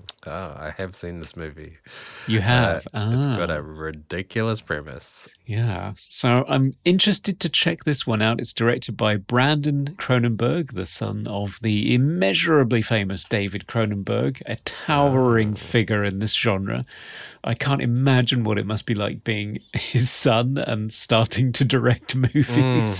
Oh, 0.26 0.54
I 0.54 0.74
have 0.76 0.94
seen 0.94 1.18
this 1.18 1.34
movie. 1.34 1.78
You 2.26 2.40
have. 2.40 2.86
Uh, 2.92 3.14
It's 3.16 3.26
ah. 3.26 3.36
got 3.36 3.50
a 3.50 3.62
ridiculous 3.62 4.60
premise. 4.60 5.28
Yeah. 5.46 5.94
So 5.96 6.44
I'm 6.46 6.74
interested 6.84 7.40
to 7.40 7.48
check 7.48 7.84
this 7.84 8.06
one 8.06 8.20
out. 8.20 8.38
It's 8.38 8.52
directed 8.52 8.98
by 8.98 9.16
Brandon 9.16 9.94
Cronenberg, 9.98 10.74
the 10.74 10.84
son 10.84 11.26
of 11.26 11.58
the 11.62 11.94
immeasurably 11.94 12.82
famous 12.82 13.24
David 13.24 13.66
Cronenberg, 13.66 14.42
a 14.44 14.56
towering 14.56 15.54
figure 15.54 16.04
in 16.04 16.18
this 16.18 16.34
genre. 16.34 16.84
I 17.42 17.54
can't 17.54 17.80
imagine 17.80 18.44
what 18.44 18.58
it 18.58 18.66
must 18.66 18.86
be 18.86 18.94
like 18.94 19.24
being 19.24 19.58
his 19.72 20.10
son 20.10 20.58
and 20.58 20.92
starting 20.92 21.52
to 21.52 21.64
direct 21.64 22.14
movies. 22.34 22.46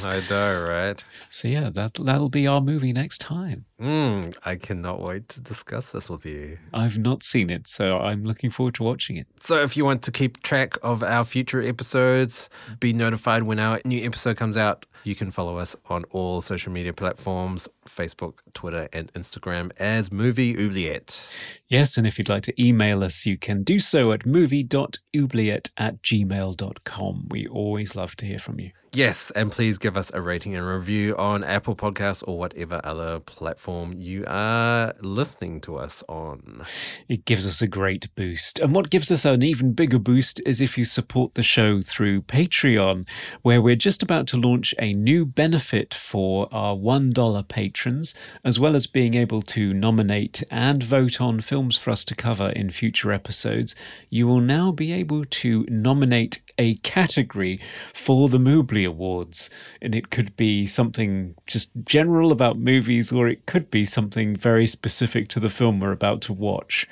Mm, 0.04 0.06
I 0.06 0.28
know, 0.30 0.66
right? 0.68 1.04
So 1.28 1.48
yeah, 1.48 1.70
that 1.70 1.94
that'll 1.94 2.28
be 2.28 2.46
our 2.46 2.60
movie 2.60 2.92
next 2.92 3.18
time. 3.18 3.66
Mm, 3.80 4.36
I 4.44 4.56
cannot 4.56 5.00
wait 5.00 5.28
to 5.30 5.40
discuss 5.40 5.92
this 5.92 6.10
with 6.10 6.26
you. 6.26 6.58
I've 6.72 6.98
not 6.98 7.22
seen 7.22 7.48
it, 7.48 7.66
so 7.66 7.98
I'm 7.98 8.24
looking 8.24 8.50
forward 8.50 8.74
to 8.74 8.82
watching 8.82 9.16
it. 9.16 9.26
So, 9.40 9.56
if 9.62 9.74
you 9.74 9.86
want 9.86 10.02
to 10.02 10.12
keep 10.12 10.42
track 10.42 10.76
of 10.82 11.02
our 11.02 11.24
future 11.24 11.62
episodes, 11.62 12.50
be 12.78 12.92
notified 12.92 13.44
when 13.44 13.58
our 13.58 13.80
new 13.86 14.04
episode 14.04 14.36
comes 14.36 14.58
out, 14.58 14.84
you 15.04 15.14
can 15.14 15.30
follow 15.30 15.56
us 15.56 15.74
on 15.88 16.04
all 16.10 16.42
social 16.42 16.70
media 16.72 16.92
platforms 16.92 17.68
Facebook, 17.88 18.38
Twitter, 18.54 18.88
and 18.92 19.12
Instagram 19.12 19.70
as 19.78 20.12
Movie 20.12 20.56
Oubliette. 20.56 21.30
Yes, 21.68 21.96
and 21.96 22.06
if 22.06 22.18
you'd 22.18 22.28
like 22.28 22.42
to 22.44 22.62
email 22.62 23.04
us, 23.04 23.26
you 23.26 23.36
can 23.38 23.62
do 23.62 23.78
so 23.78 24.12
at 24.12 24.26
movie.oubliette 24.26 25.70
at 25.76 26.02
gmail.com. 26.02 27.26
We 27.30 27.46
always 27.46 27.96
love 27.96 28.16
to 28.16 28.26
hear 28.26 28.38
from 28.38 28.60
you. 28.60 28.70
Yes, 28.92 29.30
and 29.36 29.52
please 29.52 29.78
give 29.78 29.96
us 29.96 30.10
a 30.12 30.20
rating 30.20 30.56
and 30.56 30.66
review 30.66 31.16
on 31.16 31.44
Apple 31.44 31.76
Podcasts 31.76 32.24
or 32.26 32.36
whatever 32.36 32.80
other 32.82 33.20
platform 33.20 33.92
you 33.92 34.24
are 34.26 34.94
listening 35.00 35.60
to 35.60 35.76
us 35.76 36.02
on. 36.08 36.66
It 37.08 37.24
gives 37.24 37.46
us 37.46 37.62
a 37.62 37.68
great 37.68 38.12
boost. 38.16 38.58
And 38.58 38.74
what 38.74 38.90
gives 38.90 39.12
us 39.12 39.24
an 39.24 39.44
even 39.44 39.74
bigger 39.74 40.00
boost 40.00 40.40
is 40.44 40.60
if 40.60 40.76
you 40.76 40.84
support 40.84 41.36
the 41.36 41.44
show 41.44 41.80
through 41.80 42.22
Patreon, 42.22 43.06
where 43.42 43.62
we're 43.62 43.76
just 43.76 44.02
about 44.02 44.26
to 44.28 44.36
launch 44.36 44.74
a 44.80 44.92
new 44.92 45.24
benefit 45.24 45.94
for 45.94 46.48
our 46.50 46.74
$1 46.74 47.46
patrons, 47.46 48.12
as 48.42 48.58
well 48.58 48.74
as 48.74 48.88
being 48.88 49.14
able 49.14 49.42
to 49.42 49.72
nominate 49.72 50.42
and 50.50 50.82
vote 50.82 51.20
on 51.20 51.40
films 51.40 51.76
for 51.76 51.92
us 51.92 52.04
to 52.06 52.16
cover 52.16 52.48
in 52.48 52.70
future 52.70 53.12
episodes. 53.12 53.76
You 54.08 54.26
will 54.26 54.40
now 54.40 54.72
be 54.72 54.92
able 54.92 55.26
to 55.26 55.64
nominate 55.68 56.42
a 56.60 56.74
category 56.76 57.56
for 57.94 58.28
the 58.28 58.38
Moobly 58.38 58.86
Awards. 58.86 59.48
And 59.82 59.94
it 59.94 60.10
could 60.10 60.36
be 60.36 60.66
something 60.66 61.34
just 61.46 61.70
general 61.84 62.30
about 62.30 62.58
movies, 62.58 63.10
or 63.10 63.26
it 63.26 63.46
could 63.46 63.70
be 63.70 63.84
something 63.84 64.36
very 64.36 64.66
specific 64.66 65.28
to 65.30 65.40
the 65.40 65.50
film 65.50 65.80
we're 65.80 65.90
about 65.90 66.20
to 66.22 66.32
watch. 66.32 66.86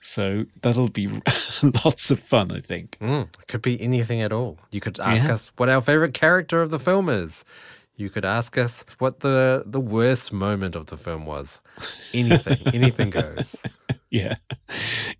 So 0.00 0.44
that'll 0.60 0.90
be 0.90 1.06
lots 1.84 2.10
of 2.10 2.20
fun, 2.20 2.52
I 2.52 2.60
think. 2.60 2.98
Mm, 3.00 3.28
could 3.48 3.62
be 3.62 3.80
anything 3.80 4.20
at 4.20 4.32
all. 4.32 4.58
You 4.70 4.80
could 4.82 5.00
ask 5.00 5.24
Yeah. 5.24 5.32
us 5.32 5.50
what 5.56 5.70
our 5.70 5.80
favorite 5.80 6.12
character 6.12 6.60
of 6.60 6.68
the 6.70 6.78
film 6.78 7.08
is. 7.08 7.42
You 7.96 8.10
could 8.10 8.24
ask 8.24 8.58
us 8.58 8.84
what 8.98 9.20
the 9.20 9.62
the 9.66 9.80
worst 9.80 10.32
moment 10.32 10.74
of 10.74 10.86
the 10.86 10.96
film 10.96 11.26
was. 11.26 11.60
Anything, 12.12 12.58
anything 12.74 13.10
goes. 13.10 13.54
Yeah. 14.10 14.34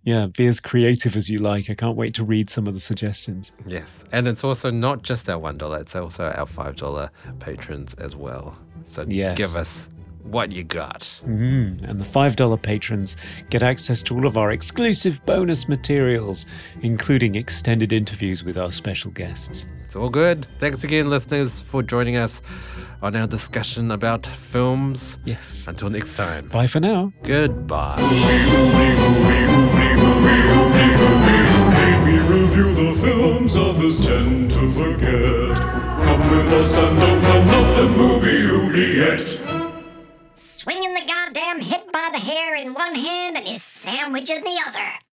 Yeah. 0.03 0.27
Be 0.27 0.45
as 0.47 0.59
creative 0.59 1.15
as 1.15 1.29
you 1.29 1.39
like. 1.39 1.69
I 1.69 1.73
can't 1.75 1.95
wait 1.95 2.13
to 2.15 2.23
read 2.23 2.49
some 2.49 2.67
of 2.67 2.73
the 2.73 2.79
suggestions. 2.81 3.51
Yes, 3.65 4.03
and 4.11 4.27
it's 4.27 4.43
also 4.43 4.69
not 4.71 5.03
just 5.03 5.29
our 5.29 5.39
one 5.39 5.57
dollar; 5.57 5.79
it's 5.79 5.95
also 5.95 6.25
our 6.25 6.45
five 6.45 6.75
dollar 6.75 7.11
patrons 7.39 7.93
as 7.95 8.15
well. 8.15 8.57
So 8.83 9.05
Yes. 9.07 9.37
give 9.37 9.55
us 9.55 9.89
what 10.25 10.51
you 10.51 10.63
got. 10.63 11.21
Mm, 11.25 11.87
and 11.87 12.01
the 12.01 12.05
$5 12.05 12.61
patrons 12.61 13.15
get 13.49 13.63
access 13.63 14.01
to 14.03 14.15
all 14.15 14.25
of 14.27 14.37
our 14.37 14.51
exclusive 14.51 15.23
bonus 15.25 15.69
materials, 15.69 16.45
including 16.81 17.35
extended 17.35 17.93
interviews 17.93 18.43
with 18.43 18.57
our 18.57 18.71
special 18.71 19.11
guests. 19.11 19.67
It's 19.83 19.95
all 19.95 20.09
good. 20.09 20.47
Thanks 20.59 20.83
again, 20.83 21.09
listeners, 21.09 21.61
for 21.61 21.81
joining 21.83 22.15
us 22.17 22.41
on 23.01 23.15
our 23.15 23.27
discussion 23.27 23.91
about 23.91 24.25
films. 24.25 25.19
Yes. 25.25 25.65
Until 25.67 25.89
next 25.89 26.17
time, 26.17 26.47
Bye 26.49 26.67
for 26.67 26.79
now. 26.79 27.13
goodbye. 27.23 28.01
We 32.05 32.19
review 32.19 32.73
the 32.75 32.93
films 33.01 33.55
others 33.55 33.99
tend 34.05 34.51
to 34.51 34.69
forget. 34.71 35.57
Come 36.05 36.29
with 36.31 36.53
us 36.53 36.77
and 36.77 36.97
open 36.99 37.49
up 37.49 37.75
the 37.75 37.87
movie 37.89 38.45
Oubliette. 38.45 39.54
Swinging 40.37 40.93
the 40.93 41.05
goddamn 41.05 41.61
hit 41.61 41.89
by 41.93 42.09
the 42.11 42.19
hair 42.19 42.55
in 42.55 42.73
one 42.73 42.93
hand 42.93 43.37
and 43.37 43.47
his 43.47 43.63
sandwich 43.63 44.29
in 44.29 44.41
the 44.41 44.61
other. 44.67 45.04